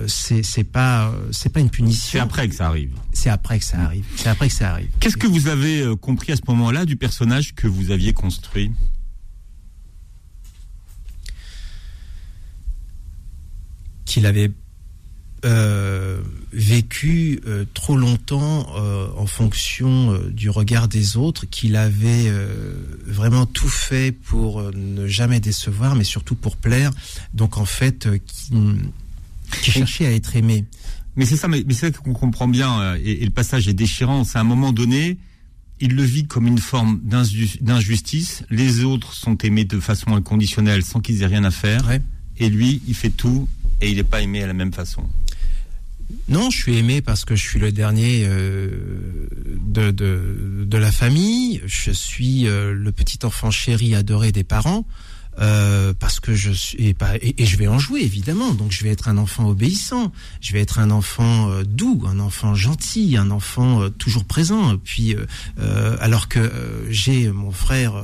c'est 0.07 0.41
c'est 0.41 0.63
pas 0.63 1.13
c'est 1.31 1.53
pas 1.53 1.59
une 1.59 1.69
punition. 1.69 2.13
C'est 2.13 2.19
après 2.19 2.49
que 2.49 2.55
ça 2.55 2.65
arrive. 2.65 2.93
C'est 3.13 3.29
après 3.29 3.59
que 3.59 3.65
ça 3.65 3.79
arrive. 3.79 4.05
C'est 4.15 4.29
après 4.29 4.47
que 4.47 4.55
ça 4.55 4.71
arrive. 4.71 4.89
Qu'est-ce 4.99 5.17
que 5.17 5.27
vous 5.27 5.47
avez 5.47 5.85
compris 6.01 6.31
à 6.31 6.35
ce 6.35 6.41
moment-là 6.47 6.85
du 6.85 6.95
personnage 6.97 7.53
que 7.53 7.67
vous 7.67 7.91
aviez 7.91 8.13
construit? 8.13 8.71
Qu'il 14.05 14.25
avait 14.25 14.51
vécu 16.53 17.41
euh, 17.45 17.65
trop 17.73 17.97
longtemps 17.97 18.67
euh, 18.77 19.07
en 19.17 19.27
fonction 19.27 20.13
euh, 20.13 20.29
du 20.29 20.49
regard 20.49 20.87
des 20.87 21.17
autres, 21.17 21.45
qu'il 21.45 21.75
avait 21.75 22.31
vraiment 23.05 23.45
tout 23.45 23.69
fait 23.69 24.11
pour 24.11 24.61
ne 24.73 25.07
jamais 25.07 25.39
décevoir, 25.39 25.95
mais 25.95 26.03
surtout 26.03 26.35
pour 26.35 26.57
plaire. 26.57 26.91
Donc 27.33 27.57
en 27.57 27.65
fait, 27.65 28.07
qui, 28.25 28.53
qui 29.61 29.71
cherchait 29.71 30.05
à 30.05 30.11
être 30.11 30.35
aimé. 30.35 30.65
Mais 31.15 31.25
c'est 31.25 31.37
ça, 31.37 31.47
mais, 31.47 31.63
mais 31.65 31.73
c'est 31.73 31.93
ça 31.93 31.99
qu'on 31.99 32.13
comprend 32.13 32.47
bien, 32.47 32.95
et, 32.95 33.23
et 33.23 33.25
le 33.25 33.31
passage 33.31 33.67
est 33.67 33.73
déchirant. 33.73 34.23
C'est 34.23 34.37
à 34.37 34.41
un 34.41 34.45
moment 34.45 34.71
donné, 34.71 35.17
il 35.79 35.95
le 35.95 36.03
vit 36.03 36.27
comme 36.27 36.47
une 36.47 36.59
forme 36.59 37.01
d'inju- 37.03 37.61
d'injustice. 37.61 38.43
Les 38.49 38.83
autres 38.83 39.13
sont 39.13 39.37
aimés 39.39 39.65
de 39.65 39.79
façon 39.79 40.15
inconditionnelle, 40.15 40.83
sans 40.83 40.99
qu'ils 40.99 41.23
aient 41.23 41.27
rien 41.27 41.43
à 41.43 41.51
faire. 41.51 41.87
Ouais. 41.87 42.01
Et 42.37 42.49
lui, 42.49 42.81
il 42.87 42.93
fait 42.93 43.09
tout, 43.09 43.47
et 43.81 43.89
il 43.89 43.95
n'est 43.95 44.03
pas 44.03 44.21
aimé 44.21 44.43
à 44.43 44.47
la 44.47 44.53
même 44.53 44.73
façon. 44.73 45.03
Non, 46.29 46.49
je 46.49 46.57
suis 46.57 46.77
aimé 46.77 47.01
parce 47.01 47.25
que 47.25 47.35
je 47.35 47.41
suis 47.41 47.59
le 47.59 47.71
dernier 47.71 48.25
euh, 48.25 48.69
de, 49.65 49.91
de, 49.91 50.77
la 50.77 50.91
famille. 50.91 51.61
Je 51.65 51.91
suis 51.91 52.47
euh, 52.47 52.73
le 52.73 52.91
petit 52.91 53.19
enfant 53.23 53.51
chéri, 53.51 53.95
adoré 53.95 54.31
des 54.31 54.43
parents. 54.43 54.85
Euh, 55.39 55.93
parce 55.99 56.19
que 56.19 56.33
je 56.33 56.51
suis 56.51 56.77
et, 56.87 56.93
pas- 56.93 57.15
et, 57.17 57.41
et 57.41 57.45
je 57.45 57.57
vais 57.57 57.67
en 57.67 57.79
jouer 57.79 58.01
évidemment. 58.01 58.53
Donc 58.53 58.71
je 58.71 58.83
vais 58.83 58.89
être 58.89 59.07
un 59.07 59.17
enfant 59.17 59.47
obéissant, 59.47 60.11
je 60.41 60.53
vais 60.53 60.61
être 60.61 60.79
un 60.79 60.89
enfant 60.91 61.49
euh, 61.51 61.63
doux, 61.63 62.03
un 62.07 62.19
enfant 62.19 62.55
gentil, 62.55 63.17
un 63.17 63.29
enfant 63.31 63.81
euh, 63.81 63.89
toujours 63.89 64.25
présent. 64.25 64.75
Puis 64.83 65.15
alors 65.99 66.27
que 66.27 66.85
j'ai 66.89 67.29
mon 67.31 67.51
frère, 67.51 68.03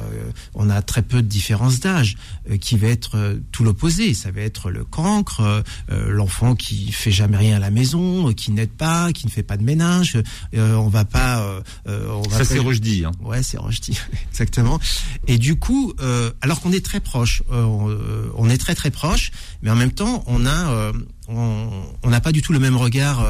on 0.53 0.69
a 0.69 0.81
très 0.81 1.01
peu 1.01 1.21
de 1.21 1.27
différence 1.27 1.79
d'âge, 1.79 2.17
qui 2.59 2.77
va 2.77 2.87
être 2.87 3.37
tout 3.51 3.63
l'opposé. 3.63 4.13
Ça 4.13 4.31
va 4.31 4.41
être 4.41 4.69
le 4.69 4.83
cancre, 4.83 5.63
l'enfant 5.89 6.55
qui 6.55 6.91
fait 6.91 7.11
jamais 7.11 7.37
rien 7.37 7.55
à 7.57 7.59
la 7.59 7.71
maison, 7.71 8.31
qui 8.33 8.51
n'aide 8.51 8.71
pas, 8.71 9.11
qui 9.11 9.25
ne 9.25 9.31
fait 9.31 9.43
pas 9.43 9.57
de 9.57 9.63
ménage. 9.63 10.17
On 10.55 10.87
va 10.87 11.05
pas. 11.05 11.61
on 11.87 12.21
va 12.29 12.37
Ça, 12.37 12.45
c'est 12.45 12.59
Rochdy. 12.59 13.05
Hein. 13.05 13.11
Ouais, 13.21 13.43
c'est 13.43 13.57
Rochdy, 13.57 13.97
exactement. 14.31 14.79
Et 15.27 15.37
du 15.37 15.55
coup, 15.57 15.93
euh, 16.01 16.31
alors 16.41 16.61
qu'on 16.61 16.71
est 16.71 16.83
très 16.85 16.99
proche, 16.99 17.22
euh, 17.51 17.63
on, 17.63 17.89
euh, 17.89 18.31
on 18.35 18.49
est 18.49 18.57
très 18.57 18.75
très 18.75 18.91
proche, 18.91 19.31
mais 19.61 19.69
en 19.69 19.75
même 19.75 19.91
temps, 19.91 20.23
on 20.27 20.45
a, 20.45 20.71
euh, 20.71 20.93
on 21.27 22.09
n'a 22.09 22.21
pas 22.21 22.31
du 22.31 22.41
tout 22.41 22.53
le 22.53 22.59
même 22.59 22.77
regard 22.77 23.25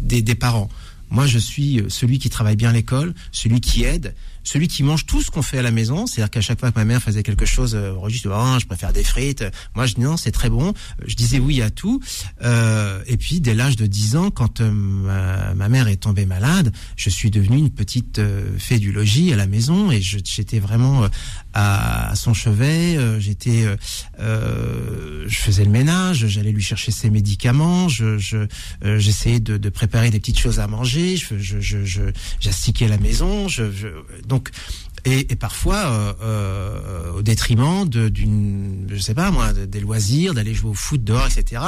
des, 0.00 0.34
parents. 0.34 0.68
Moi, 1.10 1.26
je 1.26 1.38
suis 1.38 1.82
celui 1.88 2.18
qui 2.18 2.30
travaille 2.30 2.56
bien 2.56 2.72
l'école, 2.72 3.14
celui 3.32 3.60
qui 3.60 3.84
aide, 3.84 4.14
celui 4.44 4.68
qui 4.68 4.82
mange 4.82 5.06
tout 5.06 5.22
ce 5.22 5.30
qu'on 5.30 5.42
fait 5.42 5.58
à 5.58 5.62
la 5.62 5.70
maison. 5.70 6.06
C'est-à-dire 6.06 6.30
qu'à 6.30 6.40
chaque 6.40 6.60
fois 6.60 6.70
que 6.70 6.78
ma 6.78 6.84
mère 6.84 7.02
faisait 7.02 7.22
quelque 7.22 7.46
chose, 7.46 7.74
euh, 7.74 7.92
Roger, 7.92 8.18
je 8.18 8.66
préfère 8.66 8.92
des 8.92 9.02
frites. 9.02 9.44
Moi, 9.74 9.86
je 9.86 9.94
dis 9.94 10.00
non, 10.00 10.16
c'est 10.16 10.30
très 10.30 10.50
bon. 10.50 10.74
Je 11.04 11.14
disais 11.14 11.38
oui 11.38 11.62
à 11.62 11.70
tout. 11.70 12.00
Et 12.42 13.16
puis, 13.16 13.40
dès 13.40 13.54
l'âge 13.54 13.76
de 13.76 13.86
10 13.86 14.16
ans, 14.16 14.30
quand 14.30 14.60
ma, 14.60 15.68
mère 15.68 15.88
est 15.88 15.96
tombée 15.96 16.26
malade, 16.26 16.72
je 16.96 17.10
suis 17.10 17.30
devenue 17.30 17.58
une 17.58 17.70
petite 17.70 18.20
fée 18.58 18.78
du 18.78 18.92
logis 18.92 19.32
à 19.32 19.36
la 19.36 19.46
maison 19.46 19.90
et 19.90 20.00
j'étais 20.00 20.58
vraiment 20.58 21.08
à, 21.58 22.14
son 22.14 22.34
chevet. 22.34 22.98
euh, 22.98 23.18
j'étais, 23.18 23.64
euh, 23.64 23.76
euh, 24.20 25.24
je 25.26 25.36
faisais 25.38 25.64
le 25.64 25.70
ménage, 25.70 26.26
j'allais 26.26 26.52
lui 26.52 26.62
chercher 26.62 26.92
ses 26.92 27.08
médicaments, 27.08 27.88
je, 27.88 28.18
je, 28.18 28.46
j'essayais 28.98 29.40
de, 29.40 29.68
préparer 29.70 30.10
des 30.10 30.20
petites 30.20 30.38
choses 30.38 30.60
à 30.60 30.66
manger, 30.66 31.16
je, 31.16 31.38
je, 31.38 32.02
j'astiquais 32.40 32.88
la 32.88 32.98
maison, 32.98 33.46
donc 34.26 34.50
et, 35.04 35.24
parfois 35.36 36.16
au 37.16 37.22
détriment 37.22 37.88
d'une, 37.88 38.86
je 38.90 38.98
sais 38.98 39.14
pas 39.14 39.30
moi, 39.30 39.52
de- 39.52 39.64
des 39.64 39.80
loisirs, 39.80 40.34
d'aller 40.34 40.54
jouer 40.54 40.70
au 40.70 40.74
foot 40.74 41.02
dehors, 41.02 41.26
etc. 41.26 41.62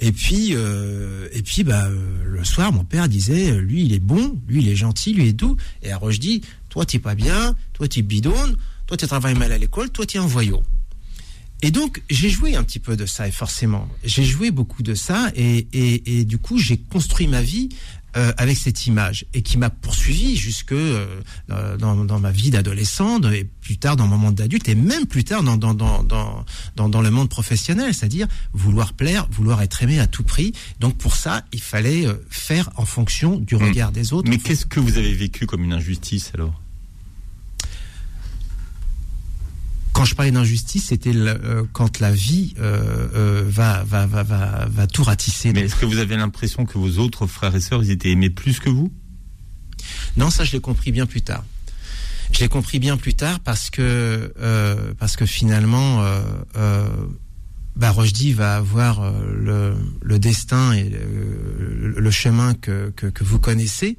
Et 0.00 0.12
puis, 0.12 0.52
et 0.52 1.42
puis, 1.42 1.62
bah, 1.62 1.88
le 1.88 2.44
soir, 2.44 2.72
mon 2.72 2.84
père 2.84 3.08
disait, 3.08 3.52
lui, 3.52 3.84
il 3.84 3.92
est 3.94 4.00
bon, 4.00 4.38
lui, 4.48 4.62
il 4.62 4.68
est 4.68 4.76
gentil, 4.76 5.14
lui, 5.14 5.28
est 5.28 5.32
doux. 5.32 5.56
Et 5.82 5.90
je 5.90 6.18
dis, 6.18 6.42
toi, 6.68 6.84
t'es 6.84 6.98
pas 6.98 7.14
bien, 7.14 7.54
toi, 7.74 7.86
t'es 7.88 8.02
bidonne, 8.02 8.56
toi, 8.86 8.96
tu 8.96 9.06
travailles 9.06 9.34
mal 9.34 9.52
à 9.52 9.58
l'école, 9.58 9.90
toi, 9.90 10.06
t'es 10.06 10.18
un 10.18 10.26
voyou. 10.26 10.62
Et 11.62 11.70
donc, 11.70 12.02
j'ai 12.10 12.28
joué 12.28 12.56
un 12.56 12.62
petit 12.62 12.80
peu 12.80 12.96
de 12.96 13.06
ça, 13.06 13.26
et 13.26 13.30
forcément. 13.30 13.88
J'ai 14.04 14.24
joué 14.24 14.50
beaucoup 14.50 14.82
de 14.82 14.94
ça, 14.94 15.30
et, 15.34 15.66
et, 15.72 16.18
et 16.20 16.24
du 16.24 16.36
coup, 16.38 16.58
j'ai 16.58 16.76
construit 16.76 17.26
ma 17.26 17.40
vie 17.40 17.70
euh, 18.16 18.32
avec 18.36 18.58
cette 18.58 18.86
image, 18.86 19.24
et 19.32 19.40
qui 19.40 19.56
m'a 19.56 19.70
poursuivi 19.70 20.36
jusque 20.36 20.72
euh, 20.72 21.06
dans, 21.48 22.04
dans 22.04 22.20
ma 22.20 22.30
vie 22.32 22.50
d'adolescent, 22.50 23.20
et 23.32 23.44
plus 23.44 23.78
tard 23.78 23.96
dans 23.96 24.06
mon 24.06 24.18
monde 24.18 24.34
d'adulte, 24.34 24.68
et 24.68 24.74
même 24.74 25.06
plus 25.06 25.24
tard 25.24 25.42
dans, 25.42 25.56
dans, 25.56 25.72
dans, 25.72 26.02
dans, 26.04 26.44
dans, 26.76 27.00
le 27.00 27.10
monde 27.10 27.30
professionnel, 27.30 27.94
c'est-à-dire 27.94 28.28
vouloir 28.52 28.92
plaire, 28.92 29.26
vouloir 29.30 29.62
être 29.62 29.82
aimé 29.82 29.98
à 30.00 30.06
tout 30.06 30.22
prix. 30.22 30.52
Donc, 30.80 30.98
pour 30.98 31.16
ça, 31.16 31.44
il 31.52 31.62
fallait 31.62 32.06
euh, 32.06 32.14
faire 32.28 32.70
en 32.76 32.84
fonction 32.84 33.38
du 33.38 33.54
Mm. 33.56 33.62
regard 33.62 33.92
des 33.92 34.12
autres. 34.12 34.28
Mais 34.28 34.38
qu'est-ce 34.38 34.66
que 34.66 34.80
vous 34.80 34.98
avez 34.98 35.14
vécu 35.14 35.46
comme 35.46 35.64
une 35.64 35.72
injustice 35.72 36.30
alors? 36.34 36.60
Quand 39.94 40.04
je 40.04 40.16
parlais 40.16 40.32
d'injustice, 40.32 40.86
c'était 40.86 41.14
euh, 41.14 41.62
quand 41.72 42.00
la 42.00 42.10
vie 42.10 42.52
euh, 42.58 43.06
euh, 43.14 43.44
va, 43.46 43.84
va, 43.84 44.06
va, 44.06 44.24
va, 44.24 44.66
va 44.68 44.86
tout 44.88 45.04
ratisser. 45.04 45.52
Mais 45.52 45.60
est-ce 45.60 45.76
que 45.76 45.86
vous 45.86 45.98
avez 45.98 46.16
l'impression 46.16 46.66
que 46.66 46.76
vos 46.76 46.98
autres 46.98 47.28
frères 47.28 47.54
et 47.54 47.60
sœurs, 47.60 47.82
ils 47.84 47.92
étaient 47.92 48.10
aimés 48.10 48.28
plus 48.28 48.58
que 48.58 48.68
vous? 48.68 48.92
Non, 50.16 50.30
ça 50.30 50.42
je 50.44 50.52
l'ai 50.52 50.60
compris 50.60 50.90
bien 50.90 51.06
plus 51.06 51.22
tard. 51.22 51.44
Je 52.32 52.40
l'ai 52.40 52.48
compris 52.48 52.80
bien 52.80 52.96
plus 52.96 53.14
tard 53.14 53.38
parce 53.38 53.70
que 53.70 54.32
euh, 54.40 54.92
parce 54.98 55.16
que 55.16 55.26
finalement, 55.26 56.02
euh, 56.02 56.20
euh, 56.56 56.88
bah, 57.76 57.92
Rochdy 57.92 58.32
va 58.32 58.56
avoir 58.56 59.12
le, 59.12 59.74
le 60.02 60.18
destin 60.18 60.72
et 60.72 60.88
le, 60.90 61.94
le 61.96 62.10
chemin 62.10 62.54
que, 62.54 62.92
que, 62.96 63.06
que 63.06 63.22
vous 63.22 63.38
connaissez. 63.38 63.96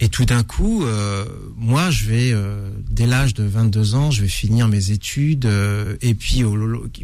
Et 0.00 0.08
tout 0.08 0.24
d'un 0.24 0.44
coup, 0.44 0.84
euh, 0.84 1.24
moi, 1.56 1.90
je 1.90 2.04
vais, 2.04 2.30
euh, 2.32 2.70
dès 2.88 3.06
l'âge 3.06 3.34
de 3.34 3.42
22 3.42 3.94
ans, 3.96 4.10
je 4.12 4.22
vais 4.22 4.28
finir 4.28 4.68
mes 4.68 4.92
études. 4.92 5.44
euh, 5.46 5.96
et 6.02 6.14
puis, 6.14 6.44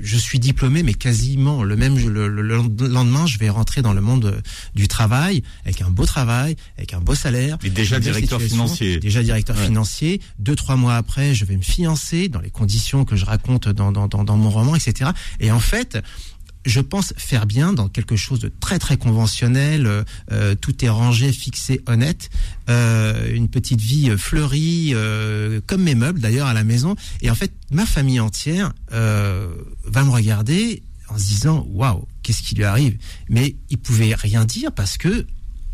je 0.00 0.16
suis 0.16 0.38
diplômé, 0.38 0.82
mais 0.84 0.94
quasiment 0.94 1.64
le 1.64 1.74
même 1.76 1.96
le, 1.98 2.28
le- 2.28 2.42
le 2.42 2.86
lendemain, 2.88 3.26
je 3.26 3.38
vais 3.38 3.48
rentrer 3.50 3.82
dans 3.82 3.92
le 3.94 4.00
monde 4.00 4.26
euh, 4.26 4.40
du 4.76 4.86
travail, 4.86 5.42
avec 5.64 5.82
un 5.82 5.90
beau 5.90 6.06
travail, 6.06 6.54
avec 6.78 6.94
un 6.94 7.00
beau 7.00 7.14
salaire. 7.16 7.58
Et 7.64 7.70
déjà 7.70 7.98
directeur 7.98 8.40
financier. 8.40 8.98
Déjà 8.98 9.22
directeur 9.22 9.56
Ouais. 9.56 9.66
financier. 9.66 10.20
Deux, 10.38 10.54
trois 10.54 10.76
mois 10.76 10.96
après, 10.96 11.34
je 11.34 11.44
vais 11.44 11.56
me 11.56 11.62
fiancer 11.62 12.28
dans 12.28 12.40
les 12.40 12.50
conditions 12.50 13.04
que 13.04 13.16
je 13.16 13.24
raconte 13.24 13.68
dans, 13.68 13.90
dans, 13.92 14.06
dans, 14.08 14.22
dans 14.24 14.36
mon 14.36 14.50
roman, 14.50 14.76
etc. 14.76 15.10
Et 15.40 15.50
en 15.50 15.60
fait, 15.60 15.98
je 16.64 16.80
pense 16.80 17.12
faire 17.16 17.46
bien 17.46 17.72
dans 17.72 17.88
quelque 17.88 18.16
chose 18.16 18.40
de 18.40 18.50
très 18.60 18.78
très 18.78 18.96
conventionnel. 18.96 19.86
euh, 19.86 20.04
euh, 20.32 20.54
tout 20.54 20.84
est 20.84 20.88
rangé, 20.88 21.32
fixé, 21.32 21.80
honnête. 21.86 22.30
Euh, 22.68 23.34
une 23.34 23.48
petite 23.48 23.80
vie 23.80 24.10
euh, 24.10 24.16
fleurie, 24.16 24.92
euh, 24.94 25.60
comme 25.66 25.82
mes 25.82 25.94
meubles 25.94 26.20
d'ailleurs 26.20 26.46
à 26.46 26.54
la 26.54 26.64
maison. 26.64 26.96
Et 27.20 27.30
en 27.30 27.34
fait, 27.34 27.52
ma 27.70 27.86
famille 27.86 28.20
entière 28.20 28.72
euh, 28.92 29.54
va 29.84 30.04
me 30.04 30.10
regarder 30.10 30.82
en 31.08 31.18
se 31.18 31.24
disant 31.24 31.66
waouh, 31.70 32.06
qu'est-ce 32.22 32.42
qui 32.42 32.54
lui 32.54 32.64
arrive? 32.64 32.96
Mais 33.28 33.56
ils 33.70 33.78
pouvaient 33.78 34.14
rien 34.14 34.44
dire 34.44 34.72
parce 34.72 34.96
que 34.96 35.26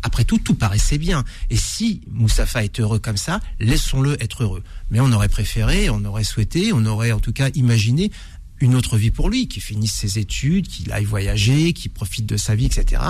après 0.03 0.23
tout, 0.23 0.39
tout 0.39 0.55
paraissait 0.55 0.97
bien. 0.97 1.23
Et 1.51 1.57
si 1.57 2.01
Moustapha 2.09 2.63
est 2.63 2.79
heureux 2.79 2.99
comme 2.99 3.17
ça, 3.17 3.39
laissons-le 3.59 4.21
être 4.21 4.43
heureux. 4.43 4.63
Mais 4.89 4.99
on 4.99 5.11
aurait 5.11 5.29
préféré, 5.29 5.89
on 5.89 6.03
aurait 6.05 6.23
souhaité, 6.23 6.71
on 6.73 6.85
aurait 6.85 7.11
en 7.11 7.19
tout 7.19 7.33
cas 7.33 7.49
imaginé 7.53 8.11
une 8.61 8.75
autre 8.75 8.97
vie 8.97 9.11
pour 9.11 9.29
lui, 9.29 9.47
qu'il 9.47 9.61
finisse 9.61 9.93
ses 9.93 10.19
études, 10.19 10.67
qu'il 10.67 10.91
aille 10.91 11.05
voyager, 11.05 11.73
qu'il 11.73 11.91
profite 11.91 12.25
de 12.25 12.37
sa 12.37 12.55
vie, 12.55 12.65
etc. 12.65 13.01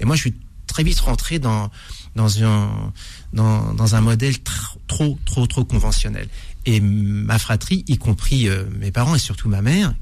Et 0.00 0.04
moi, 0.04 0.14
je 0.16 0.20
suis 0.22 0.34
très 0.66 0.82
vite 0.84 1.00
rentré 1.00 1.38
dans 1.38 1.70
dans 2.14 2.42
un 2.44 2.92
dans, 3.32 3.72
dans 3.74 3.94
un 3.94 4.00
modèle 4.00 4.34
tr- 4.34 4.76
trop 4.86 5.18
trop 5.24 5.46
trop 5.46 5.64
conventionnel. 5.64 6.28
Et 6.66 6.80
ma 6.80 7.38
fratrie, 7.38 7.84
y 7.88 7.96
compris 7.96 8.48
euh, 8.48 8.64
mes 8.78 8.90
parents 8.92 9.14
et 9.14 9.18
surtout 9.18 9.48
ma 9.48 9.62
mère, 9.62 9.94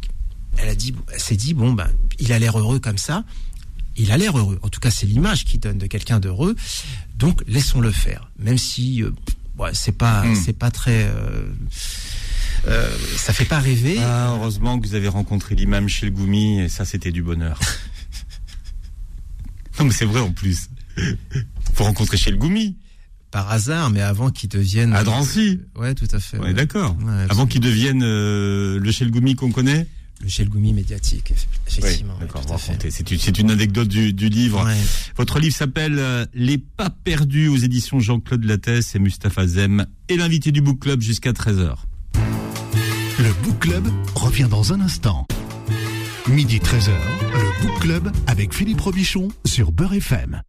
elle 0.58 0.68
a 0.70 0.74
dit, 0.74 0.94
elle 1.12 1.20
s'est 1.20 1.36
dit 1.36 1.54
bon 1.54 1.72
ben, 1.72 1.88
il 2.18 2.32
a 2.32 2.38
l'air 2.38 2.58
heureux 2.58 2.80
comme 2.80 2.98
ça. 2.98 3.24
Il 3.98 4.12
a 4.12 4.18
l'air 4.18 4.36
heureux. 4.36 4.58
En 4.62 4.68
tout 4.68 4.80
cas, 4.80 4.90
c'est 4.90 5.06
l'image 5.06 5.44
qu'il 5.46 5.58
donne 5.60 5.78
de 5.78 5.86
quelqu'un 5.86 6.18
d'heureux. 6.20 6.54
Donc 7.18 7.42
laissons-le 7.46 7.90
faire, 7.92 8.30
même 8.38 8.58
si 8.58 9.02
euh, 9.02 9.10
ouais, 9.58 9.70
c'est 9.72 9.92
pas 9.96 10.24
Hmm. 10.24 10.34
c'est 10.34 10.52
pas 10.58 10.70
très 10.70 11.04
euh, 11.04 11.48
euh, 12.66 12.90
ça 13.16 13.32
fait 13.32 13.44
pas 13.44 13.58
rêver. 13.58 13.98
Ah, 14.00 14.34
heureusement 14.36 14.78
que 14.78 14.86
vous 14.86 14.94
avez 14.94 15.08
rencontré 15.08 15.54
l'imam 15.54 15.88
chez 15.88 16.06
le 16.06 16.12
Goumi 16.12 16.60
et 16.60 16.68
ça 16.68 16.84
c'était 16.84 17.12
du 17.12 17.22
bonheur. 17.22 17.60
non 19.78 19.86
mais 19.86 19.92
c'est 19.92 20.04
vrai 20.04 20.20
en 20.20 20.32
plus. 20.32 20.68
Faut 21.74 21.84
rencontrer 21.84 22.16
chez 22.16 22.30
le 22.30 22.36
Goumi 22.36 22.76
par 23.30 23.50
hasard, 23.50 23.90
mais 23.90 24.00
avant 24.00 24.30
qu'il 24.30 24.48
devienne 24.48 24.94
à 24.94 25.04
Drancy. 25.04 25.60
Ouais, 25.76 25.94
tout 25.94 26.08
à 26.10 26.20
fait. 26.20 26.38
On 26.38 26.44
ouais. 26.44 26.52
est 26.52 26.54
d'accord. 26.54 26.96
Ouais, 27.04 27.26
Avant 27.28 27.46
qu'il 27.46 27.60
devienne 27.60 28.02
euh, 28.02 28.78
le 28.78 28.92
chez 28.92 29.04
le 29.04 29.10
Goumi 29.10 29.34
qu'on 29.34 29.50
connaît. 29.52 29.86
le 30.22 30.28
Shelgoumi 30.28 30.72
médiatique, 30.72 31.34
effectivement. 31.66 32.14
Oui, 32.14 32.26
d'accord. 32.26 32.58
C'est 32.88 33.38
une, 33.38 33.50
anecdote 33.50 33.88
du, 33.88 34.14
du 34.14 34.28
livre. 34.30 34.66
Votre 35.16 35.38
livre 35.38 35.54
s'appelle 35.54 35.98
euh, 35.98 36.24
Les 36.34 36.56
pas 36.56 36.88
perdus 36.88 37.48
aux 37.48 37.58
éditions 37.58 38.00
Jean-Claude 38.00 38.44
Lattès 38.44 38.94
et 38.94 38.98
Mustapha 38.98 39.46
Zem 39.46 39.86
et 40.08 40.16
l'invité 40.16 40.52
du 40.52 40.62
book 40.62 40.80
club 40.80 41.02
jusqu'à 41.02 41.32
13h. 41.32 41.76
Le 43.18 43.32
Book 43.42 43.58
Club 43.60 43.88
revient 44.14 44.46
dans 44.50 44.74
un 44.74 44.80
instant. 44.82 45.26
Midi 46.28 46.58
13h, 46.58 46.90
le 47.32 47.66
Book 47.66 47.80
Club 47.80 48.12
avec 48.26 48.52
Philippe 48.52 48.80
Robichon 48.82 49.28
sur 49.46 49.72
Beurre 49.72 49.94
FM. 49.94 50.42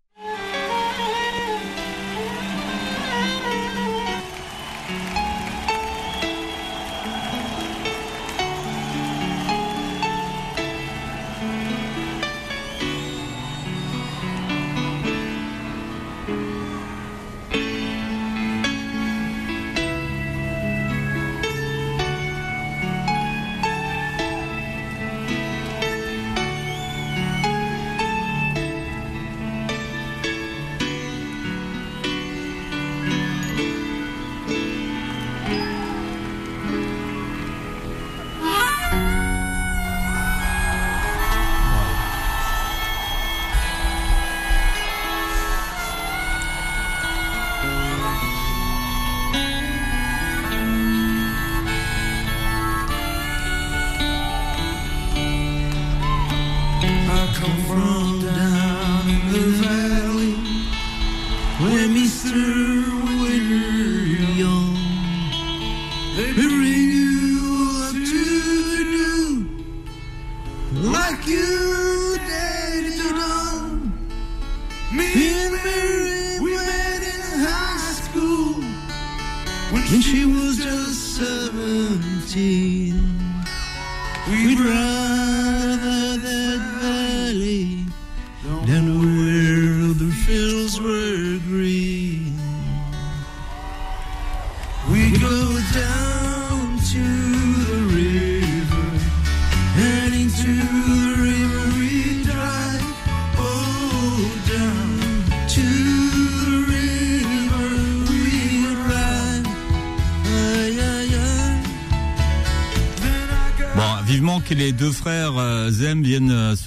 Mm-hmm. 59.37 59.66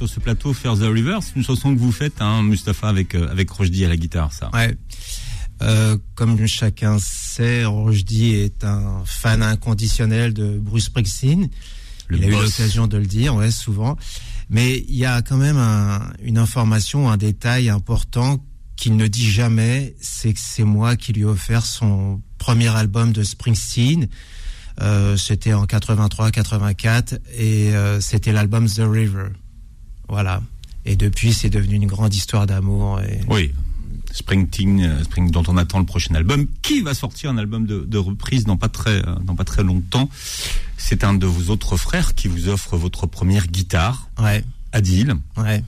Sur 0.06 0.08
ce 0.14 0.20
plateau 0.20 0.54
faire 0.54 0.76
The 0.78 0.82
River. 0.90 1.18
C'est 1.20 1.36
une 1.36 1.44
chanson 1.44 1.74
que 1.74 1.78
vous 1.78 1.92
faites, 1.92 2.22
hein, 2.22 2.42
Mustapha, 2.42 2.88
avec, 2.88 3.14
euh, 3.14 3.28
avec 3.30 3.50
Rojdi 3.50 3.84
à 3.84 3.88
la 3.88 3.96
guitare, 3.98 4.32
ça. 4.32 4.50
Ouais. 4.54 4.74
Euh, 5.62 5.98
comme 6.14 6.46
chacun 6.46 6.96
sait, 6.98 7.66
Rojdi 7.66 8.34
est 8.34 8.64
un 8.64 9.02
fan 9.04 9.42
inconditionnel 9.42 10.32
de 10.32 10.58
Bruce 10.58 10.84
Springsteen. 10.84 11.50
Le 12.08 12.16
il 12.16 12.24
a 12.24 12.28
eu 12.28 12.30
boss. 12.30 12.44
l'occasion 12.44 12.86
de 12.86 12.96
le 12.96 13.04
dire, 13.04 13.34
ouais, 13.34 13.50
souvent. 13.50 13.98
Mais 14.48 14.78
il 14.88 14.96
y 14.96 15.04
a 15.04 15.20
quand 15.20 15.36
même 15.36 15.58
un- 15.58 16.10
une 16.22 16.38
information, 16.38 17.10
un 17.10 17.18
détail 17.18 17.68
important 17.68 18.42
qu'il 18.76 18.96
ne 18.96 19.06
dit 19.06 19.30
jamais, 19.30 19.94
c'est 20.00 20.32
que 20.32 20.40
c'est 20.42 20.64
moi 20.64 20.96
qui 20.96 21.12
lui 21.12 21.22
ai 21.22 21.24
offert 21.26 21.66
son 21.66 22.22
premier 22.38 22.68
album 22.68 23.12
de 23.12 23.22
Springsteen. 23.22 24.08
Euh, 24.80 25.18
c'était 25.18 25.52
en 25.52 25.66
83-84 25.66 27.18
et 27.36 27.74
euh, 27.74 28.00
c'était 28.00 28.32
l'album 28.32 28.66
The 28.66 28.80
River. 28.86 29.26
Voilà. 30.10 30.42
Et 30.84 30.96
depuis, 30.96 31.32
c'est 31.32 31.50
devenu 31.50 31.76
une 31.76 31.86
grande 31.86 32.14
histoire 32.14 32.46
d'amour. 32.46 33.00
Et... 33.00 33.20
Oui. 33.28 33.52
Springsteen, 34.12 34.80
euh, 34.82 35.04
Spring, 35.04 35.30
dont 35.30 35.44
on 35.46 35.56
attend 35.56 35.78
le 35.78 35.86
prochain 35.86 36.14
album, 36.14 36.46
qui 36.62 36.80
va 36.80 36.94
sortir 36.94 37.30
un 37.30 37.38
album 37.38 37.64
de, 37.64 37.80
de 37.80 37.98
reprise 37.98 38.44
dans 38.44 38.56
pas 38.56 38.68
très, 38.68 39.06
euh, 39.06 39.14
dans 39.24 39.36
pas 39.36 39.44
très 39.44 39.62
longtemps. 39.62 40.08
C'est 40.76 41.04
un 41.04 41.14
de 41.14 41.26
vos 41.26 41.52
autres 41.52 41.76
frères 41.76 42.14
qui 42.14 42.26
vous 42.26 42.48
offre 42.48 42.76
votre 42.76 43.06
première 43.06 43.46
guitare, 43.46 44.08
Ouais, 44.18 44.42
Adil. 44.72 45.14
ouais. 45.36 45.62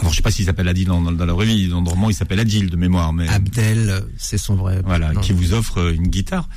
Alors, 0.00 0.12
je 0.12 0.16
sais 0.16 0.22
pas 0.22 0.30
s'il 0.30 0.46
s'appelle 0.46 0.68
Adil 0.68 0.86
dans, 0.86 1.02
la 1.10 1.32
vraie 1.34 1.44
vie. 1.44 1.68
Dans 1.68 1.82
le 1.82 1.88
roman, 1.90 2.08
il 2.08 2.14
s'appelle 2.14 2.40
Adil 2.40 2.70
de 2.70 2.76
mémoire, 2.76 3.12
mais 3.12 3.28
Abdel, 3.28 4.02
c'est 4.16 4.38
son 4.38 4.54
vrai. 4.54 4.80
voilà, 4.82 5.14
qui 5.16 5.34
vous 5.34 5.52
offre 5.52 5.78
euh, 5.78 5.92
une 5.92 6.08
guitare. 6.08 6.48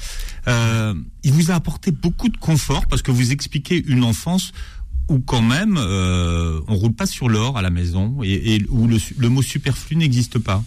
Euh, 0.48 0.94
il 1.24 1.34
vous 1.34 1.52
a 1.52 1.56
apporté 1.56 1.92
beaucoup 1.92 2.30
de 2.30 2.38
confort 2.38 2.86
parce 2.88 3.02
que 3.02 3.12
vous 3.12 3.34
expliquez 3.34 3.84
une 3.86 4.06
enfance 4.06 4.54
où 5.10 5.20
quand 5.20 5.42
même 5.42 5.78
euh, 5.78 6.60
on 6.68 6.76
roule 6.76 6.94
pas 6.94 7.06
sur 7.06 7.30
l'or 7.30 7.58
à 7.58 7.62
la 7.62 7.70
maison 7.70 8.20
et, 8.24 8.64
où 8.70 8.88
le, 8.88 9.30
mot 9.30 9.42
superflu 9.42 9.96
n'existe 9.96 10.40
pas. 10.40 10.64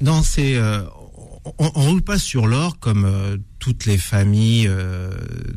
Non, 0.00 0.22
c'est 0.22 0.54
euh, 0.54 0.82
on, 1.58 1.68
roule 1.68 2.02
pas 2.02 2.18
sur 2.18 2.46
l'or 2.46 2.78
comme 2.78 3.04
euh, 3.04 3.36
toutes 3.58 3.86
les 3.86 3.98
familles 3.98 4.70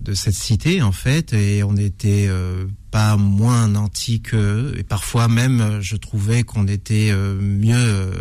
de 0.01 0.13
cette 0.13 0.33
cité 0.33 0.81
en 0.81 0.91
fait, 0.91 1.33
et 1.33 1.63
on 1.63 1.77
était 1.77 2.25
euh, 2.27 2.65
pas 2.91 3.15
moins 3.15 3.69
nantis 3.69 4.21
qu'eux, 4.21 4.73
et 4.77 4.83
parfois 4.83 5.27
même 5.27 5.79
je 5.81 5.95
trouvais 5.95 6.43
qu'on 6.43 6.67
était 6.67 7.13
mieux. 7.13 8.13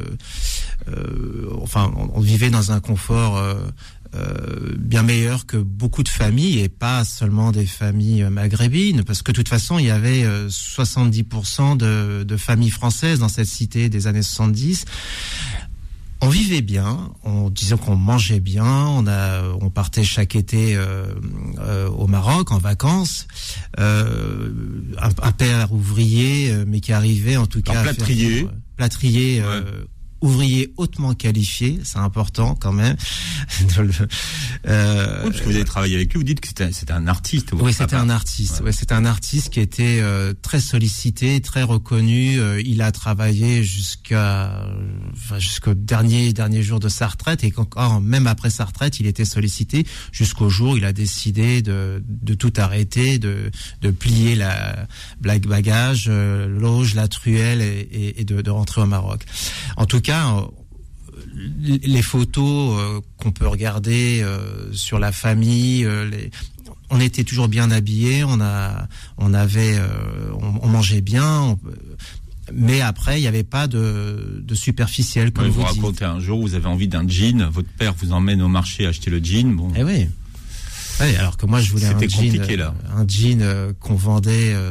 enfin, 1.60 1.92
on 2.14 2.20
vivait 2.20 2.50
dans 2.50 2.72
un 2.72 2.80
confort. 2.80 3.42
Euh, 4.14 4.42
euh, 4.52 4.76
bien 4.78 5.02
meilleur 5.02 5.46
que 5.46 5.56
beaucoup 5.56 6.02
de 6.02 6.08
familles 6.08 6.60
et 6.60 6.68
pas 6.68 7.04
seulement 7.04 7.52
des 7.52 7.66
familles 7.66 8.22
euh, 8.22 8.30
maghrébines 8.30 9.04
parce 9.04 9.22
que 9.22 9.32
de 9.32 9.36
toute 9.36 9.48
façon 9.48 9.78
il 9.78 9.86
y 9.86 9.90
avait 9.90 10.24
euh, 10.24 10.48
70% 10.48 11.76
de, 11.76 12.24
de 12.24 12.36
familles 12.36 12.70
françaises 12.70 13.20
dans 13.20 13.28
cette 13.28 13.46
cité 13.46 13.88
des 13.88 14.06
années 14.06 14.22
70 14.22 14.84
on 16.24 16.28
vivait 16.28 16.60
bien, 16.62 17.10
on 17.24 17.50
disait 17.50 17.76
qu'on 17.76 17.96
mangeait 17.96 18.38
bien, 18.38 18.64
on 18.64 19.08
a, 19.08 19.42
on 19.60 19.70
partait 19.70 20.04
chaque 20.04 20.36
été 20.36 20.76
euh, 20.76 21.06
euh, 21.58 21.88
au 21.88 22.06
Maroc 22.06 22.52
en 22.52 22.58
vacances. 22.58 23.26
Euh, 23.80 24.52
un, 25.00 25.08
un 25.20 25.32
père 25.32 25.72
ouvrier, 25.72 26.52
euh, 26.52 26.64
mais 26.64 26.78
qui 26.78 26.92
arrivait 26.92 27.36
en 27.36 27.46
tout 27.46 27.60
Alors, 27.66 27.82
cas 27.82 27.90
à 27.90 27.92
faire 27.92 28.06
plâtrier. 28.76 29.42
Plâtrier, 30.22 30.26
euh, 30.26 30.26
ouvrier 30.32 30.72
hautement 30.76 31.14
qualifié, 31.14 31.80
c'est 31.84 31.98
important 31.98 32.54
quand 32.54 32.72
même. 32.72 32.96
le- 33.78 33.90
euh, 34.66 35.20
Oui, 35.24 35.30
parce 35.30 35.40
que 35.40 35.44
vous 35.46 35.54
avez 35.56 35.64
travaillé 35.64 35.96
avec 35.96 36.12
lui, 36.12 36.18
vous 36.18 36.24
dites 36.24 36.40
que 36.40 36.48
c'était 36.48 36.92
un 36.92 37.06
artiste. 37.06 37.52
oui, 37.52 37.72
c'était 37.72 37.96
un 37.96 38.08
artiste. 38.10 38.60
Ouais. 38.60 38.66
Ouais, 38.66 38.72
c'était 38.72 38.94
un 38.94 39.04
artiste 39.04 39.50
qui 39.50 39.60
était 39.60 39.98
euh, 40.00 40.32
très 40.40 40.60
sollicité, 40.60 41.40
très 41.40 41.62
reconnu. 41.62 42.38
Euh, 42.40 42.60
il 42.64 42.82
a 42.82 42.92
travaillé 42.92 43.62
jusqu'à, 43.64 44.64
enfin, 45.12 45.38
jusqu'au 45.38 45.74
dernier 45.74 46.32
dernier 46.32 46.62
jour 46.62 46.80
de 46.80 46.88
sa 46.88 47.08
retraite 47.08 47.44
et 47.44 47.52
encore 47.56 48.00
même 48.00 48.26
après 48.26 48.50
sa 48.50 48.64
retraite, 48.64 49.00
il 49.00 49.06
était 49.06 49.24
sollicité 49.24 49.86
jusqu'au 50.12 50.48
jour 50.48 50.72
où 50.72 50.76
il 50.76 50.84
a 50.84 50.92
décidé 50.92 51.62
de, 51.62 52.02
de 52.08 52.34
tout 52.34 52.52
arrêter, 52.56 53.18
de, 53.18 53.50
de 53.82 53.90
plier 53.90 54.34
la 54.34 54.86
blague 55.20 55.46
bagage, 55.46 56.06
euh, 56.08 56.46
l'auge, 56.46 56.94
la 56.94 57.08
truelle 57.08 57.60
et, 57.60 57.88
et- 57.92 58.20
et 58.20 58.24
de, 58.24 58.40
de 58.42 58.50
rentrer 58.50 58.80
au 58.80 58.86
Maroc. 58.86 59.24
En 59.76 59.86
tout 59.86 60.00
cas. 60.00 60.11
Euh, 60.12 60.40
les 61.82 62.02
photos 62.02 62.78
euh, 62.78 63.00
qu'on 63.18 63.32
peut 63.32 63.46
regarder 63.48 64.20
euh, 64.22 64.72
sur 64.72 64.98
la 64.98 65.12
famille, 65.12 65.86
les, 66.10 66.30
on 66.90 67.00
était 67.00 67.24
toujours 67.24 67.48
bien 67.48 67.70
habillés, 67.70 68.24
on 68.24 68.40
a, 68.40 68.86
on 69.18 69.32
avait, 69.34 69.78
on, 70.40 70.60
on 70.62 70.68
mangeait 70.68 71.00
bien, 71.00 71.40
on- 71.40 71.58
mais 72.52 72.80
après 72.82 73.18
il 73.18 73.22
n'y 73.22 73.28
avait 73.28 73.44
pas 73.44 73.66
de, 73.66 74.42
de 74.44 74.54
superficiel 74.54 75.32
comme 75.32 75.44
Ouais, 75.44 75.50
vous 75.50 75.60
vous, 75.60 75.66
racontez 75.66 76.04
un 76.04 76.18
jour, 76.20 76.40
vous 76.40 76.54
avez 76.54 76.66
envie 76.66 76.88
d'un 76.88 77.06
jean, 77.08 77.48
votre 77.50 77.68
père 77.78 77.94
vous 77.94 78.12
emmène 78.12 78.42
au 78.42 78.48
marché 78.48 78.84
acheter 78.86 79.10
le 79.10 79.20
jean. 79.24 79.54
Bon, 79.54 79.70
Eh 79.76 79.84
oui. 79.84 80.08
Oui, 81.03 81.16
alors 81.16 81.36
que 81.36 81.46
moi 81.46 81.61
je 81.61 81.70
voulais 81.72 81.86
un 81.86 81.98
jean, 81.98 82.32
là. 82.57 82.74
euh, 82.94 82.96
un 83.00 83.07
jean 83.09 83.40
euh, 83.42 83.72
qu'on 83.80 83.94
vendait 83.96 84.53
euh, 84.55 84.70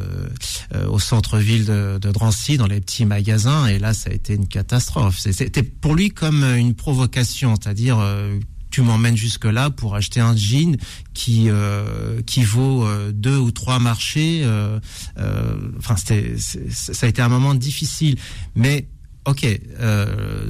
euh, 0.73 0.88
au 0.88 0.97
centre-ville 0.99 1.65
de, 1.65 1.97
de 2.01 2.11
Drancy 2.11 2.57
dans 2.57 2.67
les 2.67 2.79
petits 2.79 3.05
magasins 3.05 3.67
et 3.67 3.79
là 3.79 3.93
ça 3.93 4.09
a 4.09 4.13
été 4.13 4.36
une 4.36 4.47
catastrophe. 4.47 5.19
C'était 5.19 5.63
pour 5.63 5.95
lui 5.95 6.09
comme 6.09 6.43
une 6.43 6.73
provocation, 6.73 7.55
c'est-à-dire 7.61 7.99
euh, 7.99 8.39
tu 8.69 8.82
m'emmènes 8.82 9.17
jusque 9.17 9.43
là 9.45 9.69
pour 9.69 9.95
acheter 9.95 10.21
un 10.21 10.36
jean 10.36 10.77
qui 11.13 11.49
euh, 11.49 12.21
qui 12.25 12.43
vaut 12.43 12.86
euh, 12.86 13.11
deux 13.11 13.38
ou 13.38 13.51
trois 13.51 13.79
marchés. 13.79 14.41
euh, 14.45 14.79
euh, 15.17 15.55
Enfin 15.77 15.97
c'était 15.97 16.36
c'est- 16.38 16.71
ça 16.71 17.05
a 17.05 17.09
été 17.09 17.21
un 17.21 17.27
moment 17.29 17.53
difficile, 17.55 18.17
mais 18.55 18.88
ok. 19.25 19.45
euh, 19.82 20.45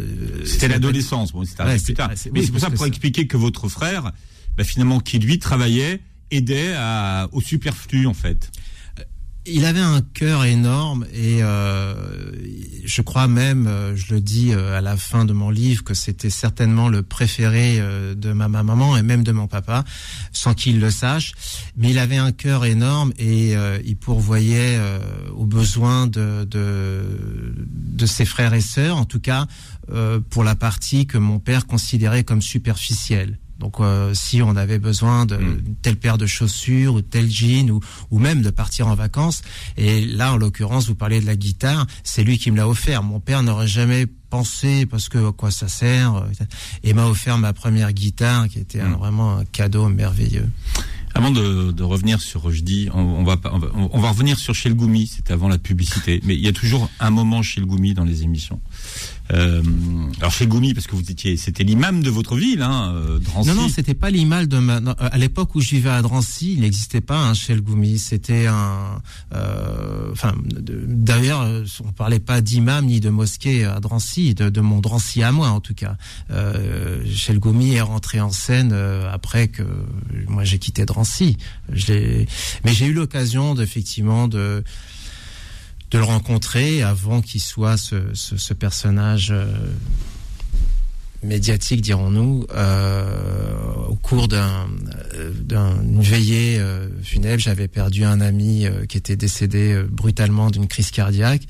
C'était 0.45 0.67
l'adolescence, 0.67 1.31
bon, 1.33 1.43
c'était 1.45 1.63
Ouais, 1.63 1.79
plus 1.79 1.93
tard. 1.95 2.09
ouais, 2.09 2.15
Mais 2.31 2.39
oui, 2.41 2.45
c'est 2.45 2.51
pour 2.51 2.61
ça 2.61 2.69
pour 2.69 2.83
que 2.83 2.87
expliquer 2.89 3.25
que 3.27 3.37
votre 3.37 3.67
frère, 3.69 4.11
bah, 4.61 4.67
finalement, 4.67 4.99
qui 4.99 5.17
lui 5.19 5.39
travaillait, 5.39 6.01
aidait 6.29 6.75
au 7.31 7.41
superflu 7.41 8.05
en 8.07 8.13
fait. 8.13 8.51
il 9.47 9.65
avait 9.65 9.79
un 9.79 10.01
cœur 10.01 10.45
énorme 10.45 11.05
et 11.13 11.39
euh, 11.41 11.95
je 12.85 13.01
crois 13.01 13.27
même, 13.27 13.65
euh, 13.67 13.95
je 13.95 14.13
le 14.13 14.21
dis 14.21 14.51
euh, 14.53 14.77
à 14.77 14.81
la 14.81 14.97
fin 14.97 15.25
de 15.25 15.33
mon 15.33 15.49
livre, 15.49 15.83
que 15.83 15.95
c'était 15.95 16.29
certainement 16.29 16.89
le 16.89 17.01
préféré 17.01 17.77
euh, 17.79 18.13
de 18.13 18.33
ma 18.33 18.47
ma- 18.47 18.61
maman 18.63 18.95
et 18.97 19.01
même 19.01 19.23
de 19.23 19.31
mon 19.31 19.47
papa, 19.47 19.83
sans 20.31 20.53
qu'il 20.53 20.79
le 20.79 20.91
sache. 20.91 21.33
Mais 21.75 21.89
il 21.89 21.97
avait 21.97 22.17
un 22.17 22.31
cœur 22.31 22.65
énorme 22.65 23.13
et 23.17 23.55
euh, 23.55 23.79
il 23.83 23.97
pourvoyait 23.97 24.77
euh, 24.77 24.99
aux 25.35 25.47
besoins 25.47 26.05
de, 26.07 26.45
de 26.45 27.03
de 28.01 28.05
ses 28.05 28.25
frères 28.25 28.53
et 28.53 28.61
sœurs, 28.61 28.97
en 28.97 29.05
tout 29.05 29.19
cas 29.19 29.47
euh, 29.91 30.19
pour 30.29 30.43
la 30.43 30.55
partie 30.55 31.07
que 31.07 31.17
mon 31.17 31.39
père 31.39 31.65
considérait 31.65 32.23
comme 32.23 32.41
superficielle. 32.43 33.37
Donc, 33.61 33.79
euh, 33.79 34.13
si 34.15 34.41
on 34.41 34.55
avait 34.55 34.79
besoin 34.79 35.25
de 35.25 35.37
Mm. 35.37 35.63
telle 35.83 35.95
paire 35.95 36.17
de 36.17 36.25
chaussures 36.25 36.95
ou 36.95 37.01
tel 37.01 37.29
jean 37.29 37.69
ou, 37.71 37.79
ou 38.09 38.19
même 38.19 38.41
de 38.41 38.49
partir 38.49 38.87
en 38.87 38.95
vacances, 38.95 39.43
et 39.77 40.03
là, 40.03 40.33
en 40.33 40.37
l'occurrence, 40.37 40.87
vous 40.87 40.95
parlez 40.95 41.21
de 41.21 41.25
la 41.27 41.35
guitare, 41.35 41.85
c'est 42.03 42.23
lui 42.23 42.37
qui 42.39 42.49
me 42.51 42.57
l'a 42.57 42.67
offert. 42.67 43.03
Mon 43.03 43.19
père 43.19 43.43
n'aurait 43.43 43.67
jamais 43.67 44.07
pensé 44.31 44.85
parce 44.85 45.09
que 45.09 45.29
à 45.29 45.31
quoi 45.31 45.51
ça 45.51 45.67
sert 45.67 46.15
euh, 46.15 46.21
et 46.83 46.93
m'a 46.93 47.05
offert 47.05 47.37
ma 47.37 47.53
première 47.53 47.93
guitare 47.93 48.47
qui 48.49 48.59
était 48.59 48.79
un- 48.81 48.89
Mm. 48.89 48.95
vraiment 48.95 49.37
un 49.37 49.45
cadeau 49.45 49.87
merveilleux. 49.89 50.49
Avant 51.13 51.29
de, 51.31 51.71
de 51.71 51.83
revenir 51.83 52.21
sur 52.21 52.41
Rushdie, 52.43 52.87
on, 52.93 53.01
on 53.01 53.23
va, 53.25 53.35
pas- 53.35 53.51
on, 53.53 53.59
va, 53.59 53.67
on 53.75 53.99
va 53.99 54.09
revenir 54.11 54.39
sur 54.39 54.55
Chez 54.55 54.69
le 54.69 54.75
Goumi, 54.75 55.07
c'était 55.07 55.33
avant 55.33 55.49
la 55.49 55.57
publicité. 55.57 56.21
Mais 56.23 56.35
il 56.35 56.41
y 56.41 56.47
a 56.47 56.53
toujours 56.53 56.89
un 57.01 57.09
moment 57.11 57.43
chez 57.43 57.59
le 57.59 57.65
Goumi 57.67 57.93
dans 57.93 58.05
les 58.05 58.23
émissions. 58.23 58.61
Euh, 59.31 59.61
alors 60.19 60.31
chez 60.31 60.47
parce 60.47 60.87
que 60.87 60.95
vous 60.95 61.09
étiez, 61.09 61.37
c'était 61.37 61.63
l'imam 61.63 62.01
de 62.01 62.09
votre 62.09 62.35
ville, 62.35 62.61
hein, 62.61 62.93
euh, 62.95 63.19
Drancy. 63.19 63.49
Non, 63.49 63.55
non, 63.55 63.69
c'était 63.69 63.93
pas 63.93 64.09
l'imam 64.09 64.45
de 64.45 64.57
ma. 64.57 64.77
euh, 64.77 64.93
à 64.99 65.17
l'époque 65.17 65.55
où 65.55 65.61
je 65.61 65.69
vivais 65.69 65.89
à 65.89 66.01
Drancy, 66.01 66.53
il 66.53 66.61
n'existait 66.61 67.01
pas 67.01 67.17
un 67.17 67.33
Shell 67.33 67.61
Goumi. 67.61 67.97
C'était 67.99 68.47
un. 68.47 69.01
euh, 69.33 70.11
Enfin, 70.11 70.33
d'ailleurs, 70.45 71.47
on 71.85 71.91
parlait 71.93 72.19
pas 72.19 72.41
d'imam 72.41 72.85
ni 72.85 72.99
de 72.99 73.09
mosquée 73.09 73.63
à 73.63 73.79
Drancy, 73.79 74.33
de, 74.35 74.49
de 74.49 74.61
mon 74.61 74.79
Drancy 74.79 75.23
à 75.23 75.31
moi 75.31 75.49
en 75.49 75.59
tout 75.61 75.73
cas. 75.73 75.95
Euh, 76.31 77.01
est 77.73 77.81
rentré 77.81 78.19
en 78.19 78.31
scène 78.31 78.73
après 79.11 79.47
que 79.47 79.63
moi 80.27 80.43
j'ai 80.43 80.59
quitté 80.59 80.85
Drancy. 80.85 81.37
Mais 81.69 82.73
j'ai 82.73 82.87
eu 82.87 82.93
l'occasion 82.93 83.55
d'effectivement 83.55 84.27
de 84.27 84.63
de 85.91 85.97
le 85.97 86.03
rencontrer 86.03 86.81
avant 86.81 87.21
qu'il 87.21 87.41
soit 87.41 87.77
ce, 87.77 88.13
ce, 88.13 88.37
ce 88.37 88.53
personnage. 88.53 89.31
euh, 89.31 89.45
médiatique, 91.23 91.81
dirons-nous, 91.81 92.47
euh, 92.55 93.05
au 93.89 93.95
cours 93.95 94.27
d'un, 94.27 94.67
euh, 95.13 95.31
d'une 95.43 96.01
veillée 96.01 96.57
euh, 96.59 96.87
funèbre, 97.03 97.39
j'avais 97.41 97.67
perdu 97.67 98.03
un 98.03 98.21
ami 98.21 98.65
qui 98.89 98.97
était 98.97 99.15
décédé 99.15 99.83
brutalement 99.89 100.49
d'une 100.49 100.67
crise 100.67 100.91
cardiaque. 100.91 101.43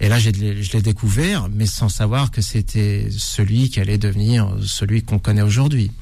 Et 0.00 0.08
là, 0.08 0.18
je 0.18 0.30
l'ai 0.30 0.82
découvert, 0.82 1.48
mais 1.48 1.66
sans 1.66 1.88
savoir 1.88 2.30
que 2.30 2.42
c'était 2.42 3.06
celui 3.10 3.70
qui 3.70 3.80
allait 3.80 3.98
devenir 3.98 4.48
celui 4.62 5.02
qu'on 5.02 5.18
connaît 5.18 5.42
aujourd'hui. 5.42 5.92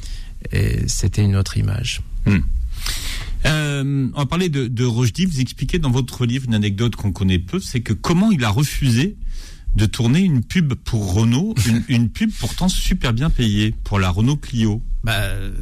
Et 0.51 0.89
c'était 0.89 1.23
une 1.23 1.37
autre 1.37 1.59
image. 1.59 2.01
Euh, 3.47 4.09
on 4.15 4.19
va 4.19 4.27
parler 4.27 4.49
de, 4.49 4.69
de 4.69 4.85
Rushdie. 4.85 5.27
Vous 5.27 5.41
expliquez 5.41 5.79
dans 5.79 5.91
votre 5.91 6.25
livre 6.27 6.45
une 6.47 6.55
anecdote 6.55 6.97
qu'on 6.97 7.13
connaît 7.13 7.39
peu, 7.39 7.61
c'est 7.61 7.81
que 7.81 7.93
comment 7.93 8.31
il 8.31 8.45
a 8.45 8.51
refusé 8.51 9.17
de 9.77 9.87
tourner 9.87 10.21
une 10.21 10.43
pub 10.45 10.75
pour 10.75 11.15
Renault, 11.15 11.55
une, 11.67 11.83
une 11.89 12.09
pub 12.11 12.31
pourtant 12.39 12.69
super 12.69 13.13
bien 13.13 13.31
payée 13.31 13.75
pour 13.85 13.99
la 13.99 14.11
Renault 14.11 14.37
Clio. 14.37 14.83
Bah, 15.03 15.15
euh, 15.17 15.53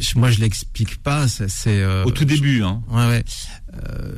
je- 0.00 0.18
moi, 0.18 0.30
je 0.30 0.40
l'explique 0.40 0.96
pas. 1.02 1.26
C'est, 1.28 1.48
euh, 1.66 2.04
Au 2.04 2.10
tout 2.10 2.24
début, 2.24 2.62
hein. 2.62 2.82
Ouais, 2.90 3.06
ouais. 3.06 3.24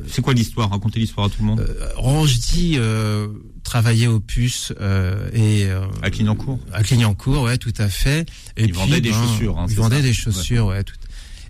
C'est 0.07 0.21
quoi 0.21 0.33
l'histoire? 0.33 0.69
Racontez 0.69 0.99
l'histoire 0.99 1.27
à 1.27 1.29
tout 1.29 1.41
le 1.41 1.45
monde. 1.45 1.59
Euh, 1.61 1.89
Rochdy 1.95 2.73
euh, 2.77 3.27
travaillait 3.63 4.07
au 4.07 4.19
puce 4.19 4.73
euh, 4.81 5.29
et 5.33 5.65
euh, 5.65 5.85
à 6.01 6.09
Clignancourt. 6.09 6.59
à 6.73 6.83
Clignancourt, 6.83 7.43
ouais, 7.43 7.57
tout 7.57 7.73
à 7.77 7.87
fait. 7.87 8.27
Et 8.57 8.65
Il 8.65 8.73
vendait 8.73 8.99
des 9.01 9.11
chaussures, 9.13 9.59
hein, 9.59 9.67
il 9.69 9.75
vendait 9.75 9.97
ça 9.97 10.01
des 10.01 10.13
chaussures, 10.13 10.67
ouais. 10.67 10.83
tout. 10.83 10.95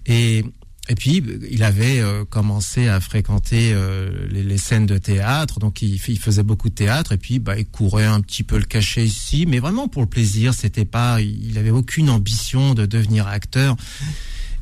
Et 0.06 0.44
et 0.90 0.96
puis 0.96 1.24
il 1.50 1.64
avait 1.64 2.00
euh, 2.02 2.26
commencé 2.26 2.88
à 2.90 3.00
fréquenter 3.00 3.72
euh, 3.74 4.28
les, 4.30 4.44
les 4.44 4.58
scènes 4.58 4.86
de 4.86 4.98
théâtre, 4.98 5.60
donc 5.60 5.82
il, 5.82 5.96
il 6.08 6.20
faisait 6.20 6.44
beaucoup 6.44 6.70
de 6.70 6.76
théâtre 6.76 7.14
et 7.14 7.18
puis 7.18 7.40
bah 7.40 7.58
il 7.58 7.66
courait 7.66 8.06
un 8.06 8.20
petit 8.20 8.44
peu 8.44 8.58
le 8.58 8.66
cachet 8.66 9.06
ici, 9.06 9.46
mais 9.48 9.60
vraiment 9.60 9.88
pour 9.88 10.02
le 10.02 10.10
plaisir. 10.10 10.54
C'était 10.54 10.86
pas, 10.86 11.22
il 11.22 11.58
avait 11.58 11.70
aucune 11.70 12.10
ambition 12.10 12.74
de 12.74 12.86
devenir 12.86 13.28
acteur. 13.28 13.76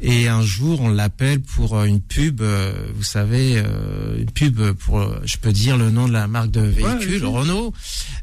Et 0.04 0.28
un 0.28 0.42
jour, 0.42 0.82
on 0.82 0.90
l'appelle 0.90 1.42
pour 1.42 1.78
euh, 1.78 1.86
une 1.86 2.02
pub, 2.02 2.42
euh, 2.42 2.74
vous 2.96 3.04
savez, 3.04 3.62
euh, 3.64 4.18
une 4.20 4.32
pub 4.32 4.60
pour, 4.72 5.08
je 5.26 5.38
peux 5.38 5.52
dire 5.54 5.78
le 5.78 5.92
nom 5.92 6.08
de 6.08 6.14
la 6.14 6.28
marque 6.28 6.50
de 6.50 6.62
véhicule, 6.62 7.24
Renault. 7.26 7.72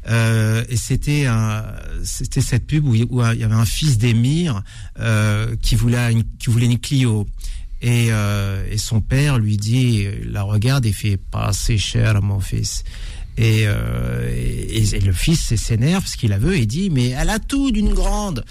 Euh, 0.09 0.65
et 0.67 0.75
c'était 0.75 1.25
un, 1.25 1.63
c'était 2.03 2.41
cette 2.41 2.67
pub 2.67 2.85
où, 2.85 2.95
il- 2.95 3.07
où 3.09 3.23
il 3.23 3.39
y 3.39 3.43
avait 3.45 3.53
un 3.55 3.63
fils 3.65 3.97
d'émir 3.97 4.61
euh, 4.99 5.55
qui 5.61 5.75
voulait 5.75 6.11
une, 6.11 6.23
qui 6.37 6.49
voulait 6.49 6.65
une 6.65 6.79
Clio. 6.79 7.25
Et, 7.81 8.07
euh, 8.11 8.65
et 8.69 8.77
son 8.77 9.01
père 9.01 9.39
lui 9.39 9.57
dit, 9.57 10.05
la 10.25 10.43
regarde 10.43 10.85
et 10.85 10.91
fait 10.91 11.17
pas 11.17 11.45
assez 11.45 11.77
cher 11.77 12.21
mon 12.21 12.39
fils. 12.39 12.83
Et, 13.37 13.63
euh, 13.67 14.29
et, 14.29 14.95
et 14.95 14.99
le 14.99 15.13
fils 15.13 15.55
s'énerve 15.55 16.01
parce 16.03 16.17
qu'il 16.17 16.31
la 16.31 16.39
veut 16.39 16.57
et 16.57 16.65
dit 16.65 16.89
mais 16.89 17.09
elle 17.09 17.29
a 17.29 17.39
tout 17.39 17.71
d'une 17.71 17.93
grande. 17.93 18.43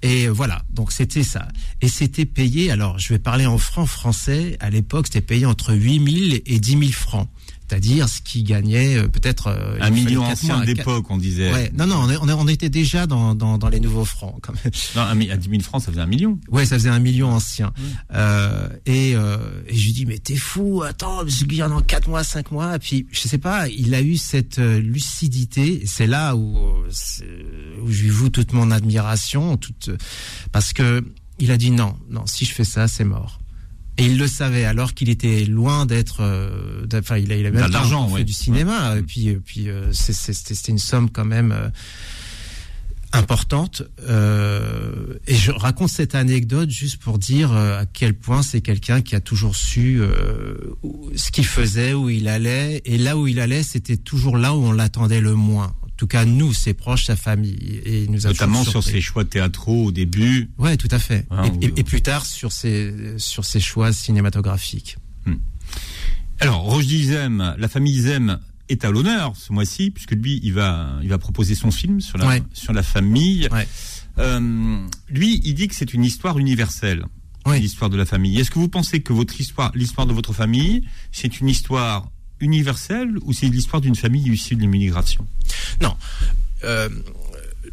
Et 0.00 0.28
voilà, 0.28 0.62
donc 0.72 0.90
c'était 0.90 1.22
ça. 1.22 1.46
Et 1.80 1.88
c'était 1.88 2.24
payé, 2.24 2.70
alors 2.70 2.98
je 2.98 3.12
vais 3.12 3.18
parler 3.20 3.46
en 3.46 3.58
francs 3.58 3.88
français, 3.88 4.56
à 4.58 4.68
l'époque 4.68 5.06
c'était 5.06 5.20
payé 5.20 5.46
entre 5.46 5.74
8 5.74 6.28
000 6.30 6.40
et 6.44 6.58
10 6.58 6.70
000 6.78 6.82
francs. 6.92 7.28
C'est-à-dire 7.72 8.06
ce 8.06 8.20
qui 8.20 8.42
gagnait 8.42 8.98
euh, 8.98 9.08
peut-être... 9.08 9.46
euh, 9.46 9.78
Un 9.80 9.88
million 9.88 10.24
ancien 10.24 10.62
d'époque, 10.62 11.06
on 11.08 11.16
disait. 11.16 11.50
Ouais, 11.50 11.72
non, 11.74 11.86
non, 11.86 12.06
on, 12.20 12.46
était 12.46 12.68
déjà 12.68 13.06
dans, 13.06 13.34
dans, 13.34 13.56
dans 13.56 13.70
les 13.70 13.80
nouveaux 13.80 14.04
francs 14.04 14.34
quand 14.42 14.52
même. 14.52 14.72
Non, 14.94 15.30
à 15.30 15.36
10 15.38 15.48
000 15.48 15.62
francs, 15.62 15.80
ça 15.82 15.90
faisait 15.90 16.02
un 16.02 16.06
million. 16.06 16.38
Ouais, 16.50 16.66
ça 16.66 16.76
faisait 16.76 16.90
un 16.90 16.98
million 16.98 17.30
ancien. 17.30 17.72
Euh, 18.12 18.68
et, 18.84 19.12
euh, 19.14 19.38
et 19.68 19.74
je 19.74 19.86
lui 19.86 19.92
dis 19.92 20.04
mais 20.04 20.18
t'es 20.18 20.36
fou, 20.36 20.82
attends, 20.82 21.24
qu'il 21.24 21.54
y 21.54 21.62
en 21.62 21.74
a 21.74 21.80
quatre 21.80 22.10
mois, 22.10 22.24
cinq 22.24 22.50
mois. 22.50 22.76
Et 22.76 22.78
puis 22.78 23.06
je 23.10 23.20
sais 23.26 23.38
pas, 23.38 23.68
il 23.68 23.94
a 23.94 24.02
eu 24.02 24.18
cette 24.18 24.58
lucidité. 24.58 25.84
C'est 25.86 26.06
là 26.06 26.36
où, 26.36 26.58
où 26.58 27.90
je 27.90 28.02
lui 28.02 28.10
voue 28.10 28.28
toute 28.28 28.52
mon 28.52 28.70
admiration, 28.70 29.56
toute 29.56 29.88
parce 30.52 30.74
que 30.74 31.02
il 31.38 31.50
a 31.50 31.56
dit 31.56 31.70
non, 31.70 31.96
non, 32.10 32.26
si 32.26 32.44
je 32.44 32.52
fais 32.52 32.64
ça, 32.64 32.86
c'est 32.86 33.04
mort. 33.04 33.40
Et 33.98 34.06
il 34.06 34.16
le 34.18 34.26
savait 34.26 34.64
alors 34.64 34.94
qu'il 34.94 35.10
était 35.10 35.44
loin 35.44 35.84
d'être, 35.86 36.20
euh, 36.20 36.86
enfin 36.94 37.18
il 37.18 37.30
il 37.30 37.46
a 37.46 37.50
même 37.50 37.70
l'argent, 37.70 38.10
ouais. 38.10 38.24
du 38.24 38.32
cinéma. 38.32 38.96
Et 38.96 39.02
puis, 39.02 39.28
et 39.28 39.36
puis 39.36 39.68
euh, 39.68 39.92
c'était 39.92 40.70
une 40.70 40.78
somme 40.78 41.10
quand 41.10 41.26
même. 41.26 41.52
euh, 41.52 41.68
importante. 43.12 43.82
euh, 44.08 45.18
et 45.26 45.34
je 45.34 45.52
raconte 45.52 45.90
cette 45.90 46.14
anecdote 46.14 46.70
juste 46.70 46.96
pour 46.96 47.18
dire 47.18 47.52
à 47.52 47.84
quel 47.84 48.14
point 48.14 48.42
c'est 48.42 48.62
quelqu'un 48.62 49.02
qui 49.02 49.14
a 49.14 49.20
toujours 49.20 49.54
su 49.54 50.00
euh, 50.00 50.54
ce 51.14 51.30
qu'il 51.30 51.44
faisait, 51.44 51.92
où 51.92 52.08
il 52.08 52.26
allait. 52.28 52.80
Et 52.86 52.96
là 52.98 53.16
où 53.18 53.26
il 53.26 53.38
allait, 53.40 53.62
c'était 53.62 53.98
toujours 53.98 54.38
là 54.38 54.54
où 54.54 54.64
on 54.64 54.72
l'attendait 54.72 55.20
le 55.20 55.34
moins. 55.34 55.74
En 55.92 55.96
tout 56.02 56.06
cas, 56.08 56.24
nous, 56.24 56.52
ses 56.52 56.74
proches, 56.74 57.04
sa 57.04 57.16
famille. 57.16 57.80
Et 57.84 58.06
nous 58.08 58.26
a 58.26 58.30
Notamment 58.30 58.64
sur 58.64 58.82
ses 58.82 59.00
choix 59.00 59.24
théâtraux 59.24 59.84
au 59.86 59.92
début. 59.92 60.50
Ouais, 60.58 60.76
tout 60.76 60.88
à 60.90 60.98
fait. 60.98 61.26
Ah, 61.30 61.46
et, 61.46 61.50
on- 61.50 61.60
et- 61.60 61.72
et 61.80 61.84
plus 61.84 62.02
tard 62.02 62.26
sur 62.26 62.50
ses 62.50 63.14
sur 63.18 63.44
ses 63.44 63.60
choix 63.60 63.92
cinématographiques. 63.92 64.96
Alors, 66.40 66.60
Roger 66.62 67.04
Zem, 67.04 67.54
la 67.56 67.68
famille 67.68 68.00
Zem 68.00 68.38
est 68.68 68.84
à 68.84 68.90
l'honneur 68.90 69.34
ce 69.36 69.52
mois-ci, 69.52 69.90
puisque 69.90 70.12
lui, 70.12 70.40
il 70.42 70.52
va, 70.54 70.98
il 71.02 71.08
va 71.08 71.18
proposer 71.18 71.54
son 71.54 71.70
film 71.70 72.00
sur 72.00 72.18
la, 72.18 72.26
Ouais. 72.26 72.42
sur 72.52 72.72
la 72.72 72.82
famille. 72.82 73.46
Ouais. 73.52 73.68
Euh, 74.18 74.78
lui, 75.08 75.40
il 75.44 75.54
dit 75.54 75.68
que 75.68 75.74
c'est 75.74 75.94
une 75.94 76.04
histoire 76.04 76.38
universelle, 76.38 77.04
l'histoire 77.46 77.90
de 77.90 77.96
la 77.96 78.06
famille. 78.06 78.38
Est-ce 78.40 78.50
que 78.50 78.58
vous 78.58 78.68
pensez 78.68 79.02
que 79.02 79.12
votre 79.12 79.40
histoire, 79.40 79.70
l'histoire 79.74 80.06
de 80.06 80.12
votre 80.12 80.32
famille, 80.32 80.84
c'est 81.12 81.38
une 81.40 81.48
histoire 81.48 82.10
universelle 82.42 83.16
ou 83.22 83.32
c'est 83.32 83.46
l'histoire 83.48 83.80
d'une 83.80 83.94
famille 83.96 84.28
issue 84.30 84.54
de 84.56 84.60
l'immigration? 84.60 85.26
Euh, 86.64 86.88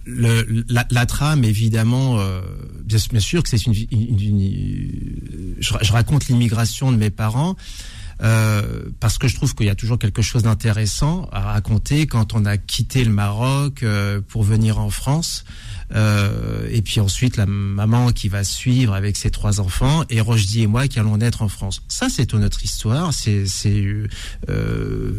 le, 0.05 0.65
la, 0.70 1.05
trame, 1.05 1.43
évidemment, 1.43 2.20
euh, 2.20 2.41
bien, 2.84 3.20
sûr 3.20 3.43
que 3.43 3.49
c'est 3.49 3.63
une, 3.65 3.74
une- 3.91 5.55
je, 5.59 5.91
raconte 5.91 6.28
l'immigration 6.28 6.91
de 6.91 6.97
mes 6.97 7.09
parents. 7.11 7.55
euh, 8.22 8.89
parce 8.99 9.17
que 9.17 9.28
je 9.28 9.36
trouve 9.36 9.55
qu'il 9.55 9.67
y 9.67 9.70
a 9.70 9.76
toujours 9.76 9.97
quelque 9.99 10.22
chose 10.22 10.43
d'intéressant 10.43 11.30
à 11.32 11.39
raconter 11.39 12.05
quand 12.07 12.34
on 12.34 12.45
a 12.45 12.57
quitté 12.57 13.03
le 13.05 13.11
Maroc 13.11 13.84
euh, 13.84 14.20
pour 14.28 14.43
venir 14.43 14.78
en 14.80 14.89
France, 14.89 15.45
Euh, 15.95 16.67
et 16.71 16.81
puis 16.83 16.99
ensuite 16.99 17.35
la 17.35 17.45
maman 17.47 18.11
qui 18.11 18.29
va 18.29 18.43
suivre 18.43 18.93
avec 18.93 19.17
ses 19.17 19.31
trois 19.31 19.59
enfants, 19.59 20.03
et 20.09 20.21
Rochdi 20.21 20.61
et 20.61 20.67
moi 20.67 20.87
qui 20.87 20.99
allons 20.99 21.17
naître 21.17 21.41
en 21.41 21.49
France. 21.49 21.81
Ça, 21.87 22.09
c'est 22.09 22.33
notre 22.37 22.63
histoire. 22.63 23.13
C'est, 23.13 23.45
c'est, 23.47 23.83
euh, 24.49 25.11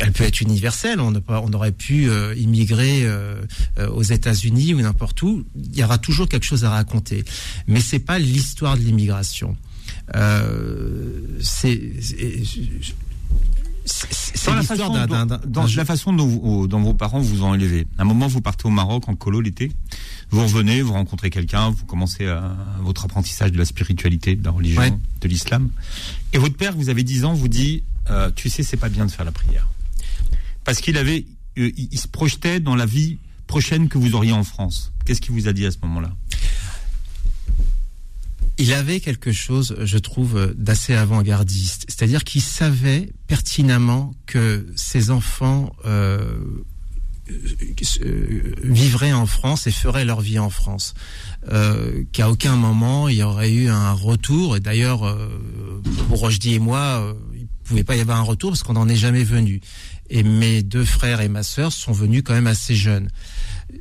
elle 0.00 0.12
peut 0.12 0.24
être 0.24 0.40
universelle. 0.40 1.00
On, 1.00 1.12
pas- 1.20 1.40
on 1.44 1.52
aurait 1.52 1.72
pu 1.72 2.08
euh, 2.08 2.34
immigrer 2.36 3.02
euh, 3.04 3.36
aux 3.92 4.02
États-Unis 4.02 4.74
ou 4.74 4.80
n'importe 4.80 5.22
où. 5.22 5.44
Il 5.56 5.76
y 5.78 5.84
aura 5.84 5.98
toujours 5.98 6.28
quelque 6.28 6.44
chose 6.46 6.64
à 6.64 6.70
raconter, 6.70 7.24
mais 7.66 7.80
c'est 7.80 7.98
pas 8.00 8.18
l'histoire 8.18 8.76
de 8.76 8.82
l'immigration. 8.82 9.56
Euh, 10.16 11.20
c'est 11.40 11.80
c'est- 12.00 12.42
c'est- 13.84 14.46
Dans 14.46 14.54
la 14.54 14.62
façon, 14.62 14.88
dans 15.46 15.66
la 15.76 15.84
façon 15.84 16.12
dont, 16.12 16.26
vous- 16.26 16.66
dont 16.68 16.80
vos 16.80 16.94
parents 16.94 17.20
vous 17.20 17.42
ont 17.44 17.54
élevé. 17.54 17.86
À 17.98 18.02
un 18.02 18.04
moment, 18.04 18.26
vous 18.26 18.40
partez 18.40 18.66
au 18.66 18.70
Maroc 18.70 19.08
en 19.08 19.14
colo 19.14 19.40
l'été, 19.40 19.70
vous 20.30 20.42
revenez, 20.42 20.82
vous 20.82 20.92
rencontrez 20.92 21.30
quelqu'un, 21.30 21.70
vous 21.70 21.84
commencez 21.84 22.26
à, 22.26 22.56
votre 22.82 23.04
apprentissage 23.04 23.52
de 23.52 23.58
la 23.58 23.64
spiritualité, 23.64 24.34
de 24.36 24.44
la 24.44 24.50
religion, 24.50 24.80
Ouais. 24.80 24.92
de 25.20 25.28
l'islam. 25.28 25.70
Et 26.32 26.38
votre 26.38 26.56
père, 26.56 26.74
vous 26.76 26.88
avez 26.88 27.02
10 27.04 27.24
ans, 27.24 27.34
vous 27.34 27.48
dit, 27.48 27.82
euh, 28.10 28.30
tu 28.34 28.48
sais, 28.50 28.62
c'est 28.62 28.76
pas 28.76 28.88
bien 28.88 29.06
de 29.06 29.10
faire 29.10 29.24
la 29.24 29.32
prière. 29.32 29.68
Parce 30.64 30.80
qu'il 30.80 30.96
avait, 30.96 31.24
euh, 31.58 31.70
il, 31.76 31.88
il 31.92 31.98
se 31.98 32.08
projetait 32.08 32.60
dans 32.60 32.74
la 32.76 32.86
vie 32.86 33.18
prochaine 33.46 33.88
que 33.88 33.98
vous 33.98 34.14
auriez 34.14 34.32
en 34.32 34.44
France. 34.44 34.92
Qu'est-ce 35.04 35.20
qu'il 35.20 35.32
vous 35.34 35.48
a 35.48 35.52
dit 35.52 35.66
à 35.66 35.70
ce 35.70 35.78
moment-là? 35.82 36.12
Il 38.58 38.72
avait 38.72 39.00
quelque 39.00 39.32
chose, 39.32 39.76
je 39.80 39.98
trouve, 39.98 40.54
d'assez 40.56 40.94
avant-gardiste. 40.94 41.84
C'est-à-dire 41.88 42.24
qu'il 42.24 42.42
savait 42.42 43.10
pertinemment 43.26 44.12
que 44.26 44.66
ses 44.76 45.10
enfants 45.10 45.74
euh, 45.84 46.34
vivraient 48.62 49.12
en 49.12 49.26
France 49.26 49.66
et 49.66 49.70
feraient 49.70 50.04
leur 50.04 50.20
vie 50.20 50.38
en 50.38 50.50
France. 50.50 50.94
Euh, 51.50 52.04
Qu'à 52.12 52.30
aucun 52.30 52.56
moment 52.56 53.08
il 53.08 53.16
y 53.16 53.22
aurait 53.22 53.52
eu 53.52 53.68
un 53.68 53.92
retour. 53.92 54.56
Et 54.56 54.60
d'ailleurs, 54.60 55.04
euh, 55.04 55.28
pour 56.08 56.20
Rochdi 56.20 56.54
et 56.54 56.58
moi, 56.58 56.78
euh, 56.78 57.14
il 57.34 57.46
pouvait 57.64 57.84
pas 57.84 57.96
y 57.96 58.00
avoir 58.00 58.18
un 58.18 58.22
retour 58.22 58.50
parce 58.50 58.62
qu'on 58.62 58.74
n'en 58.74 58.88
est 58.88 58.96
jamais 58.96 59.24
venu. 59.24 59.60
Et 60.10 60.22
mes 60.22 60.62
deux 60.62 60.84
frères 60.84 61.20
et 61.20 61.28
ma 61.28 61.42
sœur 61.42 61.72
sont 61.72 61.92
venus 61.92 62.22
quand 62.24 62.34
même 62.34 62.46
assez 62.46 62.74
jeunes. 62.74 63.08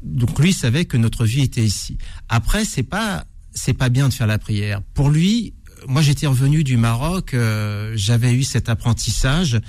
Donc 0.03 0.39
lui 0.39 0.53
savait 0.53 0.86
que 0.86 0.97
notre 0.97 1.26
vie 1.26 1.41
était 1.41 1.63
ici. 1.63 1.97
Après, 2.30 2.63
c'est 2.63 2.84
pas 2.84 3.26
c'est 3.54 3.74
pas 3.74 3.89
bien 3.89 4.10
de 4.10 4.14
faire 4.14 4.28
la 4.28 4.38
prière. 4.39 4.82
Pour 4.93 5.10
lui, 5.10 5.54
moi 5.88 6.02
j'étais 6.02 6.28
revenu 6.28 6.64
du 6.64 6.78
Maroc, 6.78 7.34
euh, 7.34 7.93
j'avais 7.95 8.34
eu 8.34 8.43
cet 8.43 8.70
apprentissage, 8.70 9.60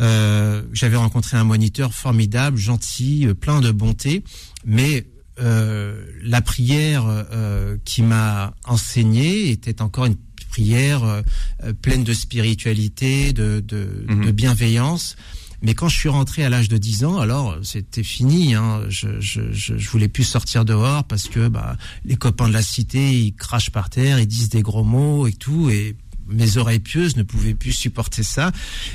euh, 0.00 0.62
j'avais 0.72 0.96
rencontré 0.96 1.36
un 1.36 1.44
moniteur 1.44 1.92
formidable, 1.92 2.56
gentil, 2.56 3.26
euh, 3.26 3.34
plein 3.34 3.60
de 3.60 3.70
bonté, 3.70 4.24
mais 4.64 5.06
euh, 5.40 6.04
la 6.22 6.40
prière 6.42 7.04
euh, 7.06 7.76
qui 7.84 8.02
m'a 8.02 8.54
enseigné 8.64 9.50
était 9.50 9.82
encore 9.82 10.06
une 10.06 10.16
prière 10.50 11.04
euh, 11.04 11.22
euh, 11.64 11.72
pleine 11.72 12.04
de 12.04 12.12
spiritualité, 12.12 13.32
de, 13.32 13.60
de, 13.60 14.04
Mhm. 14.08 14.26
de 14.26 14.30
bienveillance. 14.32 15.16
Mais 15.62 15.74
quand 15.74 15.88
je 15.88 15.96
suis 15.96 16.08
rentré 16.08 16.44
à 16.44 16.48
l'âge 16.48 16.68
de 16.68 16.76
10 16.76 17.04
ans, 17.04 17.18
alors 17.18 17.56
c'était 17.62 18.02
fini. 18.02 18.54
Hein. 18.54 18.82
Je, 18.88 19.20
je, 19.20 19.52
je, 19.52 19.78
je 19.78 19.90
voulais 19.90 20.08
plus 20.08 20.24
sortir 20.24 20.64
dehors 20.64 21.04
parce 21.04 21.28
que 21.28 21.48
bah, 21.48 21.76
les 22.04 22.16
copains 22.16 22.48
de 22.48 22.52
la 22.52 22.62
cité, 22.62 23.12
ils 23.12 23.34
crachent 23.34 23.70
par 23.70 23.88
terre, 23.88 24.18
ils 24.18 24.26
disent 24.26 24.48
des 24.48 24.62
gros 24.62 24.84
mots 24.84 25.26
et 25.26 25.32
tout. 25.32 25.70
Et 25.70 25.96
mes 26.28 26.56
oreilles 26.56 26.80
pieuses 26.80 27.16
ne 27.16 27.22
pouvaient 27.22 27.54
plus 27.54 27.72
supporter 27.72 28.22
ça. 28.22 28.50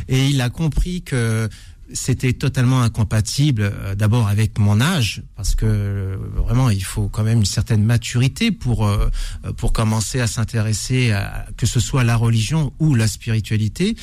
Et 0.09 0.28
il 0.28 0.41
a 0.41 0.49
compris 0.49 1.01
que 1.01 1.49
c'était 1.93 2.33
totalement 2.33 2.81
incompatible 2.81 3.61
euh, 3.63 3.95
d'abord 3.95 4.27
avec 4.27 4.59
mon 4.59 4.81
âge 4.81 5.23
parce 5.35 5.55
que 5.55 5.65
euh, 5.65 6.17
vraiment 6.35 6.69
il 6.69 6.83
faut 6.83 7.07
quand 7.07 7.23
même 7.23 7.39
une 7.39 7.45
certaine 7.45 7.83
maturité 7.83 8.51
pour 8.51 8.85
euh, 8.85 9.09
pour 9.55 9.73
commencer 9.73 10.19
à 10.19 10.27
s'intéresser 10.27 11.11
à 11.11 11.45
que 11.57 11.65
ce 11.65 11.79
soit 11.79 12.03
la 12.03 12.15
religion 12.15 12.73
ou 12.79 12.95
la 12.95 13.07
spiritualité. 13.07 13.95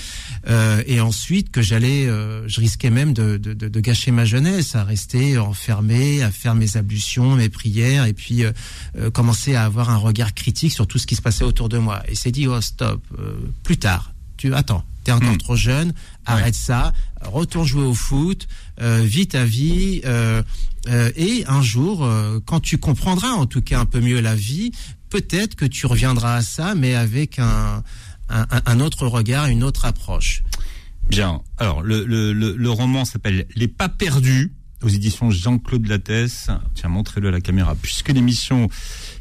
Euh, 0.48 0.82
et 0.86 1.00
ensuite 1.00 1.50
que 1.50 1.62
j'allais 1.62 2.06
euh, 2.06 2.46
je 2.48 2.60
risquais 2.60 2.90
même 2.90 3.12
de, 3.12 3.36
de, 3.36 3.52
de, 3.52 3.80
gâcher 3.80 4.10
ma 4.10 4.24
jeunesse 4.24 4.74
à 4.74 4.84
rester 4.84 5.38
enfermé 5.38 6.22
à 6.22 6.30
faire 6.30 6.54
mes 6.54 6.76
ablutions 6.76 7.36
mes 7.36 7.48
prières 7.48 8.06
et 8.06 8.12
puis 8.12 8.44
commencer 9.12 9.54
à 9.54 9.64
avoir 9.64 9.90
un 9.90 9.96
regard 9.96 10.34
critique 10.34 10.72
sur 10.72 10.86
tout 10.86 10.98
ce 10.98 11.06
qui 11.06 11.16
se 11.16 11.22
passait 11.22 11.44
autour 11.44 11.68
de 11.68 11.78
moi. 11.78 12.02
Et 12.08 12.14
c'est 12.14 12.30
dit 12.30 12.46
oh 12.46 12.60
stop 12.60 13.02
euh, 13.18 13.34
plus 13.62 13.76
tard 13.76 14.12
tu 14.36 14.54
attends 14.54 14.84
t'es 15.04 15.12
encore 15.12 15.34
Hmm. 15.34 15.38
trop 15.38 15.56
jeune 15.56 15.92
arrête 16.24 16.54
ça 16.54 16.92
retourne 17.24 17.66
jouer 17.66 17.84
au 17.84 17.94
foot 17.94 18.46
euh, 18.80 19.02
vis 19.04 19.28
ta 19.28 19.44
vie 19.44 20.00
euh, 20.04 20.42
euh, 20.88 21.10
et 21.16 21.44
un 21.46 21.62
jour 21.62 22.04
euh, 22.04 22.40
quand 22.44 22.60
tu 22.60 22.78
comprendras 22.78 23.32
en 23.32 23.46
tout 23.46 23.62
cas 23.62 23.80
un 23.80 23.86
peu 23.86 24.00
mieux 24.00 24.20
la 24.20 24.34
vie 24.34 24.72
peut-être 25.10 25.54
que 25.54 25.64
tu 25.64 25.86
reviendras 25.86 26.36
à 26.36 26.42
ça 26.42 26.74
mais 26.74 26.94
avec 26.94 27.38
un 27.38 27.82
un, 28.30 28.80
autre 28.80 29.06
regard 29.06 29.46
une 29.46 29.62
autre 29.62 29.84
approche 29.84 30.42
Bien. 31.08 31.42
Alors, 31.58 31.82
le, 31.82 32.04
le, 32.04 32.32
le, 32.32 32.54
le 32.56 32.70
roman 32.70 33.04
s'appelle 33.04 33.46
Les 33.54 33.68
Pas 33.68 33.88
Perdus 33.88 34.52
aux 34.82 34.88
éditions 34.88 35.30
Jean-Claude 35.30 35.86
Lattès. 35.86 36.48
Tiens, 36.74 36.88
montrez-le 36.88 37.28
à 37.28 37.30
la 37.30 37.40
caméra. 37.40 37.74
Puisque 37.80 38.10
l'émission 38.10 38.68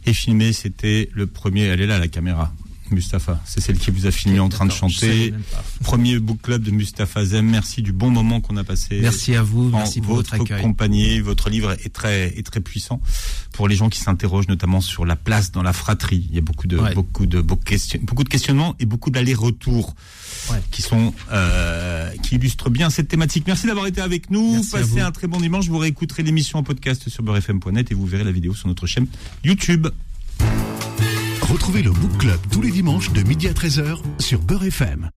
est 0.06 0.14
filmée, 0.14 0.54
c'était 0.54 1.10
le 1.14 1.28
premier. 1.28 1.64
Elle 1.64 1.82
est 1.82 1.88
là, 1.88 2.00
la 2.00 2.08
caméra. 2.08 2.54
Mustapha, 2.92 3.42
c'est 3.46 3.62
celle 3.62 3.78
qui 3.78 3.92
vous 3.92 4.06
a 4.06 4.12
filmé 4.12 4.40
en 4.40 4.50
train 4.50 4.66
de 4.66 4.72
chanter. 4.72 5.34
Premier 5.84 6.20
book 6.20 6.42
club 6.42 6.64
de 6.64 6.72
Mustapha 6.72 7.26
Zem. 7.26 7.50
Merci 7.50 7.82
du 7.82 7.92
bon 7.92 8.10
moment 8.10 8.42
qu'on 8.42 8.58
a 8.58 8.64
passé. 8.64 9.00
merci 9.02 9.36
à 9.36 9.42
vous 9.44 9.68
en 9.74 9.78
merci 9.78 10.02
pour 10.02 10.16
votre 10.16 10.36
votre 10.38 10.62
compagnie. 10.62 11.20
Votre 11.20 11.50
livre 11.50 11.72
est 11.84 11.94
très, 11.94 12.28
est 12.38 12.46
très 12.46 12.60
puissant 12.60 13.02
pour 13.52 13.68
les 13.68 13.76
gens 13.76 13.90
qui 13.90 14.00
s'interrogent 14.00 14.48
notamment 14.48 14.82
sur 14.82 15.06
la 15.06 15.16
place 15.16 15.52
dans 15.52 15.64
la 15.64 15.74
fratrie. 15.74 16.26
Il 16.30 16.36
y 16.36 16.40
a 16.40 16.42
beaucoup 16.42 16.68
de, 16.68 16.78
Ouais. 16.78 16.94
beaucoup 16.94 17.26
de, 17.26 17.40
beaucoup 17.42 17.64
de 17.64 17.70
question- 17.70 18.00
beaucoup 18.04 18.24
de 18.24 18.30
questionnements 18.30 18.76
et 18.80 18.86
beaucoup 18.86 19.10
d'allers-retours 19.12 19.96
Ouais. 20.52 20.58
qui 20.72 20.82
sont, 20.82 21.14
euh, 21.32 22.10
qui 22.24 22.36
illustrent 22.36 22.70
bien 22.70 22.90
cette 22.90 23.08
thématique. 23.08 23.46
Merci 23.48 23.68
d'avoir 23.68 23.88
été 23.88 24.02
avec 24.02 24.30
nous. 24.32 24.54
Merci 24.56 24.72
Passez 24.72 25.00
un 25.00 25.12
très 25.12 25.28
bon 25.28 25.40
dimanche. 25.40 25.68
Vous 25.68 25.78
réécouterez 25.78 26.24
l'émission 26.24 26.60
en 26.60 26.64
podcast 26.64 27.08
sur 27.10 27.24
beurrefm.net 27.24 27.92
et 27.92 27.96
vous 27.96 28.06
verrez 28.06 28.24
la 28.26 28.32
vidéo 28.32 28.54
sur 28.54 28.68
notre 28.68 28.86
chaîne 28.88 29.08
YouTube. 29.44 29.88
Retrouvez 31.54 31.84
le 31.84 31.92
Book 31.92 32.18
Club 32.18 32.40
tous 32.52 32.64
les 32.64 32.72
dimanches 32.72 33.14
de 33.14 33.22
midi 33.22 33.48
à 33.48 33.52
13h 33.52 34.00
sur 34.18 34.40
Beurre 34.40 34.64
FM. 34.64 35.12